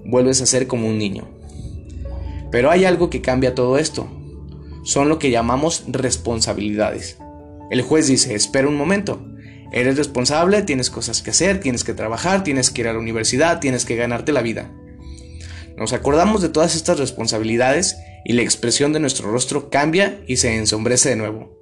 vuelves 0.05 0.41
a 0.41 0.45
ser 0.45 0.67
como 0.67 0.87
un 0.87 0.99
niño. 0.99 1.23
Pero 2.51 2.69
hay 2.69 2.85
algo 2.85 3.09
que 3.09 3.21
cambia 3.21 3.55
todo 3.55 3.79
esto. 3.79 4.07
Son 4.83 5.09
lo 5.09 5.17
que 5.17 5.31
llamamos 5.31 5.85
responsabilidades. 5.87 7.17
El 7.69 7.81
juez 7.81 8.07
dice, 8.07 8.35
espera 8.35 8.67
un 8.67 8.75
momento, 8.75 9.25
eres 9.71 9.97
responsable, 9.97 10.61
tienes 10.63 10.89
cosas 10.89 11.21
que 11.21 11.29
hacer, 11.31 11.59
tienes 11.59 11.83
que 11.83 11.93
trabajar, 11.93 12.43
tienes 12.43 12.71
que 12.71 12.81
ir 12.81 12.87
a 12.87 12.93
la 12.93 12.99
universidad, 12.99 13.59
tienes 13.59 13.85
que 13.85 13.95
ganarte 13.95 14.31
la 14.31 14.41
vida. 14.41 14.71
Nos 15.77 15.93
acordamos 15.93 16.41
de 16.41 16.49
todas 16.49 16.75
estas 16.75 16.99
responsabilidades 16.99 17.97
y 18.25 18.33
la 18.33 18.41
expresión 18.41 18.91
de 18.91 18.99
nuestro 18.99 19.31
rostro 19.31 19.69
cambia 19.69 20.21
y 20.27 20.37
se 20.37 20.55
ensombrece 20.55 21.09
de 21.09 21.15
nuevo. 21.15 21.57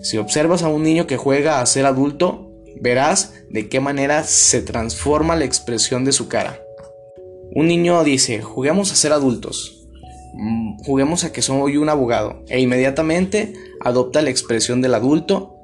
Si 0.00 0.16
observas 0.16 0.62
a 0.62 0.68
un 0.68 0.82
niño 0.82 1.06
que 1.06 1.16
juega 1.16 1.60
a 1.60 1.66
ser 1.66 1.86
adulto, 1.86 2.52
verás 2.80 3.34
de 3.50 3.68
qué 3.68 3.80
manera 3.80 4.22
se 4.24 4.62
transforma 4.62 5.34
la 5.34 5.44
expresión 5.44 6.04
de 6.04 6.12
su 6.12 6.28
cara. 6.28 6.60
Un 7.50 7.66
niño 7.66 8.04
dice, 8.04 8.42
juguemos 8.42 8.92
a 8.92 8.96
ser 8.96 9.12
adultos, 9.12 9.77
juguemos 10.84 11.24
a 11.24 11.32
que 11.32 11.42
soy 11.42 11.76
un 11.76 11.88
abogado 11.88 12.42
e 12.48 12.60
inmediatamente 12.60 13.54
adopta 13.80 14.22
la 14.22 14.30
expresión 14.30 14.80
del 14.80 14.94
adulto. 14.94 15.56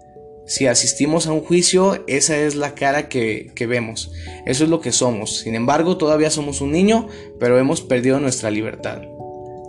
Si 0.46 0.66
asistimos 0.66 1.26
a 1.26 1.32
un 1.32 1.40
juicio, 1.40 2.04
esa 2.06 2.36
es 2.36 2.54
la 2.54 2.74
cara 2.74 3.08
que, 3.08 3.50
que, 3.54 3.66
vemos. 3.66 4.12
Eso 4.44 4.64
es 4.64 4.70
lo 4.70 4.80
que 4.80 4.92
somos. 4.92 5.38
Sin 5.38 5.54
embargo, 5.54 5.96
todavía 5.96 6.30
somos 6.30 6.60
un 6.60 6.72
niño, 6.72 7.08
pero 7.40 7.58
hemos 7.58 7.80
perdido 7.80 8.20
nuestra 8.20 8.50
libertad. 8.50 9.02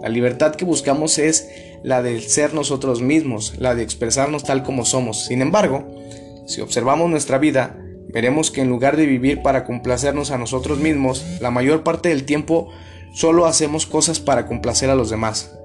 La 0.01 0.09
libertad 0.09 0.55
que 0.55 0.65
buscamos 0.65 1.17
es 1.17 1.49
la 1.81 2.01
de 2.01 2.19
ser 2.19 2.53
nosotros 2.53 3.01
mismos, 3.01 3.53
la 3.57 3.73
de 3.73 3.83
expresarnos 3.83 4.43
tal 4.43 4.63
como 4.63 4.85
somos. 4.85 5.25
Sin 5.25 5.41
embargo, 5.41 5.87
si 6.45 6.61
observamos 6.61 7.09
nuestra 7.09 7.37
vida, 7.37 7.77
veremos 8.09 8.51
que 8.51 8.61
en 8.61 8.69
lugar 8.69 8.97
de 8.97 9.05
vivir 9.05 9.41
para 9.41 9.63
complacernos 9.63 10.31
a 10.31 10.37
nosotros 10.37 10.79
mismos, 10.79 11.25
la 11.41 11.51
mayor 11.51 11.83
parte 11.83 12.09
del 12.09 12.23
tiempo 12.23 12.69
Solo 13.15 13.45
hacemos 13.45 13.85
cosas 13.85 14.19
para 14.19 14.45
complacer 14.45 14.89
a 14.89 14.95
los 14.95 15.09
demás, 15.09 15.57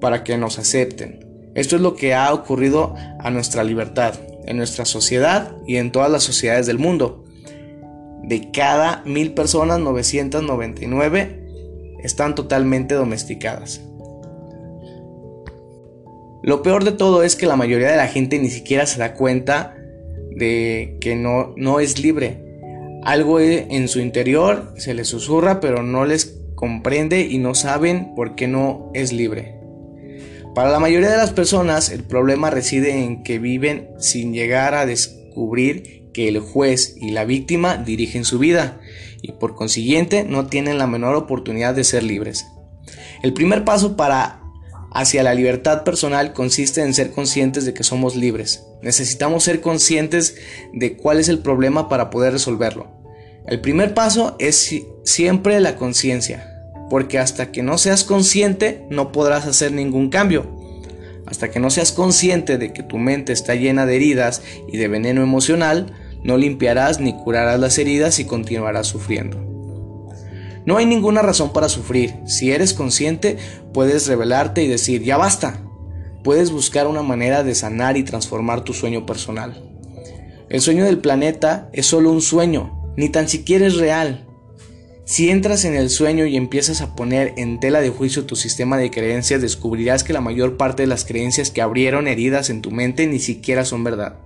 para 0.00 0.24
que 0.24 0.36
nos 0.36 0.58
acepten. 0.58 1.24
Esto 1.54 1.76
es 1.76 1.82
lo 1.82 1.94
que 1.94 2.12
ha 2.12 2.34
ocurrido 2.34 2.96
a 3.20 3.30
nuestra 3.30 3.62
libertad, 3.62 4.14
en 4.46 4.56
nuestra 4.56 4.84
sociedad 4.84 5.52
y 5.64 5.76
en 5.76 5.92
todas 5.92 6.10
las 6.10 6.24
sociedades 6.24 6.66
del 6.66 6.80
mundo. 6.80 7.22
De 8.24 8.50
cada 8.50 9.04
mil 9.04 9.32
personas, 9.32 9.78
999 9.78 11.98
están 12.02 12.34
totalmente 12.34 12.96
domesticadas. 12.96 13.80
Lo 16.42 16.64
peor 16.64 16.82
de 16.82 16.90
todo 16.90 17.22
es 17.22 17.36
que 17.36 17.46
la 17.46 17.54
mayoría 17.54 17.92
de 17.92 17.96
la 17.96 18.08
gente 18.08 18.40
ni 18.40 18.50
siquiera 18.50 18.86
se 18.86 18.98
da 18.98 19.14
cuenta 19.14 19.76
de 20.34 20.98
que 21.00 21.14
no, 21.14 21.54
no 21.56 21.78
es 21.78 22.00
libre. 22.00 22.42
Algo 23.04 23.38
en 23.38 23.86
su 23.86 24.00
interior 24.00 24.74
se 24.78 24.94
les 24.94 25.06
susurra, 25.06 25.60
pero 25.60 25.84
no 25.84 26.04
les 26.04 26.41
comprende 26.62 27.22
y 27.22 27.38
no 27.38 27.56
saben 27.56 28.14
por 28.14 28.36
qué 28.36 28.46
no 28.46 28.92
es 28.94 29.12
libre. 29.12 29.56
Para 30.54 30.70
la 30.70 30.78
mayoría 30.78 31.10
de 31.10 31.16
las 31.16 31.32
personas 31.32 31.90
el 31.90 32.04
problema 32.04 32.50
reside 32.50 33.02
en 33.02 33.24
que 33.24 33.40
viven 33.40 33.88
sin 33.98 34.32
llegar 34.32 34.76
a 34.76 34.86
descubrir 34.86 36.04
que 36.14 36.28
el 36.28 36.38
juez 36.38 36.94
y 37.00 37.10
la 37.10 37.24
víctima 37.24 37.78
dirigen 37.78 38.24
su 38.24 38.38
vida 38.38 38.80
y 39.22 39.32
por 39.32 39.56
consiguiente 39.56 40.22
no 40.22 40.46
tienen 40.46 40.78
la 40.78 40.86
menor 40.86 41.16
oportunidad 41.16 41.74
de 41.74 41.82
ser 41.82 42.04
libres. 42.04 42.46
El 43.24 43.32
primer 43.32 43.64
paso 43.64 43.96
para 43.96 44.40
hacia 44.92 45.24
la 45.24 45.34
libertad 45.34 45.82
personal 45.82 46.32
consiste 46.32 46.82
en 46.82 46.94
ser 46.94 47.10
conscientes 47.10 47.64
de 47.64 47.74
que 47.74 47.82
somos 47.82 48.14
libres. 48.14 48.62
Necesitamos 48.82 49.42
ser 49.42 49.60
conscientes 49.60 50.36
de 50.72 50.96
cuál 50.96 51.18
es 51.18 51.28
el 51.28 51.40
problema 51.40 51.88
para 51.88 52.08
poder 52.08 52.34
resolverlo. 52.34 53.02
El 53.48 53.60
primer 53.60 53.94
paso 53.94 54.36
es 54.38 54.72
siempre 55.02 55.58
la 55.58 55.74
conciencia, 55.74 56.51
porque 56.92 57.18
hasta 57.18 57.52
que 57.52 57.62
no 57.62 57.78
seas 57.78 58.04
consciente 58.04 58.84
no 58.90 59.12
podrás 59.12 59.46
hacer 59.46 59.72
ningún 59.72 60.10
cambio. 60.10 60.44
Hasta 61.24 61.50
que 61.50 61.58
no 61.58 61.70
seas 61.70 61.90
consciente 61.90 62.58
de 62.58 62.74
que 62.74 62.82
tu 62.82 62.98
mente 62.98 63.32
está 63.32 63.54
llena 63.54 63.86
de 63.86 63.96
heridas 63.96 64.42
y 64.70 64.76
de 64.76 64.88
veneno 64.88 65.22
emocional, 65.22 65.94
no 66.22 66.36
limpiarás 66.36 67.00
ni 67.00 67.16
curarás 67.16 67.58
las 67.58 67.78
heridas 67.78 68.18
y 68.18 68.26
continuarás 68.26 68.88
sufriendo. 68.88 69.38
No 70.66 70.76
hay 70.76 70.84
ninguna 70.84 71.22
razón 71.22 71.54
para 71.54 71.70
sufrir. 71.70 72.12
Si 72.26 72.52
eres 72.52 72.74
consciente, 72.74 73.38
puedes 73.72 74.06
revelarte 74.06 74.62
y 74.62 74.68
decir, 74.68 75.02
ya 75.02 75.16
basta. 75.16 75.62
Puedes 76.22 76.50
buscar 76.50 76.86
una 76.86 77.02
manera 77.02 77.42
de 77.42 77.54
sanar 77.54 77.96
y 77.96 78.02
transformar 78.02 78.64
tu 78.64 78.74
sueño 78.74 79.06
personal. 79.06 79.64
El 80.50 80.60
sueño 80.60 80.84
del 80.84 80.98
planeta 80.98 81.70
es 81.72 81.86
solo 81.86 82.12
un 82.12 82.20
sueño, 82.20 82.92
ni 82.98 83.08
tan 83.08 83.30
siquiera 83.30 83.66
es 83.66 83.76
real. 83.76 84.26
Si 85.12 85.28
entras 85.28 85.66
en 85.66 85.74
el 85.74 85.90
sueño 85.90 86.24
y 86.24 86.38
empiezas 86.38 86.80
a 86.80 86.96
poner 86.96 87.34
en 87.36 87.60
tela 87.60 87.82
de 87.82 87.90
juicio 87.90 88.24
tu 88.24 88.34
sistema 88.34 88.78
de 88.78 88.90
creencias, 88.90 89.42
descubrirás 89.42 90.04
que 90.04 90.14
la 90.14 90.22
mayor 90.22 90.56
parte 90.56 90.84
de 90.84 90.86
las 90.86 91.04
creencias 91.04 91.50
que 91.50 91.60
abrieron 91.60 92.08
heridas 92.08 92.48
en 92.48 92.62
tu 92.62 92.70
mente 92.70 93.06
ni 93.06 93.18
siquiera 93.18 93.66
son 93.66 93.84
verdad. 93.84 94.20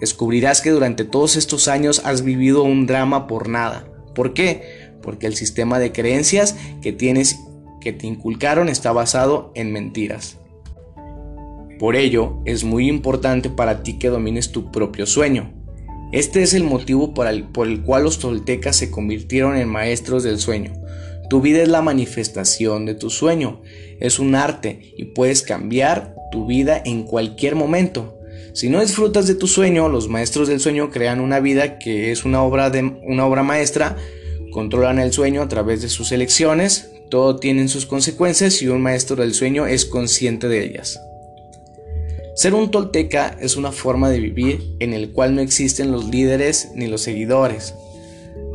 Descubrirás 0.00 0.60
que 0.60 0.70
durante 0.70 1.04
todos 1.04 1.36
estos 1.36 1.68
años 1.68 2.02
has 2.04 2.24
vivido 2.24 2.64
un 2.64 2.88
drama 2.88 3.28
por 3.28 3.48
nada. 3.48 3.86
¿Por 4.12 4.34
qué? 4.34 4.90
Porque 5.02 5.28
el 5.28 5.36
sistema 5.36 5.78
de 5.78 5.92
creencias 5.92 6.56
que 6.82 6.92
tienes 6.92 7.38
que 7.80 7.92
te 7.92 8.08
inculcaron 8.08 8.68
está 8.68 8.90
basado 8.90 9.52
en 9.54 9.70
mentiras. 9.70 10.36
Por 11.78 11.94
ello, 11.94 12.40
es 12.44 12.64
muy 12.64 12.88
importante 12.88 13.50
para 13.50 13.84
ti 13.84 14.00
que 14.00 14.08
domines 14.08 14.50
tu 14.50 14.72
propio 14.72 15.06
sueño, 15.06 15.61
este 16.12 16.42
es 16.42 16.52
el 16.52 16.64
motivo 16.64 17.14
por 17.14 17.26
el, 17.26 17.44
por 17.44 17.66
el 17.66 17.82
cual 17.82 18.04
los 18.04 18.18
toltecas 18.18 18.76
se 18.76 18.90
convirtieron 18.90 19.56
en 19.56 19.68
maestros 19.68 20.22
del 20.22 20.38
sueño. 20.38 20.72
Tu 21.30 21.40
vida 21.40 21.62
es 21.62 21.68
la 21.68 21.80
manifestación 21.80 22.84
de 22.84 22.94
tu 22.94 23.08
sueño, 23.08 23.62
es 23.98 24.18
un 24.18 24.34
arte 24.34 24.92
y 24.98 25.06
puedes 25.06 25.40
cambiar 25.40 26.14
tu 26.30 26.46
vida 26.46 26.82
en 26.84 27.04
cualquier 27.04 27.54
momento. 27.54 28.18
Si 28.52 28.68
no 28.68 28.82
disfrutas 28.82 29.26
de 29.26 29.34
tu 29.34 29.46
sueño, 29.46 29.88
los 29.88 30.10
maestros 30.10 30.48
del 30.48 30.60
sueño 30.60 30.90
crean 30.90 31.20
una 31.20 31.40
vida 31.40 31.78
que 31.78 32.12
es 32.12 32.26
una 32.26 32.42
obra, 32.42 32.68
de, 32.68 32.82
una 32.82 33.24
obra 33.24 33.42
maestra, 33.42 33.96
controlan 34.50 34.98
el 34.98 35.12
sueño 35.12 35.40
a 35.40 35.48
través 35.48 35.80
de 35.80 35.88
sus 35.88 36.12
elecciones, 36.12 36.90
todo 37.10 37.36
tiene 37.36 37.66
sus 37.68 37.86
consecuencias 37.86 38.60
y 38.60 38.68
un 38.68 38.82
maestro 38.82 39.16
del 39.16 39.32
sueño 39.32 39.66
es 39.66 39.86
consciente 39.86 40.48
de 40.48 40.64
ellas. 40.64 41.00
Ser 42.34 42.54
un 42.54 42.70
tolteca 42.70 43.36
es 43.40 43.56
una 43.56 43.72
forma 43.72 44.08
de 44.08 44.18
vivir 44.18 44.76
en 44.80 44.94
el 44.94 45.12
cual 45.12 45.34
no 45.34 45.42
existen 45.42 45.92
los 45.92 46.08
líderes 46.08 46.70
ni 46.74 46.86
los 46.86 47.02
seguidores. 47.02 47.74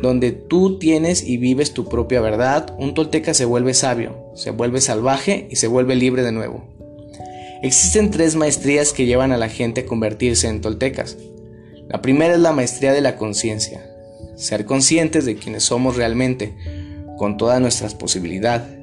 Donde 0.01 0.31
tú 0.31 0.79
tienes 0.79 1.23
y 1.23 1.37
vives 1.37 1.73
tu 1.73 1.87
propia 1.87 2.19
verdad, 2.19 2.75
un 2.79 2.95
tolteca 2.95 3.35
se 3.35 3.45
vuelve 3.45 3.75
sabio, 3.75 4.31
se 4.33 4.49
vuelve 4.49 4.81
salvaje 4.81 5.47
y 5.51 5.57
se 5.57 5.67
vuelve 5.67 5.95
libre 5.95 6.23
de 6.23 6.31
nuevo. 6.31 6.63
Existen 7.61 8.09
tres 8.09 8.35
maestrías 8.35 8.93
que 8.93 9.05
llevan 9.05 9.31
a 9.31 9.37
la 9.37 9.49
gente 9.49 9.81
a 9.81 9.85
convertirse 9.85 10.47
en 10.47 10.61
toltecas. 10.61 11.17
La 11.87 12.01
primera 12.01 12.33
es 12.33 12.39
la 12.39 12.53
maestría 12.53 12.93
de 12.93 13.01
la 13.01 13.15
conciencia, 13.15 13.87
ser 14.35 14.65
conscientes 14.65 15.25
de 15.25 15.35
quienes 15.35 15.63
somos 15.63 15.95
realmente, 15.95 16.55
con 17.17 17.37
todas 17.37 17.61
nuestras 17.61 17.93
posibilidades. 17.93 18.77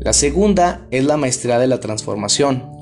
La 0.00 0.12
segunda 0.12 0.86
es 0.90 1.04
la 1.04 1.16
maestría 1.16 1.58
de 1.58 1.66
la 1.66 1.80
transformación, 1.80 2.73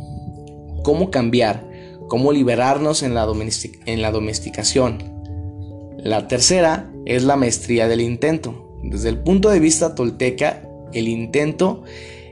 cómo 0.83 1.11
cambiar, 1.11 1.69
cómo 2.09 2.33
liberarnos 2.33 3.03
en 3.03 3.15
la, 3.15 3.25
domesticación. 3.25 4.99
La 5.99 6.29
tercera 6.29 6.93
es 7.07 7.25
la 7.25 7.37
maestría 7.37 7.89
del 7.89 8.01
intento. 8.01 8.79
Desde 8.83 9.09
el 9.09 9.19
punto 9.19 9.51
de 9.51 9.61
vista 9.61 9.95
tolteca, 9.95 10.69
el 10.93 11.09
intento 11.09 11.85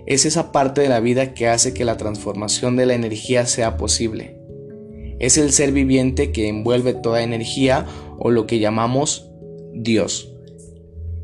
es 0.06 0.26
esa 0.26 0.52
parte 0.52 0.80
de 0.80 0.88
la 0.88 1.00
vida 1.00 1.34
que 1.34 1.48
hace 1.48 1.72
que 1.72 1.84
la 1.84 1.96
transformación 1.96 2.76
de 2.76 2.86
la 2.86 2.94
energía 2.94 3.46
sea 3.46 3.76
posible. 3.76 4.36
Es 5.18 5.38
el 5.38 5.52
ser 5.52 5.72
viviente 5.72 6.32
que 6.32 6.48
envuelve 6.48 6.94
toda 6.94 7.22
energía 7.22 7.86
o 8.18 8.30
lo 8.30 8.46
que 8.46 8.58
llamamos 8.58 9.30
Dios. 9.72 10.32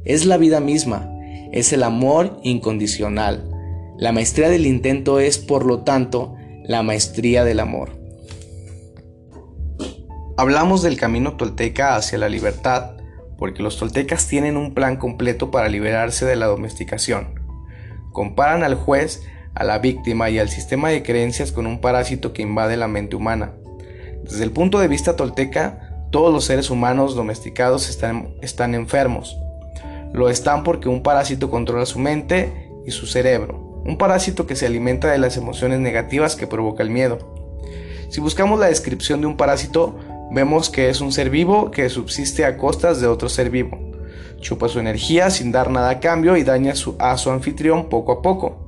Es 0.05 0.24
la 0.24 0.37
vida 0.37 0.61
misma, 0.61 1.12
es 1.53 1.72
el 1.72 1.83
amor 1.83 2.39
incondicional. 2.43 3.51
La 3.99 4.12
maestría 4.12 4.49
del 4.49 4.66
intento 4.66 5.18
es, 5.18 5.39
por 5.39 5.64
lo 5.66 5.81
tanto, 5.81 6.36
la 6.67 6.83
maestría 6.83 7.45
del 7.45 7.61
amor. 7.61 7.91
Hablamos 10.37 10.83
del 10.83 10.97
camino 10.97 11.37
tolteca 11.37 11.95
hacia 11.95 12.19
la 12.19 12.29
libertad, 12.29 12.97
porque 13.39 13.62
los 13.62 13.79
toltecas 13.79 14.27
tienen 14.27 14.57
un 14.57 14.75
plan 14.75 14.97
completo 14.97 15.51
para 15.51 15.69
liberarse 15.69 16.27
de 16.27 16.37
la 16.37 16.47
domesticación. 16.47 17.41
Comparan 18.12 18.64
al 18.64 18.75
juez, 18.75 19.23
a 19.55 19.64
la 19.64 19.79
víctima 19.79 20.29
y 20.29 20.39
al 20.39 20.49
sistema 20.49 20.89
de 20.89 21.03
creencias 21.03 21.53
con 21.53 21.67
un 21.67 21.81
parásito 21.81 22.33
que 22.33 22.43
invade 22.43 22.77
la 22.77 22.89
mente 22.89 23.17
humana. 23.17 23.53
Desde 24.25 24.43
el 24.43 24.51
punto 24.51 24.81
de 24.81 24.89
vista 24.89 25.14
tolteca, 25.14 26.07
todos 26.11 26.33
los 26.33 26.45
seres 26.45 26.71
humanos 26.71 27.14
domesticados 27.14 27.89
están, 27.89 28.35
están 28.43 28.75
enfermos. 28.75 29.39
Lo 30.12 30.29
están 30.31 30.64
porque 30.64 30.89
un 30.89 31.03
parásito 31.03 31.51
controla 31.51 31.87
su 31.87 31.99
mente 31.99 32.71
y 32.85 32.91
su 32.91 33.07
cerebro 33.07 33.66
un 33.87 33.99
parásito 33.99 34.47
que 34.47 34.57
se 34.57 34.66
alimenta 34.66 35.11
de 35.11 35.18
las 35.18 35.37
emociones 35.37 35.78
negativas 35.80 36.37
que 36.37 36.47
provoca 36.47 36.82
el 36.82 36.91
miedo. 36.91 37.18
Si 38.09 38.20
buscamos 38.20 38.59
la 38.59 38.66
descripción 38.66 39.20
de 39.20 39.26
un 39.26 39.37
parásito, 39.37 39.99
vemos 40.30 40.70
que 40.70 40.89
es 40.89 41.01
un 41.01 41.12
ser 41.12 41.30
vivo 41.30 41.70
que 41.70 41.89
subsiste 41.89 42.45
a 42.45 42.57
costas 42.57 43.01
de 43.01 43.07
otro 43.07 43.28
ser 43.28 43.51
vivo. 43.51 43.78
Chupa 44.41 44.68
su 44.68 44.80
energía 44.80 45.30
sin 45.30 45.53
dar 45.53 45.70
nada 45.70 45.91
a 45.91 46.01
cambio 46.01 46.37
y 46.37 46.43
daña 46.43 46.72
a 46.99 47.16
su 47.16 47.30
anfitrión 47.30 47.89
poco 47.89 48.12
a 48.12 48.22
poco. 48.22 48.66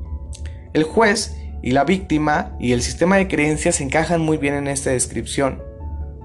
El 0.73 0.85
juez 0.85 1.37
y 1.63 1.73
la 1.73 1.85
víctima 1.85 2.57
y 2.61 2.73
el 2.73 2.83
sistema 2.83 3.17
de 3.17 3.29
creencias 3.29 3.81
encajan 3.81 4.21
muy 4.21 4.39
bien 4.39 4.55
en 4.55 4.69
esta 4.69 4.91
descripción. 4.91 5.63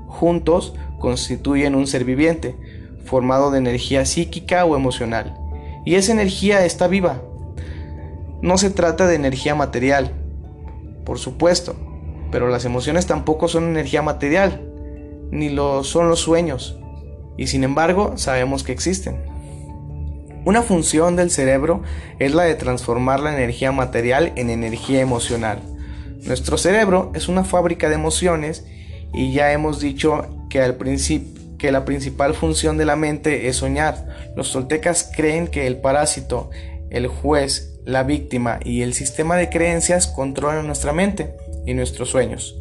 Juntos 0.08 0.76
constituyen 1.00 1.76
un 1.76 1.88
ser 1.88 2.06
viviente, 2.06 2.56
formado 3.04 3.52
de 3.52 3.58
energía 3.58 4.06
psíquica 4.06 4.64
o 4.66 4.76
emocional. 4.76 5.36
Y 5.86 5.96
esa 5.96 6.14
energía 6.14 6.66
está 6.66 6.88
viva, 6.88 7.22
no 8.44 8.58
se 8.58 8.70
trata 8.70 9.08
de 9.08 9.16
energía 9.16 9.56
material, 9.56 10.12
por 11.06 11.18
supuesto, 11.18 11.78
pero 12.30 12.50
las 12.50 12.66
emociones 12.66 13.08
tampoco 13.08 13.48
son 13.48 13.70
energía 13.70 14.02
material, 14.02 14.62
ni 15.32 15.48
lo 15.48 15.86
son 15.86 16.10
los 16.10 16.20
sueños, 16.20 16.78
y 17.38 17.48
sin 17.48 17.64
embargo 17.64 18.18
sabemos 18.18 18.64
que 18.64 18.74
existen. 18.74 19.24
Una 20.44 20.62
función 20.62 21.16
del 21.16 21.32
cerebro 21.32 21.84
es 22.20 22.36
la 22.36 22.44
de 22.44 22.56
transformar 22.56 23.22
la 23.22 23.34
energía 23.34 23.72
material 23.72 24.34
en 24.36 24.50
energía 24.50 25.00
emocional. 25.00 25.60
Nuestro 26.24 26.58
cerebro 26.58 27.14
es 27.16 27.30
una 27.30 27.46
fábrica 27.46 27.88
de 27.88 27.96
emociones 27.96 28.66
y 29.14 29.32
ya 29.32 29.54
hemos 29.54 29.80
dicho 29.80 30.28
que 30.50 30.60
que 31.58 31.72
la 31.72 31.86
principal 31.86 32.34
función 32.34 32.78
de 32.78 32.84
la 32.84 32.98
mente 32.98 33.48
es 33.48 33.56
soñar. 33.56 34.34
Los 34.36 34.52
toltecas 34.52 35.10
creen 35.16 35.48
que 35.48 35.66
el 35.66 35.78
parásito, 35.78 36.50
el 36.90 37.08
juez 37.08 37.73
la 37.86 38.04
víctima 38.04 38.60
y 38.64 38.82
el 38.82 38.94
sistema 38.94 39.36
de 39.38 39.50
creencias 39.50 40.08
controlan 40.08 40.68
nuestra 40.68 40.94
mente 40.94 41.36
y 41.66 41.74
nuestros 41.74 42.10
sueños. 42.10 42.58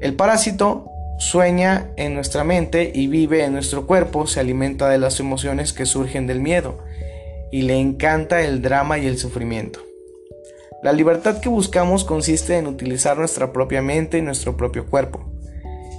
El 0.00 0.14
parásito 0.14 0.90
sueña 1.18 1.90
en 1.96 2.14
nuestra 2.14 2.44
mente 2.44 2.90
y 2.94 3.06
vive 3.06 3.44
en 3.44 3.52
nuestro 3.52 3.86
cuerpo, 3.86 4.26
se 4.26 4.40
alimenta 4.40 4.88
de 4.88 4.98
las 4.98 5.20
emociones 5.20 5.72
que 5.72 5.86
surgen 5.86 6.26
del 6.26 6.40
miedo 6.40 6.78
y 7.52 7.62
le 7.62 7.78
encanta 7.78 8.42
el 8.42 8.62
drama 8.62 8.98
y 8.98 9.06
el 9.06 9.18
sufrimiento. 9.18 9.80
La 10.82 10.92
libertad 10.92 11.40
que 11.40 11.48
buscamos 11.48 12.04
consiste 12.04 12.58
en 12.58 12.66
utilizar 12.66 13.16
nuestra 13.16 13.52
propia 13.52 13.80
mente 13.80 14.18
y 14.18 14.22
nuestro 14.22 14.56
propio 14.56 14.86
cuerpo, 14.86 15.24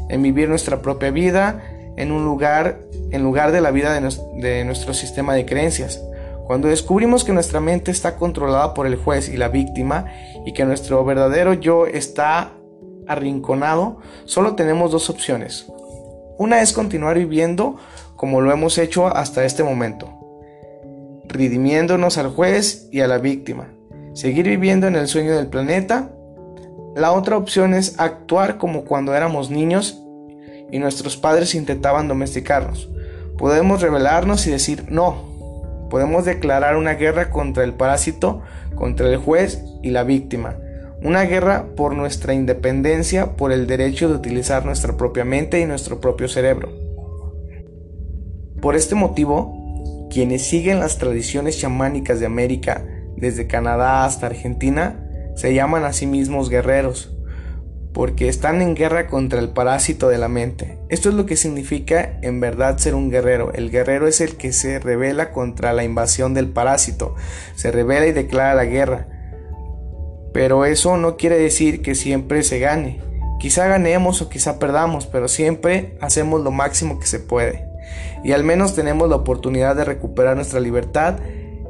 en 0.09 0.21
vivir 0.21 0.49
nuestra 0.49 0.81
propia 0.81 1.09
vida 1.11 1.63
en 1.97 2.11
un 2.11 2.25
lugar, 2.25 2.81
en 3.11 3.23
lugar 3.23 3.51
de 3.51 3.61
la 3.61 3.71
vida 3.71 3.93
de 3.93 4.65
nuestro 4.65 4.93
sistema 4.93 5.33
de 5.33 5.45
creencias. 5.45 6.01
Cuando 6.45 6.67
descubrimos 6.67 7.23
que 7.23 7.33
nuestra 7.33 7.59
mente 7.59 7.89
está 7.89 8.17
controlada 8.17 8.73
por 8.73 8.85
el 8.85 8.95
juez 8.95 9.29
y 9.29 9.37
la 9.37 9.47
víctima 9.47 10.05
y 10.45 10.53
que 10.53 10.65
nuestro 10.65 11.03
verdadero 11.03 11.53
yo 11.53 11.87
está 11.87 12.51
arrinconado, 13.07 13.97
solo 14.25 14.55
tenemos 14.55 14.91
dos 14.91 15.09
opciones. 15.09 15.65
Una 16.37 16.61
es 16.61 16.71
continuar 16.73 17.17
viviendo 17.17 17.77
como 18.15 18.41
lo 18.41 18.51
hemos 18.51 18.77
hecho 18.77 19.07
hasta 19.07 19.43
este 19.43 19.63
momento, 19.63 20.09
redimiéndonos 21.25 22.17
al 22.17 22.29
juez 22.29 22.87
y 22.91 23.01
a 23.01 23.07
la 23.07 23.17
víctima, 23.17 23.69
seguir 24.13 24.47
viviendo 24.47 24.87
en 24.87 24.95
el 24.95 25.07
sueño 25.07 25.35
del 25.35 25.47
planeta. 25.47 26.11
La 26.95 27.11
otra 27.11 27.37
opción 27.37 27.73
es 27.73 27.99
actuar 27.99 28.57
como 28.57 28.85
cuando 28.85 29.15
éramos 29.15 29.49
niños 29.49 30.01
y 30.71 30.79
nuestros 30.79 31.17
padres 31.17 31.55
intentaban 31.55 32.07
domesticarnos. 32.07 32.89
Podemos 33.37 33.81
rebelarnos 33.81 34.45
y 34.47 34.51
decir 34.51 34.85
no. 34.89 35.34
Podemos 35.89 36.25
declarar 36.25 36.77
una 36.77 36.93
guerra 36.95 37.29
contra 37.29 37.63
el 37.63 37.73
parásito, 37.73 38.41
contra 38.75 39.07
el 39.07 39.17
juez 39.17 39.63
y 39.83 39.91
la 39.91 40.03
víctima. 40.03 40.57
Una 41.01 41.23
guerra 41.23 41.67
por 41.75 41.95
nuestra 41.95 42.33
independencia, 42.33 43.35
por 43.35 43.51
el 43.51 43.67
derecho 43.67 44.09
de 44.09 44.15
utilizar 44.15 44.65
nuestra 44.65 44.97
propia 44.97 45.25
mente 45.25 45.59
y 45.59 45.65
nuestro 45.65 45.99
propio 45.99 46.27
cerebro. 46.27 46.69
Por 48.61 48.75
este 48.75 48.95
motivo, 48.95 50.07
quienes 50.09 50.47
siguen 50.47 50.79
las 50.79 50.97
tradiciones 50.97 51.59
chamánicas 51.59 52.19
de 52.19 52.25
América, 52.25 52.85
desde 53.17 53.47
Canadá 53.47 54.05
hasta 54.05 54.27
Argentina, 54.27 55.01
se 55.35 55.53
llaman 55.53 55.83
a 55.83 55.93
sí 55.93 56.07
mismos 56.07 56.49
guerreros, 56.49 57.14
porque 57.95 58.27
están 58.27 58.61
en 58.61 58.75
guerra 58.75 59.07
contra 59.07 59.39
el 59.39 59.47
parásito 59.47 60.09
de 60.09 60.17
la 60.17 60.27
mente. 60.27 60.77
Esto 60.89 61.07
es 61.07 61.15
lo 61.15 61.25
que 61.25 61.37
significa 61.37 62.19
en 62.21 62.41
verdad 62.41 62.77
ser 62.77 62.93
un 62.93 63.09
guerrero. 63.09 63.53
El 63.53 63.71
guerrero 63.71 64.05
es 64.05 64.19
el 64.19 64.35
que 64.35 64.51
se 64.51 64.79
revela 64.79 65.31
contra 65.31 65.71
la 65.71 65.85
invasión 65.85 66.33
del 66.33 66.49
parásito, 66.49 67.15
se 67.55 67.71
revela 67.71 68.05
y 68.05 68.11
declara 68.11 68.53
la 68.53 68.65
guerra. 68.65 69.07
Pero 70.33 70.65
eso 70.65 70.97
no 70.97 71.15
quiere 71.15 71.37
decir 71.37 71.81
que 71.81 71.95
siempre 71.95 72.43
se 72.43 72.59
gane. 72.59 72.99
Quizá 73.39 73.65
ganemos 73.67 74.21
o 74.21 74.27
quizá 74.27 74.59
perdamos, 74.59 75.07
pero 75.07 75.29
siempre 75.29 75.97
hacemos 76.01 76.41
lo 76.41 76.51
máximo 76.51 76.99
que 76.99 77.07
se 77.07 77.21
puede. 77.21 77.65
Y 78.25 78.33
al 78.33 78.43
menos 78.43 78.75
tenemos 78.75 79.07
la 79.07 79.15
oportunidad 79.15 79.73
de 79.77 79.85
recuperar 79.85 80.35
nuestra 80.35 80.59
libertad. 80.59 81.19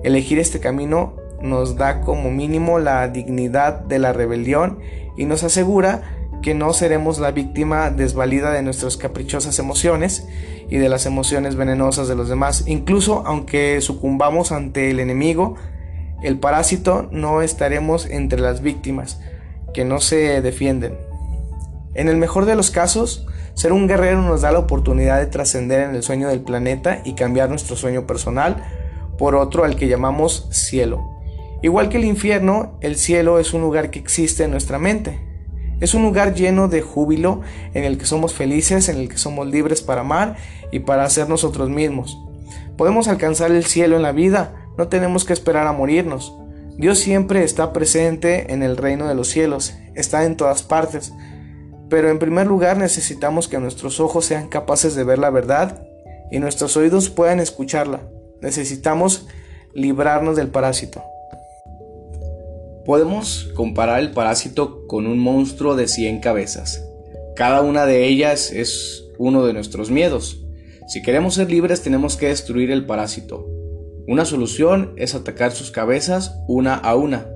Elegir 0.04 0.40
este 0.40 0.60
camino 0.60 1.18
nos 1.40 1.76
da 1.76 2.02
como 2.02 2.32
mínimo 2.32 2.80
la 2.80 3.08
dignidad 3.10 3.82
de 3.82 4.00
la 4.00 4.12
rebelión 4.12 4.80
y 5.16 5.26
nos 5.26 5.44
asegura 5.44 6.15
que 6.46 6.54
no 6.54 6.74
seremos 6.74 7.18
la 7.18 7.32
víctima 7.32 7.90
desvalida 7.90 8.52
de 8.52 8.62
nuestras 8.62 8.98
caprichosas 8.98 9.58
emociones 9.58 10.28
y 10.70 10.78
de 10.78 10.90
las 10.90 11.08
emociones 11.08 11.56
venenosas 11.56 12.08
de 12.08 12.14
los 12.14 12.30
demás. 12.30 12.66
Incluso 12.68 13.24
aunque 13.26 13.82
sucumbamos 13.82 14.52
ante 14.52 14.92
el 14.92 15.00
enemigo, 15.00 15.56
el 16.22 16.38
parásito 16.38 17.10
no 17.10 17.42
estaremos 17.42 18.06
entre 18.06 18.42
las 18.42 18.62
víctimas 18.62 19.20
que 19.74 19.86
no 19.86 20.00
se 20.00 20.40
defienden. 20.44 21.00
En 21.96 22.10
el 22.10 22.18
mejor 22.18 22.46
de 22.46 22.54
los 22.54 22.70
casos, 22.70 23.26
ser 23.56 23.74
un 23.74 23.88
guerrero 23.88 24.22
nos 24.22 24.42
da 24.42 24.52
la 24.52 24.60
oportunidad 24.60 25.18
de 25.18 25.26
trascender 25.26 25.90
en 25.90 25.96
el 25.96 26.04
sueño 26.04 26.28
del 26.28 26.42
planeta 26.42 27.02
y 27.04 27.16
cambiar 27.16 27.50
nuestro 27.50 27.76
sueño 27.76 28.06
personal 28.06 28.64
por 29.18 29.34
otro 29.34 29.64
al 29.64 29.78
que 29.78 29.88
llamamos 29.88 30.48
cielo. 30.52 31.10
Igual 31.64 31.90
que 31.90 31.98
el 31.98 32.06
infierno, 32.06 32.78
el 32.82 32.98
cielo 32.98 33.40
es 33.40 33.56
un 33.56 33.62
lugar 33.62 33.90
que 33.90 33.98
existe 33.98 34.44
en 34.44 34.52
nuestra 34.52 34.78
mente. 34.78 35.35
Es 35.80 35.94
un 35.94 36.04
lugar 36.04 36.34
lleno 36.34 36.68
de 36.68 36.82
júbilo 36.82 37.42
en 37.74 37.84
el 37.84 37.98
que 37.98 38.06
somos 38.06 38.34
felices, 38.34 38.88
en 38.90 38.98
el 38.98 39.10
que 39.10 39.18
somos 39.18 39.48
libres 39.48 39.82
para 39.82 40.02
amar 40.02 40.38
y 40.72 40.80
para 40.80 41.10
ser 41.10 41.28
nosotros 41.28 41.70
mismos. 41.70 42.18
Podemos 42.78 43.08
alcanzar 43.08 43.52
el 43.52 43.66
cielo 43.66 43.96
en 43.96 44.02
la 44.02 44.12
vida, 44.12 44.56
no 44.78 44.88
tenemos 44.88 45.26
que 45.26 45.34
esperar 45.34 45.68
a 45.68 45.74
morirnos. 45.74 46.34
Dios 46.78 47.00
siempre 47.00 47.44
está 47.44 47.72
presente 47.72 48.52
en 48.54 48.64
el 48.64 48.78
reino 48.78 49.08
de 49.08 49.16
los 49.16 49.30
cielos, 49.30 49.76
está 49.96 50.26
en 50.26 50.36
todas 50.36 50.64
partes. 50.64 51.14
Pero 51.90 52.10
en 52.10 52.20
primer 52.20 52.48
lugar 52.48 52.78
necesitamos 52.78 53.48
que 53.48 53.60
nuestros 53.60 54.00
ojos 54.00 54.26
sean 54.26 54.48
capaces 54.48 54.96
de 54.96 55.04
ver 55.04 55.20
la 55.20 55.30
verdad 55.30 55.84
y 56.32 56.40
nuestros 56.40 56.76
oídos 56.76 57.10
puedan 57.10 57.40
escucharla. 57.40 58.02
Necesitamos 58.42 59.28
librarnos 59.74 60.36
del 60.36 60.50
parásito. 60.50 61.04
Podemos 62.86 63.52
comparar 63.56 64.00
el 64.00 64.12
parásito 64.12 64.86
con 64.86 65.08
un 65.08 65.18
monstruo 65.18 65.76
de 65.76 65.88
100 65.88 66.20
cabezas. 66.20 66.88
Cada 67.36 67.62
una 67.62 67.88
de 67.88 68.06
ellas 68.06 68.52
es 68.52 69.06
uno 69.18 69.44
de 69.44 69.54
nuestros 69.54 69.90
miedos. 69.90 70.46
Si 70.88 71.02
queremos 71.02 71.34
ser 71.34 71.50
libres 71.50 71.82
tenemos 71.82 72.16
que 72.16 72.28
destruir 72.28 72.70
el 72.70 72.86
parásito. 72.86 73.50
Una 74.08 74.24
solución 74.24 74.94
es 74.98 75.16
atacar 75.16 75.52
sus 75.52 75.72
cabezas 75.72 76.40
una 76.48 76.76
a 76.76 76.96
una, 76.96 77.28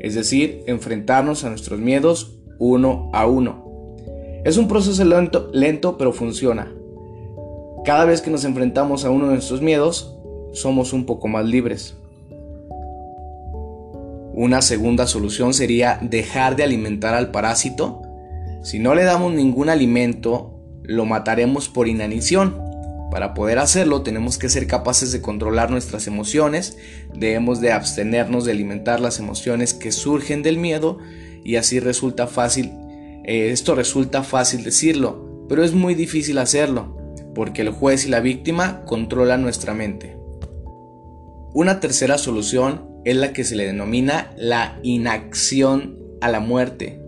es 0.00 0.14
decir, 0.14 0.64
enfrentarnos 0.66 1.44
a 1.44 1.48
nuestros 1.48 1.80
miedos 1.80 2.36
uno 2.58 3.08
a 3.14 3.26
uno. 3.26 3.96
Es 4.44 4.58
un 4.58 4.68
proceso 4.68 5.02
lento, 5.02 5.48
lento 5.54 5.96
pero 5.96 6.12
funciona. 6.12 6.74
Cada 7.86 8.04
vez 8.04 8.20
que 8.20 8.30
nos 8.30 8.44
enfrentamos 8.44 9.06
a 9.06 9.10
uno 9.10 9.28
de 9.28 9.32
nuestros 9.32 9.62
miedos, 9.62 10.14
somos 10.52 10.92
un 10.92 11.06
poco 11.06 11.26
más 11.26 11.46
libres. 11.46 11.96
Una 14.42 14.62
segunda 14.62 15.06
solución 15.06 15.52
sería 15.52 15.98
dejar 16.00 16.56
de 16.56 16.62
alimentar 16.62 17.12
al 17.12 17.30
parásito. 17.30 18.00
Si 18.62 18.78
no 18.78 18.94
le 18.94 19.04
damos 19.04 19.34
ningún 19.34 19.68
alimento, 19.68 20.58
lo 20.82 21.04
mataremos 21.04 21.68
por 21.68 21.88
inanición. 21.88 22.58
Para 23.10 23.34
poder 23.34 23.58
hacerlo 23.58 24.00
tenemos 24.00 24.38
que 24.38 24.48
ser 24.48 24.66
capaces 24.66 25.12
de 25.12 25.20
controlar 25.20 25.70
nuestras 25.70 26.06
emociones, 26.06 26.78
debemos 27.14 27.60
de 27.60 27.72
abstenernos 27.72 28.46
de 28.46 28.52
alimentar 28.52 28.98
las 28.98 29.18
emociones 29.18 29.74
que 29.74 29.92
surgen 29.92 30.42
del 30.42 30.56
miedo 30.56 30.96
y 31.44 31.56
así 31.56 31.78
resulta 31.78 32.26
fácil, 32.26 32.72
eh, 33.24 33.50
esto 33.50 33.74
resulta 33.74 34.22
fácil 34.22 34.64
decirlo, 34.64 35.44
pero 35.50 35.64
es 35.64 35.74
muy 35.74 35.94
difícil 35.94 36.38
hacerlo, 36.38 36.96
porque 37.34 37.60
el 37.60 37.72
juez 37.72 38.06
y 38.06 38.08
la 38.08 38.20
víctima 38.20 38.86
controlan 38.86 39.42
nuestra 39.42 39.74
mente. 39.74 40.16
Una 41.52 41.78
tercera 41.78 42.16
solución 42.16 42.89
es 43.04 43.16
la 43.16 43.32
que 43.32 43.44
se 43.44 43.56
le 43.56 43.66
denomina 43.66 44.32
la 44.36 44.78
inacción 44.82 45.98
a 46.20 46.28
la 46.28 46.40
muerte. 46.40 47.00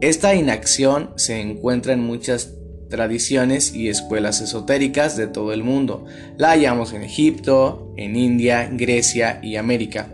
Esta 0.00 0.34
inacción 0.34 1.10
se 1.16 1.40
encuentra 1.40 1.92
en 1.92 2.00
muchas 2.00 2.54
tradiciones 2.88 3.74
y 3.74 3.88
escuelas 3.88 4.40
esotéricas 4.40 5.16
de 5.16 5.26
todo 5.26 5.52
el 5.52 5.62
mundo. 5.62 6.04
La 6.36 6.50
hallamos 6.50 6.92
en 6.92 7.02
Egipto, 7.02 7.92
en 7.96 8.16
India, 8.16 8.68
Grecia 8.72 9.40
y 9.42 9.56
América. 9.56 10.08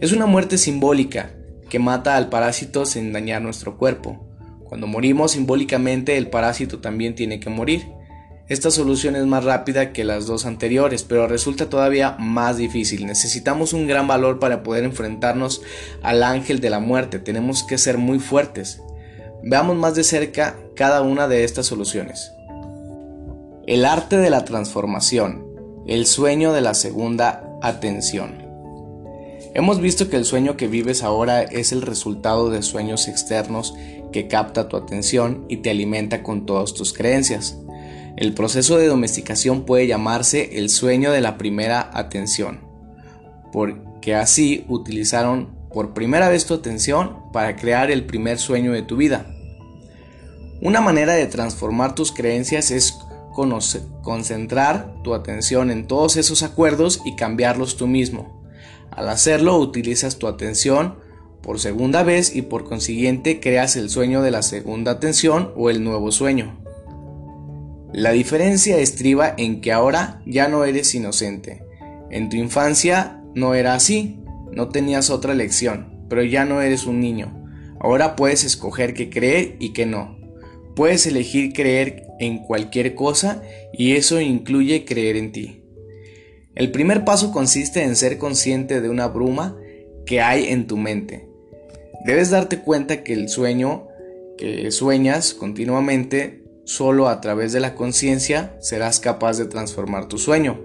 Es 0.00 0.12
una 0.12 0.26
muerte 0.26 0.58
simbólica 0.58 1.30
que 1.68 1.78
mata 1.78 2.16
al 2.16 2.28
parásito 2.28 2.86
sin 2.86 3.12
dañar 3.12 3.42
nuestro 3.42 3.76
cuerpo. 3.76 4.24
Cuando 4.64 4.86
morimos 4.86 5.32
simbólicamente 5.32 6.16
el 6.16 6.28
parásito 6.28 6.80
también 6.80 7.14
tiene 7.14 7.40
que 7.40 7.50
morir. 7.50 7.82
Esta 8.46 8.70
solución 8.70 9.16
es 9.16 9.24
más 9.24 9.42
rápida 9.42 9.94
que 9.94 10.04
las 10.04 10.26
dos 10.26 10.44
anteriores, 10.44 11.02
pero 11.02 11.26
resulta 11.26 11.70
todavía 11.70 12.14
más 12.18 12.58
difícil. 12.58 13.06
Necesitamos 13.06 13.72
un 13.72 13.86
gran 13.86 14.06
valor 14.06 14.38
para 14.38 14.62
poder 14.62 14.84
enfrentarnos 14.84 15.62
al 16.02 16.22
ángel 16.22 16.60
de 16.60 16.68
la 16.68 16.78
muerte. 16.78 17.18
Tenemos 17.18 17.62
que 17.62 17.78
ser 17.78 17.96
muy 17.96 18.18
fuertes. 18.18 18.82
Veamos 19.42 19.76
más 19.76 19.94
de 19.94 20.04
cerca 20.04 20.58
cada 20.76 21.00
una 21.00 21.26
de 21.26 21.44
estas 21.44 21.64
soluciones. 21.64 22.32
El 23.66 23.86
arte 23.86 24.18
de 24.18 24.28
la 24.28 24.44
transformación. 24.44 25.46
El 25.86 26.04
sueño 26.04 26.52
de 26.52 26.60
la 26.60 26.74
segunda 26.74 27.48
atención. 27.62 28.44
Hemos 29.54 29.80
visto 29.80 30.10
que 30.10 30.16
el 30.16 30.26
sueño 30.26 30.58
que 30.58 30.68
vives 30.68 31.02
ahora 31.02 31.42
es 31.42 31.72
el 31.72 31.80
resultado 31.80 32.50
de 32.50 32.60
sueños 32.60 33.08
externos 33.08 33.74
que 34.12 34.28
capta 34.28 34.68
tu 34.68 34.76
atención 34.76 35.46
y 35.48 35.58
te 35.58 35.70
alimenta 35.70 36.22
con 36.22 36.44
todas 36.44 36.74
tus 36.74 36.92
creencias. 36.92 37.56
El 38.16 38.32
proceso 38.32 38.78
de 38.78 38.86
domesticación 38.86 39.64
puede 39.64 39.88
llamarse 39.88 40.58
el 40.58 40.70
sueño 40.70 41.10
de 41.10 41.20
la 41.20 41.36
primera 41.36 41.90
atención, 41.92 42.60
porque 43.52 44.14
así 44.14 44.64
utilizaron 44.68 45.52
por 45.72 45.94
primera 45.94 46.28
vez 46.28 46.46
tu 46.46 46.54
atención 46.54 47.32
para 47.32 47.56
crear 47.56 47.90
el 47.90 48.06
primer 48.06 48.38
sueño 48.38 48.70
de 48.70 48.82
tu 48.82 48.96
vida. 48.96 49.26
Una 50.62 50.80
manera 50.80 51.14
de 51.14 51.26
transformar 51.26 51.96
tus 51.96 52.12
creencias 52.12 52.70
es 52.70 52.96
concentrar 54.02 54.94
tu 55.02 55.12
atención 55.14 55.72
en 55.72 55.88
todos 55.88 56.16
esos 56.16 56.44
acuerdos 56.44 57.00
y 57.04 57.16
cambiarlos 57.16 57.76
tú 57.76 57.88
mismo. 57.88 58.44
Al 58.92 59.08
hacerlo 59.08 59.58
utilizas 59.58 60.18
tu 60.18 60.28
atención 60.28 61.00
por 61.42 61.58
segunda 61.58 62.04
vez 62.04 62.36
y 62.36 62.42
por 62.42 62.64
consiguiente 62.64 63.40
creas 63.40 63.74
el 63.74 63.90
sueño 63.90 64.22
de 64.22 64.30
la 64.30 64.42
segunda 64.42 64.92
atención 64.92 65.52
o 65.56 65.68
el 65.68 65.82
nuevo 65.82 66.12
sueño. 66.12 66.63
La 67.94 68.10
diferencia 68.10 68.78
estriba 68.78 69.34
en 69.38 69.60
que 69.60 69.70
ahora 69.70 70.20
ya 70.26 70.48
no 70.48 70.64
eres 70.64 70.96
inocente. 70.96 71.62
En 72.10 72.28
tu 72.28 72.36
infancia 72.36 73.22
no 73.36 73.54
era 73.54 73.74
así, 73.74 74.18
no 74.50 74.68
tenías 74.70 75.10
otra 75.10 75.32
elección, 75.32 76.04
pero 76.08 76.24
ya 76.24 76.44
no 76.44 76.60
eres 76.60 76.86
un 76.86 76.98
niño. 76.98 77.46
Ahora 77.78 78.16
puedes 78.16 78.42
escoger 78.42 78.94
qué 78.94 79.10
creer 79.10 79.54
y 79.60 79.72
qué 79.72 79.86
no. 79.86 80.18
Puedes 80.74 81.06
elegir 81.06 81.52
creer 81.52 82.02
en 82.18 82.38
cualquier 82.38 82.96
cosa 82.96 83.44
y 83.72 83.92
eso 83.92 84.20
incluye 84.20 84.84
creer 84.84 85.14
en 85.14 85.30
ti. 85.30 85.62
El 86.56 86.72
primer 86.72 87.04
paso 87.04 87.30
consiste 87.30 87.84
en 87.84 87.94
ser 87.94 88.18
consciente 88.18 88.80
de 88.80 88.88
una 88.88 89.06
bruma 89.06 89.56
que 90.04 90.20
hay 90.20 90.46
en 90.48 90.66
tu 90.66 90.76
mente. 90.76 91.28
Debes 92.04 92.30
darte 92.30 92.58
cuenta 92.58 93.04
que 93.04 93.12
el 93.12 93.28
sueño 93.28 93.86
que 94.36 94.72
sueñas 94.72 95.32
continuamente 95.32 96.43
Solo 96.64 97.08
a 97.08 97.20
través 97.20 97.52
de 97.52 97.60
la 97.60 97.74
conciencia 97.74 98.56
serás 98.60 98.98
capaz 98.98 99.36
de 99.36 99.44
transformar 99.44 100.08
tu 100.08 100.18
sueño. 100.18 100.60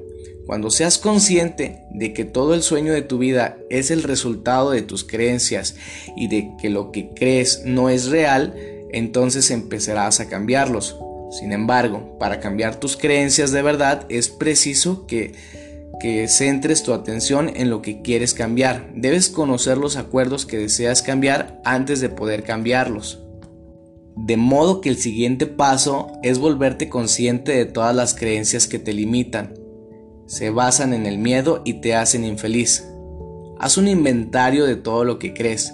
Cuando 0.45 0.72
seas 0.72 0.97
consciente 0.97 1.84
de 1.91 2.14
que 2.14 2.26
todo 2.26 2.56
el 2.56 2.64
sueño 2.64 2.91
de 2.93 3.04
tu 3.04 3.20
vida 3.20 3.58
es 3.70 3.91
el 3.91 4.02
resultado 4.02 4.72
de 4.72 4.82
tus 4.82 5.04
creencias 5.04 5.76
y 6.16 6.28
de 6.28 6.54
que 6.60 6.70
lo 6.70 6.91
que 6.91 7.10
crees 7.14 7.64
no 7.66 7.89
es 7.89 8.08
real, 8.08 8.56
entonces 8.91 9.52
empezarás 9.52 10.20
a 10.20 10.28
cambiarlos. 10.28 10.97
Sin 11.32 11.52
embargo, 11.52 12.18
para 12.18 12.39
cambiar 12.39 12.80
tus 12.80 12.97
creencias 12.97 13.52
de 13.52 13.62
verdad 13.62 14.08
es 14.10 14.30
preciso 14.30 15.06
que, 15.06 15.34
que 16.00 16.28
centres 16.28 16.82
tu 16.82 16.93
atención 16.93 17.52
en 17.56 17.70
lo 17.70 17.84
que 17.84 18.02
quieres 18.02 18.34
cambiar. 18.34 18.89
Debes 18.95 19.30
conocer 19.30 19.78
los 19.78 19.97
acuerdos 19.97 20.47
que 20.47 20.58
deseas 20.58 21.04
cambiar 21.04 21.62
antes 21.64 22.00
de 22.00 22.10
poder 22.10 22.43
cambiarlos. 22.43 23.22
De 24.26 24.36
modo 24.38 24.82
que 24.82 24.89
el 24.89 24.97
siguiente 24.97 25.47
paso 25.47 26.11
es 26.24 26.39
volverte 26.39 26.89
consciente 26.89 27.53
de 27.53 27.65
todas 27.65 27.95
las 27.95 28.13
creencias 28.13 28.67
que 28.67 28.78
te 28.78 28.93
limitan, 28.93 29.53
se 30.28 30.49
basan 30.51 30.93
en 30.93 31.05
el 31.05 31.17
miedo 31.17 31.61
y 31.63 31.76
te 31.82 31.95
hacen 31.95 32.26
infeliz. 32.26 32.86
Haz 33.59 33.78
un 33.78 33.88
inventario 33.88 34.65
de 34.65 34.76
todo 34.76 35.05
lo 35.05 35.20
que 35.20 35.34
crees, 35.34 35.74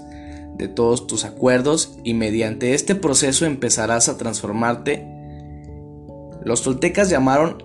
de 0.58 0.68
todos 0.68 1.08
tus 1.08 1.26
acuerdos 1.26 1.98
y 2.04 2.14
mediante 2.14 2.74
este 2.74 2.96
proceso 2.96 3.46
empezarás 3.46 4.10
a 4.10 4.18
transformarte. 4.18 5.06
Los 6.44 6.62
toltecas 6.62 7.10
llamaron 7.10 7.64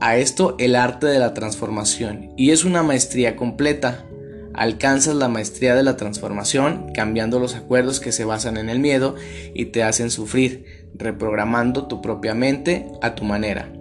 a 0.00 0.16
esto 0.16 0.54
el 0.58 0.76
arte 0.76 1.08
de 1.08 1.18
la 1.18 1.34
transformación 1.34 2.32
y 2.36 2.52
es 2.52 2.64
una 2.64 2.82
maestría 2.84 3.36
completa. 3.36 4.06
Alcanzas 4.54 5.14
la 5.14 5.28
maestría 5.28 5.74
de 5.74 5.82
la 5.82 5.96
transformación 5.96 6.92
cambiando 6.94 7.38
los 7.38 7.54
acuerdos 7.54 8.00
que 8.00 8.12
se 8.12 8.24
basan 8.24 8.56
en 8.56 8.68
el 8.68 8.78
miedo 8.78 9.14
y 9.54 9.66
te 9.66 9.82
hacen 9.82 10.10
sufrir, 10.10 10.90
reprogramando 10.94 11.86
tu 11.86 12.02
propia 12.02 12.34
mente 12.34 12.86
a 13.02 13.14
tu 13.14 13.24
manera. 13.24 13.72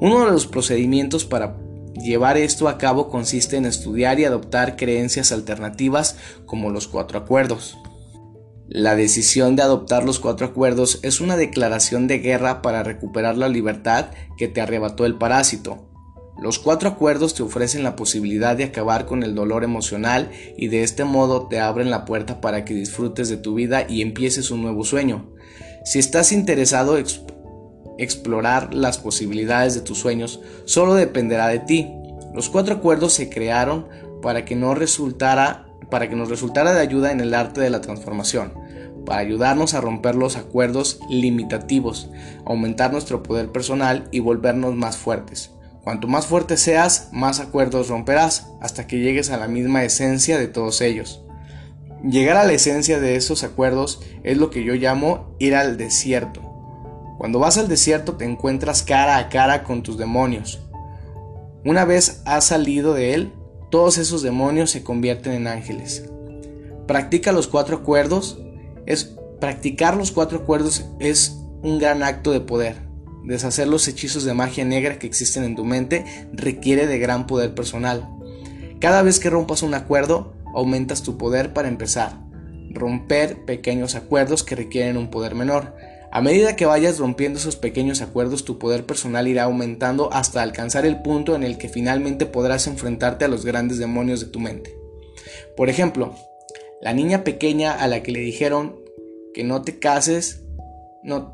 Uno 0.00 0.24
de 0.24 0.32
los 0.32 0.46
procedimientos 0.46 1.24
para 1.24 1.56
Llevar 1.94 2.36
esto 2.36 2.68
a 2.68 2.76
cabo 2.76 3.08
consiste 3.08 3.56
en 3.56 3.66
estudiar 3.66 4.18
y 4.18 4.24
adoptar 4.24 4.76
creencias 4.76 5.30
alternativas 5.30 6.16
como 6.44 6.70
los 6.70 6.88
cuatro 6.88 7.18
acuerdos. 7.20 7.78
La 8.68 8.96
decisión 8.96 9.54
de 9.54 9.62
adoptar 9.62 10.04
los 10.04 10.18
cuatro 10.18 10.46
acuerdos 10.46 10.98
es 11.02 11.20
una 11.20 11.36
declaración 11.36 12.08
de 12.08 12.18
guerra 12.18 12.62
para 12.62 12.82
recuperar 12.82 13.36
la 13.36 13.48
libertad 13.48 14.06
que 14.36 14.48
te 14.48 14.60
arrebató 14.60 15.06
el 15.06 15.16
parásito. 15.16 15.86
Los 16.44 16.58
cuatro 16.58 16.90
acuerdos 16.90 17.32
te 17.32 17.42
ofrecen 17.42 17.84
la 17.84 17.96
posibilidad 17.96 18.54
de 18.54 18.64
acabar 18.64 19.06
con 19.06 19.22
el 19.22 19.34
dolor 19.34 19.64
emocional 19.64 20.30
y 20.58 20.68
de 20.68 20.82
este 20.82 21.04
modo 21.04 21.46
te 21.48 21.58
abren 21.58 21.88
la 21.88 22.04
puerta 22.04 22.42
para 22.42 22.66
que 22.66 22.74
disfrutes 22.74 23.30
de 23.30 23.38
tu 23.38 23.54
vida 23.54 23.86
y 23.88 24.02
empieces 24.02 24.50
un 24.50 24.60
nuevo 24.60 24.84
sueño. 24.84 25.30
Si 25.86 25.98
estás 25.98 26.32
interesado, 26.32 26.98
explorar 27.96 28.74
las 28.74 28.98
posibilidades 28.98 29.74
de 29.74 29.80
tus 29.80 29.96
sueños 29.96 30.40
solo 30.66 30.92
dependerá 30.92 31.48
de 31.48 31.60
ti. 31.60 31.90
Los 32.34 32.50
cuatro 32.50 32.74
acuerdos 32.74 33.14
se 33.14 33.30
crearon 33.30 33.88
para 34.20 34.44
que, 34.44 34.54
no 34.54 34.74
resultara, 34.74 35.68
para 35.90 36.10
que 36.10 36.14
nos 36.14 36.28
resultara 36.28 36.74
de 36.74 36.80
ayuda 36.82 37.10
en 37.10 37.20
el 37.20 37.32
arte 37.32 37.62
de 37.62 37.70
la 37.70 37.80
transformación, 37.80 38.52
para 39.06 39.22
ayudarnos 39.22 39.72
a 39.72 39.80
romper 39.80 40.14
los 40.14 40.36
acuerdos 40.36 41.00
limitativos, 41.08 42.10
aumentar 42.44 42.92
nuestro 42.92 43.22
poder 43.22 43.50
personal 43.50 44.08
y 44.10 44.20
volvernos 44.20 44.74
más 44.74 44.98
fuertes. 44.98 45.53
Cuanto 45.84 46.08
más 46.08 46.26
fuerte 46.26 46.56
seas, 46.56 47.10
más 47.12 47.40
acuerdos 47.40 47.88
romperás, 47.88 48.48
hasta 48.62 48.86
que 48.86 49.00
llegues 49.00 49.30
a 49.30 49.36
la 49.36 49.48
misma 49.48 49.84
esencia 49.84 50.38
de 50.38 50.48
todos 50.48 50.80
ellos. 50.80 51.22
Llegar 52.02 52.38
a 52.38 52.44
la 52.44 52.54
esencia 52.54 53.00
de 53.00 53.16
esos 53.16 53.44
acuerdos 53.44 54.00
es 54.22 54.38
lo 54.38 54.48
que 54.50 54.64
yo 54.64 54.74
llamo 54.74 55.36
ir 55.38 55.54
al 55.54 55.76
desierto. 55.76 56.40
Cuando 57.18 57.38
vas 57.38 57.58
al 57.58 57.68
desierto 57.68 58.14
te 58.14 58.24
encuentras 58.24 58.82
cara 58.82 59.18
a 59.18 59.28
cara 59.28 59.62
con 59.62 59.82
tus 59.82 59.98
demonios. 59.98 60.60
Una 61.64 61.84
vez 61.84 62.22
has 62.24 62.44
salido 62.44 62.94
de 62.94 63.14
él, 63.14 63.32
todos 63.70 63.98
esos 63.98 64.22
demonios 64.22 64.70
se 64.70 64.82
convierten 64.82 65.32
en 65.32 65.46
ángeles. 65.46 66.04
Practica 66.86 67.32
los 67.32 67.46
cuatro 67.46 67.76
acuerdos. 67.76 68.38
Es 68.86 69.16
practicar 69.40 69.96
los 69.96 70.12
cuatro 70.12 70.38
acuerdos 70.38 70.84
es 70.98 71.38
un 71.62 71.78
gran 71.78 72.02
acto 72.02 72.32
de 72.32 72.40
poder. 72.40 72.83
Deshacer 73.24 73.66
los 73.66 73.88
hechizos 73.88 74.24
de 74.24 74.34
magia 74.34 74.64
negra 74.64 74.98
que 74.98 75.06
existen 75.06 75.44
en 75.44 75.56
tu 75.56 75.64
mente 75.64 76.04
requiere 76.32 76.86
de 76.86 76.98
gran 76.98 77.26
poder 77.26 77.54
personal. 77.54 78.08
Cada 78.80 79.02
vez 79.02 79.18
que 79.18 79.30
rompas 79.30 79.62
un 79.62 79.74
acuerdo, 79.74 80.34
aumentas 80.54 81.02
tu 81.02 81.16
poder 81.16 81.52
para 81.52 81.68
empezar. 81.68 82.20
Romper 82.70 83.44
pequeños 83.44 83.94
acuerdos 83.94 84.42
que 84.42 84.56
requieren 84.56 84.96
un 84.96 85.10
poder 85.10 85.34
menor. 85.34 85.74
A 86.12 86.20
medida 86.20 86.54
que 86.54 86.66
vayas 86.66 86.98
rompiendo 86.98 87.38
esos 87.38 87.56
pequeños 87.56 88.02
acuerdos, 88.02 88.44
tu 88.44 88.58
poder 88.58 88.84
personal 88.84 89.26
irá 89.26 89.44
aumentando 89.44 90.12
hasta 90.12 90.42
alcanzar 90.42 90.86
el 90.86 91.02
punto 91.02 91.34
en 91.34 91.42
el 91.42 91.58
que 91.58 91.68
finalmente 91.68 92.26
podrás 92.26 92.66
enfrentarte 92.66 93.24
a 93.24 93.28
los 93.28 93.44
grandes 93.44 93.78
demonios 93.78 94.20
de 94.20 94.26
tu 94.26 94.38
mente. 94.38 94.76
Por 95.56 95.68
ejemplo, 95.68 96.14
la 96.80 96.92
niña 96.92 97.24
pequeña 97.24 97.72
a 97.72 97.88
la 97.88 98.02
que 98.02 98.12
le 98.12 98.20
dijeron 98.20 98.76
que 99.32 99.44
no 99.44 99.62
te 99.62 99.78
cases, 99.78 100.42
no... 101.02 101.32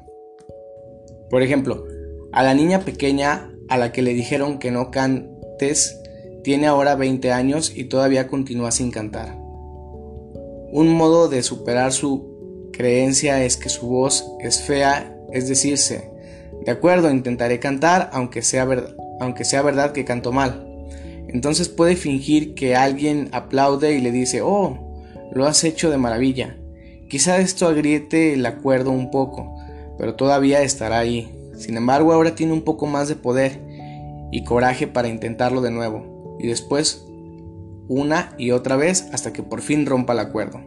Por 1.31 1.43
ejemplo, 1.43 1.87
a 2.33 2.43
la 2.43 2.55
niña 2.55 2.81
pequeña 2.81 3.51
a 3.69 3.79
la 3.79 3.93
que 3.93 4.03
le 4.03 4.13
dijeron 4.15 4.59
que 4.59 4.71
no 4.71 4.91
cantes, 4.91 5.97
tiene 6.43 6.67
ahora 6.67 6.97
20 6.97 7.33
años 7.33 7.73
y 7.75 7.85
todavía 7.85 8.27
continúa 8.27 8.73
sin 8.73 8.91
cantar. 8.91 9.37
Un 10.73 10.89
modo 10.89 11.29
de 11.29 11.43
superar 11.43 11.93
su 11.93 12.69
creencia 12.73 13.45
es 13.45 13.57
que 13.57 13.69
su 13.69 13.87
voz 13.87 14.25
es 14.41 14.63
fea, 14.63 15.17
es 15.33 15.49
decirse, 15.49 16.11
de 16.65 16.73
acuerdo, 16.73 17.11
intentaré 17.11 17.59
cantar 17.59 18.11
aunque 18.13 18.43
sea, 18.43 18.69
aunque 19.21 19.45
sea 19.45 19.63
verdad 19.63 19.93
que 19.93 20.05
canto 20.05 20.33
mal. 20.33 20.67
Entonces 21.29 21.69
puede 21.69 21.97
fingir 21.97 22.55
que 22.55 22.75
alguien 22.75 23.29
aplaude 23.33 23.95
y 23.95 24.01
le 24.01 24.11
dice, 24.11 24.43
oh, 24.43 24.79
lo 25.33 25.47
has 25.47 25.65
hecho 25.65 25.91
de 25.91 25.97
maravilla. 25.97 26.57
Quizá 27.09 27.39
esto 27.39 27.67
agriete 27.67 28.35
el 28.35 28.45
acuerdo 28.47 28.91
un 28.91 29.11
poco, 29.11 29.57
pero 30.01 30.15
todavía 30.15 30.63
estará 30.63 30.99
ahí. 30.99 31.31
Sin 31.59 31.77
embargo, 31.77 32.15
ahora 32.15 32.35
tiene 32.35 32.55
un 32.55 32.63
poco 32.63 32.87
más 32.87 33.09
de 33.09 33.17
poder 33.17 33.61
y 34.33 34.45
coraje 34.45 34.87
para 34.87 35.09
intentarlo 35.09 35.61
de 35.61 35.71
nuevo, 35.71 36.39
y 36.41 36.47
después 36.47 37.05
una 37.87 38.35
y 38.39 38.53
otra 38.53 38.77
vez 38.77 39.09
hasta 39.13 39.35
que 39.35 39.43
por 39.43 39.61
fin 39.61 39.85
rompa 39.85 40.15
el 40.15 40.21
acuerdo. 40.21 40.61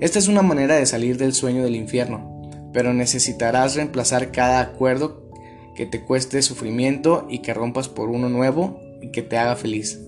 Esta 0.00 0.20
es 0.20 0.28
una 0.28 0.42
manera 0.42 0.76
de 0.76 0.86
salir 0.86 1.18
del 1.18 1.32
sueño 1.32 1.64
del 1.64 1.74
infierno, 1.74 2.70
pero 2.72 2.94
necesitarás 2.94 3.74
reemplazar 3.74 4.30
cada 4.30 4.60
acuerdo 4.60 5.28
que 5.74 5.86
te 5.86 6.04
cueste 6.04 6.40
sufrimiento 6.42 7.26
y 7.28 7.40
que 7.40 7.54
rompas 7.54 7.88
por 7.88 8.08
uno 8.08 8.28
nuevo 8.28 8.78
y 9.02 9.10
que 9.10 9.22
te 9.22 9.36
haga 9.36 9.56
feliz. 9.56 9.98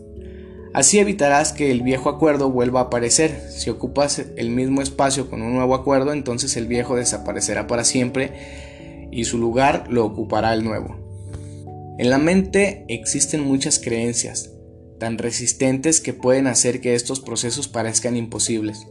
Así 0.72 1.00
evitarás 1.00 1.52
que 1.52 1.70
el 1.70 1.82
viejo 1.82 2.08
acuerdo 2.08 2.50
vuelva 2.50 2.80
a 2.80 2.84
aparecer. 2.84 3.40
Si 3.50 3.70
ocupas 3.70 4.22
el 4.36 4.50
mismo 4.50 4.82
espacio 4.82 5.28
con 5.28 5.42
un 5.42 5.54
nuevo 5.54 5.74
acuerdo, 5.74 6.12
entonces 6.12 6.56
el 6.56 6.68
viejo 6.68 6.96
desaparecerá 6.96 7.66
para 7.66 7.84
siempre 7.84 9.08
y 9.10 9.24
su 9.24 9.38
lugar 9.38 9.86
lo 9.88 10.04
ocupará 10.04 10.54
el 10.54 10.62
nuevo. 10.62 10.96
En 11.98 12.08
la 12.08 12.18
mente 12.18 12.84
existen 12.88 13.42
muchas 13.42 13.78
creencias, 13.78 14.52
tan 14.98 15.18
resistentes 15.18 16.00
que 16.00 16.14
pueden 16.14 16.46
hacer 16.46 16.80
que 16.80 16.94
estos 16.94 17.20
procesos 17.20 17.68
parezcan 17.68 18.16
imposibles. 18.16 18.86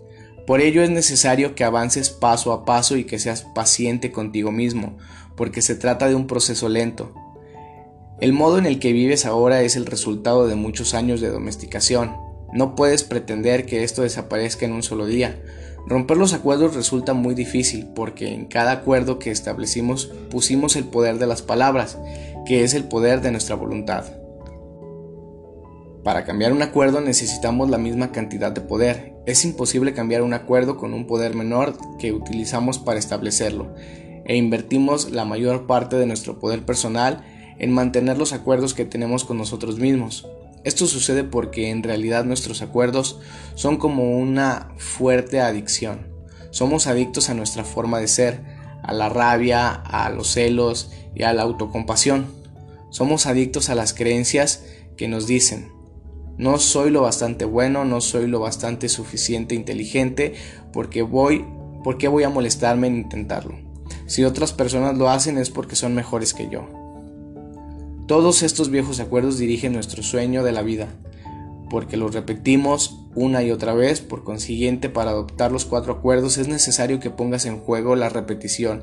Por 0.46 0.62
ello 0.62 0.84
es 0.84 0.90
necesario 0.90 1.56
que 1.56 1.64
avances 1.64 2.10
paso 2.10 2.52
a 2.52 2.66
paso 2.66 2.98
y 2.98 3.06
que 3.06 3.20
seas 3.20 3.46
paciente 3.56 4.12
contigo 4.12 4.52
mismo, 4.52 4.98
porque 5.38 5.62
se 5.62 5.76
trata 5.76 6.08
de 6.08 6.16
un 6.16 6.28
proceso 6.28 6.68
lento. 6.70 7.14
El 8.22 8.34
modo 8.34 8.58
en 8.58 8.66
el 8.66 8.80
que 8.80 8.92
vives 8.92 9.26
ahora 9.26 9.62
es 9.62 9.78
el 9.78 9.86
resultado 9.86 10.46
de 10.46 10.56
muchos 10.56 10.94
años 10.94 11.22
de 11.22 11.30
domesticación. 11.30 12.18
No 12.52 12.76
puedes 12.76 13.06
pretender 13.06 13.66
que 13.66 13.86
esto 13.86 14.02
desaparezca 14.02 14.66
en 14.66 14.74
un 14.74 14.84
solo 14.84 15.06
día. 15.06 15.42
Romper 15.88 16.18
los 16.18 16.34
acuerdos 16.34 16.76
resulta 16.76 17.14
muy 17.14 17.34
difícil 17.34 17.88
porque 17.96 18.34
en 18.34 18.48
cada 18.48 18.74
acuerdo 18.74 19.20
que 19.20 19.32
establecimos 19.32 20.12
pusimos 20.30 20.76
el 20.76 20.84
poder 20.84 21.18
de 21.18 21.28
las 21.28 21.42
palabras, 21.42 21.98
que 22.46 22.66
es 22.66 22.74
el 22.74 22.84
poder 22.84 23.22
de 23.22 23.32
nuestra 23.32 23.56
voluntad. 23.56 24.04
Para 26.04 26.26
cambiar 26.26 26.52
un 26.52 26.62
acuerdo 26.62 27.00
necesitamos 27.00 27.70
la 27.70 27.78
misma 27.78 28.12
cantidad 28.12 28.52
de 28.52 28.60
poder. 28.60 29.14
Es 29.28 29.46
imposible 29.46 29.94
cambiar 29.94 30.24
un 30.24 30.34
acuerdo 30.34 30.76
con 30.76 30.94
un 30.94 31.08
poder 31.08 31.36
menor 31.36 31.78
que 31.98 32.12
utilizamos 32.12 32.80
para 32.80 33.00
establecerlo, 33.00 33.74
e 34.26 34.36
invertimos 34.36 35.12
la 35.12 35.24
mayor 35.24 35.68
parte 35.68 35.96
de 35.96 36.06
nuestro 36.06 36.38
poder 36.40 36.66
personal 36.66 37.24
en 37.60 37.72
mantener 37.72 38.18
los 38.18 38.34
acuerdos 38.34 38.74
que 38.74 38.86
tenemos 38.86 39.26
con 39.26 39.38
nosotros 39.38 39.78
mismos. 39.80 40.28
Esto 40.64 40.88
sucede 40.88 41.24
porque 41.24 41.70
en 41.70 41.84
realidad 41.84 42.26
nuestros 42.26 42.62
acuerdos 42.62 43.20
son 43.56 43.78
como 43.78 44.18
una 44.18 44.70
fuerte 44.78 45.40
adicción. 45.40 46.08
Somos 46.52 46.88
adictos 46.88 47.30
a 47.30 47.34
nuestra 47.34 47.64
forma 47.64 48.00
de 48.00 48.08
ser, 48.08 48.42
a 48.84 48.94
la 48.94 49.10
rabia, 49.10 49.72
a 49.72 50.10
los 50.10 50.30
celos 50.34 50.92
y 51.16 51.24
a 51.24 51.34
la 51.34 51.44
autocompasión. 51.44 52.28
Somos 52.90 53.26
adictos 53.26 53.70
a 53.70 53.76
las 53.76 53.94
creencias 53.94 54.64
que 54.98 55.08
nos 55.08 55.28
dicen, 55.28 55.72
no 56.38 56.58
soy 56.58 56.90
lo 56.90 57.02
bastante 57.02 57.46
bueno, 57.46 57.86
no 57.86 58.02
soy 58.02 58.26
lo 58.26 58.40
bastante 58.40 58.90
suficiente 58.90 59.56
inteligente, 59.56 60.34
porque 60.72 61.02
voy, 61.02 61.46
¿por 61.84 61.98
qué 61.98 62.08
voy 62.08 62.24
a 62.24 62.30
molestarme 62.30 62.88
en 62.88 62.96
intentarlo? 62.96 63.56
Si 64.08 64.24
otras 64.24 64.54
personas 64.54 64.98
lo 64.98 65.10
hacen 65.10 65.38
es 65.38 65.50
porque 65.50 65.76
son 65.76 65.94
mejores 65.94 66.34
que 66.34 66.50
yo. 66.50 66.79
Todos 68.10 68.42
estos 68.42 68.72
viejos 68.72 69.00
acuerdos 69.00 69.38
dirigen 69.38 69.74
nuestro 69.74 70.02
sueño 70.02 70.44
de 70.44 70.52
la 70.52 70.64
vida, 70.64 70.88
porque 71.70 71.96
los 71.96 72.16
repetimos 72.16 73.06
una 73.14 73.44
y 73.44 73.52
otra 73.52 73.76
vez, 73.76 74.02
por 74.02 74.24
consiguiente 74.24 74.90
para 74.90 75.12
adoptar 75.12 75.52
los 75.52 75.66
cuatro 75.66 75.94
acuerdos 75.94 76.40
es 76.40 76.48
necesario 76.48 77.00
que 77.00 77.12
pongas 77.12 77.46
en 77.46 77.60
juego 77.60 77.96
la 77.96 78.10
repetición. 78.10 78.82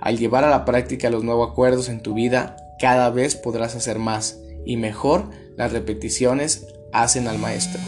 Al 0.00 0.18
llevar 0.18 0.42
a 0.42 0.50
la 0.50 0.64
práctica 0.64 1.10
los 1.10 1.22
nuevos 1.22 1.52
acuerdos 1.52 1.88
en 1.88 2.02
tu 2.02 2.12
vida, 2.12 2.56
cada 2.80 3.08
vez 3.10 3.36
podrás 3.36 3.76
hacer 3.76 4.00
más 4.00 4.40
y 4.64 4.76
mejor 4.76 5.30
las 5.56 5.70
repeticiones 5.70 6.66
hacen 6.92 7.28
al 7.28 7.38
maestro. 7.38 7.80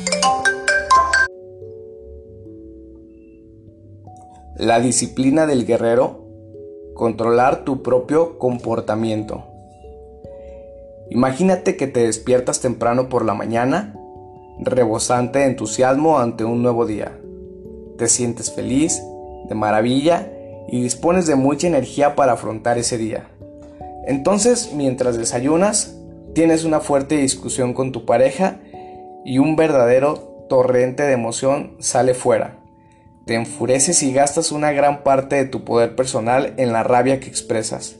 La 4.54 4.78
disciplina 4.78 5.44
del 5.46 5.66
guerrero, 5.66 6.24
controlar 6.94 7.64
tu 7.64 7.82
propio 7.82 8.38
comportamiento. 8.38 9.47
Imagínate 11.10 11.76
que 11.76 11.86
te 11.86 12.00
despiertas 12.06 12.60
temprano 12.60 13.08
por 13.08 13.24
la 13.24 13.34
mañana, 13.34 13.94
rebosante 14.58 15.38
de 15.38 15.46
entusiasmo 15.46 16.18
ante 16.18 16.44
un 16.44 16.62
nuevo 16.62 16.84
día. 16.84 17.18
Te 17.96 18.08
sientes 18.08 18.52
feliz, 18.52 19.00
de 19.48 19.54
maravilla 19.54 20.30
y 20.68 20.82
dispones 20.82 21.26
de 21.26 21.34
mucha 21.34 21.66
energía 21.66 22.14
para 22.14 22.32
afrontar 22.32 22.76
ese 22.76 22.98
día. 22.98 23.28
Entonces, 24.06 24.72
mientras 24.74 25.16
desayunas, 25.16 25.96
tienes 26.34 26.64
una 26.64 26.80
fuerte 26.80 27.16
discusión 27.16 27.72
con 27.72 27.92
tu 27.92 28.04
pareja 28.04 28.60
y 29.24 29.38
un 29.38 29.56
verdadero 29.56 30.46
torrente 30.48 31.02
de 31.02 31.12
emoción 31.12 31.76
sale 31.78 32.14
fuera. 32.14 32.58
Te 33.26 33.34
enfureces 33.34 34.02
y 34.02 34.12
gastas 34.12 34.52
una 34.52 34.72
gran 34.72 35.02
parte 35.02 35.36
de 35.36 35.44
tu 35.44 35.64
poder 35.64 35.94
personal 35.96 36.54
en 36.56 36.72
la 36.72 36.82
rabia 36.82 37.20
que 37.20 37.28
expresas. 37.28 37.96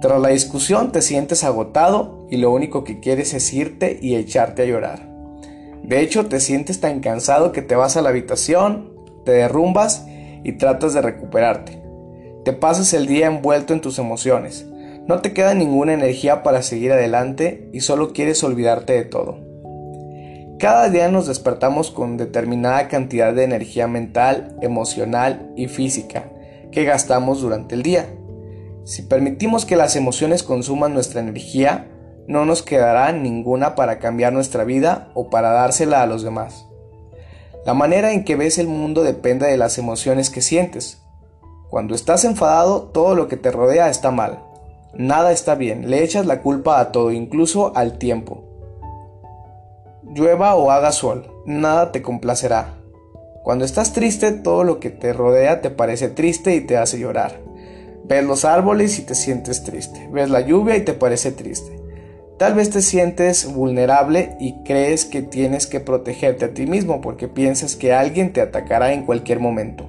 Tras 0.00 0.20
la 0.20 0.28
discusión 0.30 0.92
te 0.92 1.02
sientes 1.02 1.44
agotado 1.44 2.26
y 2.30 2.38
lo 2.38 2.50
único 2.50 2.84
que 2.84 3.00
quieres 3.00 3.34
es 3.34 3.52
irte 3.52 3.98
y 4.00 4.16
echarte 4.16 4.62
a 4.62 4.66
llorar. 4.66 5.10
De 5.82 6.00
hecho, 6.00 6.26
te 6.26 6.40
sientes 6.40 6.80
tan 6.80 7.00
cansado 7.00 7.52
que 7.52 7.62
te 7.62 7.74
vas 7.76 7.96
a 7.96 8.02
la 8.02 8.08
habitación, 8.08 8.92
te 9.24 9.32
derrumbas 9.32 10.06
y 10.42 10.52
tratas 10.52 10.94
de 10.94 11.02
recuperarte. 11.02 11.82
Te 12.44 12.54
pasas 12.54 12.94
el 12.94 13.06
día 13.06 13.26
envuelto 13.26 13.74
en 13.74 13.82
tus 13.82 13.98
emociones. 13.98 14.66
No 15.06 15.20
te 15.20 15.34
queda 15.34 15.52
ninguna 15.52 15.92
energía 15.92 16.42
para 16.42 16.62
seguir 16.62 16.92
adelante 16.92 17.68
y 17.72 17.80
solo 17.80 18.12
quieres 18.12 18.42
olvidarte 18.42 18.94
de 18.94 19.04
todo. 19.04 19.38
Cada 20.58 20.88
día 20.88 21.08
nos 21.08 21.26
despertamos 21.26 21.90
con 21.90 22.16
determinada 22.16 22.88
cantidad 22.88 23.34
de 23.34 23.44
energía 23.44 23.86
mental, 23.86 24.56
emocional 24.62 25.52
y 25.56 25.68
física 25.68 26.30
que 26.70 26.84
gastamos 26.84 27.40
durante 27.40 27.74
el 27.74 27.82
día. 27.82 28.06
Si 28.90 29.02
permitimos 29.02 29.66
que 29.66 29.76
las 29.76 29.94
emociones 29.94 30.42
consuman 30.42 30.94
nuestra 30.94 31.20
energía, 31.20 31.86
no 32.26 32.44
nos 32.44 32.64
quedará 32.64 33.12
ninguna 33.12 33.76
para 33.76 34.00
cambiar 34.00 34.32
nuestra 34.32 34.64
vida 34.64 35.12
o 35.14 35.30
para 35.30 35.52
dársela 35.52 36.02
a 36.02 36.06
los 36.06 36.24
demás. 36.24 36.66
La 37.64 37.72
manera 37.72 38.12
en 38.12 38.24
que 38.24 38.34
ves 38.34 38.58
el 38.58 38.66
mundo 38.66 39.04
depende 39.04 39.46
de 39.46 39.56
las 39.56 39.78
emociones 39.78 40.28
que 40.28 40.42
sientes. 40.42 41.04
Cuando 41.68 41.94
estás 41.94 42.24
enfadado, 42.24 42.82
todo 42.82 43.14
lo 43.14 43.28
que 43.28 43.36
te 43.36 43.52
rodea 43.52 43.90
está 43.90 44.10
mal. 44.10 44.42
Nada 44.92 45.30
está 45.30 45.54
bien, 45.54 45.88
le 45.88 46.02
echas 46.02 46.26
la 46.26 46.42
culpa 46.42 46.80
a 46.80 46.90
todo, 46.90 47.12
incluso 47.12 47.70
al 47.76 47.96
tiempo. 47.96 48.42
Llueva 50.02 50.56
o 50.56 50.72
haga 50.72 50.90
sol, 50.90 51.32
nada 51.46 51.92
te 51.92 52.02
complacerá. 52.02 52.74
Cuando 53.44 53.64
estás 53.64 53.92
triste, 53.92 54.32
todo 54.32 54.64
lo 54.64 54.80
que 54.80 54.90
te 54.90 55.12
rodea 55.12 55.60
te 55.60 55.70
parece 55.70 56.08
triste 56.08 56.56
y 56.56 56.60
te 56.62 56.76
hace 56.76 56.98
llorar. 56.98 57.49
Ves 58.10 58.24
los 58.24 58.44
árboles 58.44 58.98
y 58.98 59.02
te 59.02 59.14
sientes 59.14 59.62
triste. 59.62 60.08
Ves 60.10 60.30
la 60.30 60.40
lluvia 60.40 60.76
y 60.76 60.80
te 60.80 60.94
parece 60.94 61.30
triste. 61.30 61.80
Tal 62.40 62.54
vez 62.54 62.68
te 62.68 62.82
sientes 62.82 63.54
vulnerable 63.54 64.36
y 64.40 64.64
crees 64.64 65.04
que 65.04 65.22
tienes 65.22 65.68
que 65.68 65.78
protegerte 65.78 66.46
a 66.46 66.52
ti 66.52 66.66
mismo 66.66 67.00
porque 67.02 67.28
piensas 67.28 67.76
que 67.76 67.92
alguien 67.92 68.32
te 68.32 68.40
atacará 68.40 68.92
en 68.92 69.06
cualquier 69.06 69.38
momento. 69.38 69.86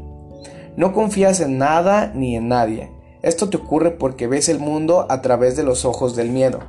No 0.78 0.94
confías 0.94 1.40
en 1.40 1.58
nada 1.58 2.12
ni 2.14 2.36
en 2.36 2.48
nadie. 2.48 2.92
Esto 3.24 3.50
te 3.50 3.58
ocurre 3.58 3.90
porque 3.90 4.28
ves 4.28 4.50
el 4.50 4.60
mundo 4.60 5.08
a 5.10 5.24
través 5.24 5.56
de 5.56 5.64
los 5.64 5.84
ojos 5.84 6.16
del 6.16 6.30
miedo. 6.30 6.60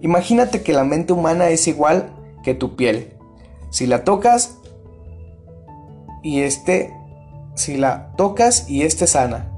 Imagínate 0.00 0.62
que 0.62 0.72
la 0.72 0.82
mente 0.82 1.12
humana 1.12 1.50
es 1.50 1.68
igual 1.68 2.10
que 2.42 2.54
tu 2.54 2.74
piel. 2.74 3.12
Si 3.70 3.86
la 3.86 4.02
tocas 4.02 4.56
y 6.24 6.40
este 6.40 6.92
si 7.54 7.76
la 7.76 8.12
tocas 8.16 8.68
y 8.68 8.82
esté 8.82 9.06
sana, 9.06 9.51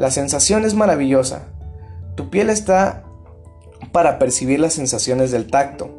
la 0.00 0.10
sensación 0.10 0.64
es 0.64 0.72
maravillosa. 0.72 1.42
Tu 2.14 2.30
piel 2.30 2.48
está 2.48 3.04
para 3.92 4.18
percibir 4.18 4.58
las 4.58 4.72
sensaciones 4.72 5.30
del 5.30 5.48
tacto, 5.48 5.90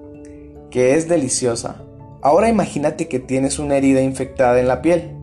que 0.72 0.95
es 0.95 1.08
deliciosa. 1.08 1.84
Ahora 2.24 2.49
imagínate 2.49 3.08
que 3.08 3.20
tienes 3.20 3.60
una 3.60 3.78
herida 3.78 4.02
infectada 4.02 4.60
en 4.60 4.68
la 4.68 4.82
piel. 4.82 5.16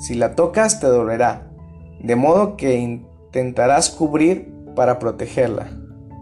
Si 0.00 0.16
la 0.16 0.34
tocas 0.34 0.80
te 0.80 0.88
dolerá, 0.88 1.52
de 2.00 2.16
modo 2.16 2.56
que 2.56 2.74
intentarás 2.74 3.90
cubrir 3.90 4.52
para 4.74 4.98
protegerla. 4.98 5.68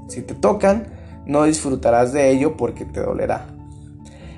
Si 0.09 0.21
te 0.21 0.35
tocan, 0.35 0.89
no 1.25 1.45
disfrutarás 1.45 2.13
de 2.13 2.29
ello 2.29 2.59
porque 2.59 2.85
te 2.85 3.01
dolerá. 3.01 3.47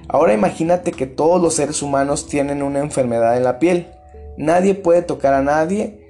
Ahora 0.07 0.35
imagínate 0.35 0.93
que 0.93 1.09
todos 1.09 1.43
los 1.43 1.55
seres 1.55 1.83
humanos 1.83 2.29
tienen 2.29 2.63
una 2.63 2.79
enfermedad 2.79 3.37
en 3.37 3.43
la 3.43 3.59
piel. 3.59 3.89
Nadie 4.39 4.77
puede 4.77 5.03
tocar 5.03 5.35
a 5.35 5.43
nadie 5.43 6.06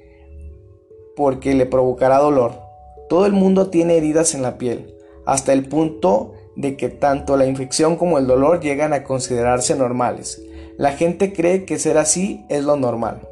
porque 1.16 1.54
le 1.54 1.66
provocará 1.66 2.18
dolor. 2.18 2.60
Todo 3.08 3.26
el 3.26 3.32
mundo 3.32 3.70
tiene 3.70 3.96
heridas 3.96 4.34
en 4.34 4.42
la 4.42 4.58
piel 4.58 4.96
hasta 5.26 5.52
el 5.52 5.68
punto 5.68 6.34
de 6.54 6.76
que 6.76 6.88
tanto 6.88 7.36
la 7.36 7.46
infección 7.46 7.96
como 7.96 8.18
el 8.18 8.26
dolor 8.26 8.60
llegan 8.60 8.92
a 8.92 9.02
considerarse 9.02 9.74
normales. 9.74 10.40
La 10.78 10.92
gente 10.92 11.32
cree 11.32 11.64
que 11.64 11.78
ser 11.78 11.98
así 11.98 12.44
es 12.48 12.64
lo 12.64 12.76
normal. 12.76 13.28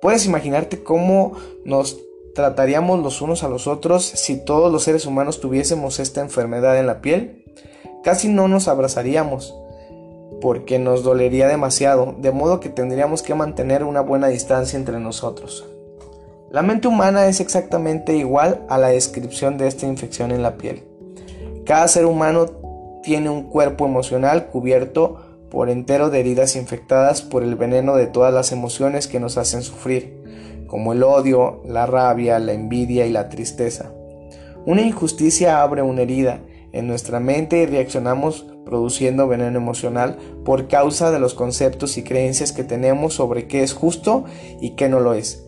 Puedes 0.00 0.26
imaginarte 0.26 0.82
cómo 0.82 1.32
nos 1.64 1.98
trataríamos 2.34 3.00
los 3.00 3.22
unos 3.22 3.42
a 3.42 3.48
los 3.48 3.66
otros 3.66 4.04
si 4.04 4.44
todos 4.44 4.70
los 4.70 4.82
seres 4.82 5.06
humanos 5.06 5.40
tuviésemos 5.40 5.98
esta 5.98 6.20
enfermedad 6.20 6.78
en 6.78 6.86
la 6.86 7.00
piel. 7.00 7.44
Casi 8.02 8.28
no 8.28 8.48
nos 8.48 8.68
abrazaríamos 8.68 9.54
porque 10.40 10.78
nos 10.78 11.04
dolería 11.04 11.48
demasiado, 11.48 12.14
de 12.18 12.32
modo 12.32 12.60
que 12.60 12.68
tendríamos 12.68 13.22
que 13.22 13.34
mantener 13.34 13.82
una 13.82 14.02
buena 14.02 14.28
distancia 14.28 14.78
entre 14.78 15.00
nosotros. 15.00 15.64
La 16.54 16.62
mente 16.62 16.86
humana 16.86 17.26
es 17.26 17.40
exactamente 17.40 18.16
igual 18.16 18.64
a 18.68 18.78
la 18.78 18.90
descripción 18.90 19.58
de 19.58 19.66
esta 19.66 19.86
infección 19.86 20.30
en 20.30 20.44
la 20.44 20.56
piel. 20.56 20.84
Cada 21.66 21.88
ser 21.88 22.06
humano 22.06 22.46
tiene 23.02 23.28
un 23.28 23.50
cuerpo 23.50 23.86
emocional 23.86 24.46
cubierto 24.46 25.48
por 25.50 25.68
entero 25.68 26.10
de 26.10 26.20
heridas 26.20 26.54
infectadas 26.54 27.22
por 27.22 27.42
el 27.42 27.56
veneno 27.56 27.96
de 27.96 28.06
todas 28.06 28.32
las 28.32 28.52
emociones 28.52 29.08
que 29.08 29.18
nos 29.18 29.36
hacen 29.36 29.62
sufrir, 29.62 30.62
como 30.68 30.92
el 30.92 31.02
odio, 31.02 31.60
la 31.66 31.86
rabia, 31.86 32.38
la 32.38 32.52
envidia 32.52 33.04
y 33.04 33.10
la 33.10 33.30
tristeza. 33.30 33.90
Una 34.64 34.82
injusticia 34.82 35.60
abre 35.60 35.82
una 35.82 36.02
herida 36.02 36.38
en 36.70 36.86
nuestra 36.86 37.18
mente 37.18 37.62
y 37.62 37.66
reaccionamos 37.66 38.46
produciendo 38.64 39.26
veneno 39.26 39.58
emocional 39.58 40.18
por 40.44 40.68
causa 40.68 41.10
de 41.10 41.18
los 41.18 41.34
conceptos 41.34 41.98
y 41.98 42.04
creencias 42.04 42.52
que 42.52 42.62
tenemos 42.62 43.14
sobre 43.14 43.48
qué 43.48 43.64
es 43.64 43.74
justo 43.74 44.24
y 44.60 44.76
qué 44.76 44.88
no 44.88 45.00
lo 45.00 45.14
es. 45.14 45.44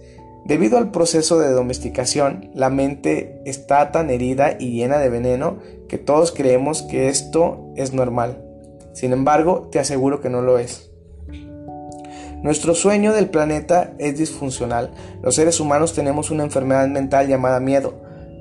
Debido 0.47 0.79
al 0.79 0.93
proceso 0.93 1.41
de 1.41 1.51
domesticación, 1.51 2.51
la 2.55 2.71
mente 2.71 3.43
está 3.45 3.91
tan 3.91 4.11
herida 4.11 4.57
y 4.61 4.77
llena 4.77 4.99
de 4.99 5.09
veneno 5.09 5.59
que 5.89 5.99
todos 5.99 6.31
creemos 6.31 6.83
que 6.83 7.09
esto 7.09 7.73
es 7.75 7.93
normal. 7.93 8.45
Sin 8.93 9.13
embargo, 9.13 9.69
te 9.73 9.81
aseguro 9.81 10.21
que 10.21 10.31
no 10.31 10.43
lo 10.43 10.61
es. 10.61 10.93
Nuestro 12.45 12.77
sueño 12.77 13.13
del 13.13 13.29
planeta 13.29 13.95
es 13.99 14.19
disfuncional. 14.19 14.95
Los 15.21 15.35
seres 15.35 15.59
humanos 15.59 15.95
tenemos 15.95 16.31
una 16.31 16.45
enfermedad 16.45 16.87
mental 16.87 17.27
llamada 17.27 17.59
miedo. 17.59 17.95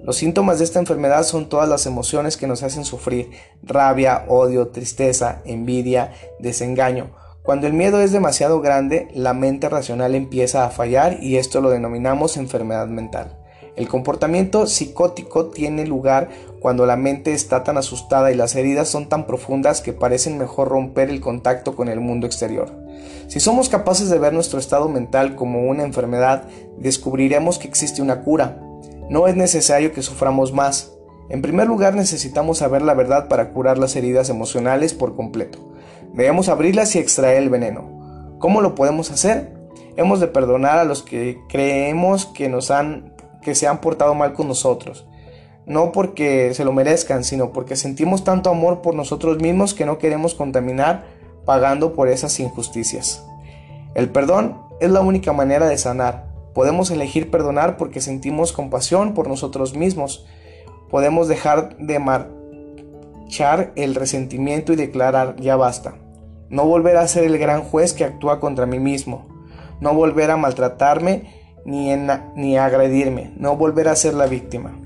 Los 0.03 0.17
síntomas 0.17 0.59
de 0.59 0.65
esta 0.65 0.77
enfermedad 0.77 1.23
son 1.23 1.49
todas 1.49 1.67
las 1.67 1.87
emociones 1.87 2.37
que 2.37 2.45
nos 2.45 2.61
hacen 2.61 2.85
sufrir, 2.85 3.31
rabia, 3.63 4.25
odio, 4.27 4.67
tristeza, 4.67 5.41
envidia, 5.43 6.13
desengaño. 6.39 7.15
Cuando 7.45 7.67
el 7.67 7.73
miedo 7.73 8.01
es 8.01 8.11
demasiado 8.11 8.59
grande, 8.59 9.07
la 9.13 9.35
mente 9.35 9.69
racional 9.69 10.15
empieza 10.15 10.65
a 10.65 10.71
fallar 10.71 11.21
y 11.21 11.37
esto 11.37 11.61
lo 11.61 11.69
denominamos 11.69 12.37
enfermedad 12.37 12.87
mental. 12.87 13.37
El 13.75 13.87
comportamiento 13.87 14.65
psicótico 14.65 15.45
tiene 15.51 15.85
lugar 15.85 16.29
cuando 16.59 16.87
la 16.87 16.95
mente 16.95 17.33
está 17.33 17.63
tan 17.63 17.77
asustada 17.77 18.31
y 18.31 18.35
las 18.35 18.55
heridas 18.55 18.87
son 18.87 19.09
tan 19.09 19.27
profundas 19.27 19.81
que 19.81 19.93
parecen 19.93 20.39
mejor 20.39 20.69
romper 20.69 21.11
el 21.11 21.21
contacto 21.21 21.75
con 21.75 21.87
el 21.87 21.99
mundo 21.99 22.25
exterior. 22.25 22.73
Si 23.27 23.39
somos 23.39 23.69
capaces 23.69 24.09
de 24.09 24.17
ver 24.17 24.33
nuestro 24.33 24.57
estado 24.57 24.89
mental 24.89 25.35
como 25.35 25.69
una 25.69 25.83
enfermedad, 25.83 26.45
descubriremos 26.79 27.59
que 27.59 27.67
existe 27.67 28.01
una 28.01 28.21
cura. 28.23 28.59
No 29.07 29.27
es 29.27 29.35
necesario 29.35 29.93
que 29.93 30.01
suframos 30.01 30.51
más. 30.51 30.93
En 31.29 31.43
primer 31.43 31.67
lugar 31.67 31.93
necesitamos 31.93 32.57
saber 32.57 32.81
la 32.81 32.95
verdad 32.95 33.27
para 33.27 33.51
curar 33.51 33.77
las 33.77 33.95
heridas 33.95 34.29
emocionales 34.29 34.95
por 34.95 35.15
completo. 35.15 35.74
Debemos 36.15 36.47
abrirlas 36.47 36.95
y 36.95 36.99
extraer 36.99 37.43
el 37.43 37.49
veneno. 37.49 38.37
¿Cómo 38.39 38.61
lo 38.61 38.73
podemos 38.73 39.11
hacer? 39.11 39.53
Hemos 39.97 40.21
de 40.21 40.27
perdonar 40.27 40.79
a 40.79 40.85
los 40.85 41.03
que 41.03 41.37
creemos 41.49 42.25
que 42.25 42.47
nos 42.47 42.71
han 42.71 43.13
que 43.41 43.53
se 43.53 43.67
han 43.67 43.79
portado 43.79 44.15
mal 44.15 44.33
con 44.33 44.47
nosotros. 44.47 45.05
No 45.65 45.91
porque 45.91 46.53
se 46.53 46.65
lo 46.65 46.73
merezcan, 46.73 47.23
sino 47.23 47.51
porque 47.51 47.75
sentimos 47.75 48.23
tanto 48.23 48.49
amor 48.49 48.81
por 48.81 48.95
nosotros 48.95 49.39
mismos 49.39 49.73
que 49.73 49.85
no 49.85 49.97
queremos 49.97 50.35
contaminar 50.35 51.05
pagando 51.45 51.93
por 51.93 52.07
esas 52.07 52.39
injusticias. 52.39 53.23
El 53.93 54.09
perdón 54.09 54.57
es 54.79 54.89
la 54.89 55.01
única 55.01 55.31
manera 55.31 55.67
de 55.67 55.77
sanar. 55.77 56.27
Podemos 56.53 56.91
elegir 56.91 57.29
perdonar 57.29 57.77
porque 57.77 58.01
sentimos 58.01 58.51
compasión 58.51 59.13
por 59.13 59.27
nosotros 59.27 59.75
mismos. 59.75 60.25
Podemos 60.89 61.27
dejar 61.27 61.77
de 61.77 61.99
marchar 61.99 63.73
el 63.75 63.95
resentimiento 63.95 64.73
y 64.73 64.75
declarar 64.75 65.35
ya 65.37 65.55
basta. 65.55 65.95
No 66.49 66.65
volver 66.65 66.97
a 66.97 67.07
ser 67.07 67.25
el 67.25 67.37
gran 67.37 67.63
juez 67.63 67.93
que 67.93 68.05
actúa 68.05 68.39
contra 68.39 68.65
mí 68.65 68.79
mismo. 68.79 69.27
No 69.81 69.93
volver 69.93 70.31
a 70.31 70.37
maltratarme 70.37 71.23
ni, 71.65 71.95
ni 72.35 72.57
a 72.57 72.65
agredirme. 72.65 73.33
No 73.37 73.55
volver 73.55 73.87
a 73.87 73.95
ser 73.95 74.13
la 74.13 74.27
víctima. 74.27 74.79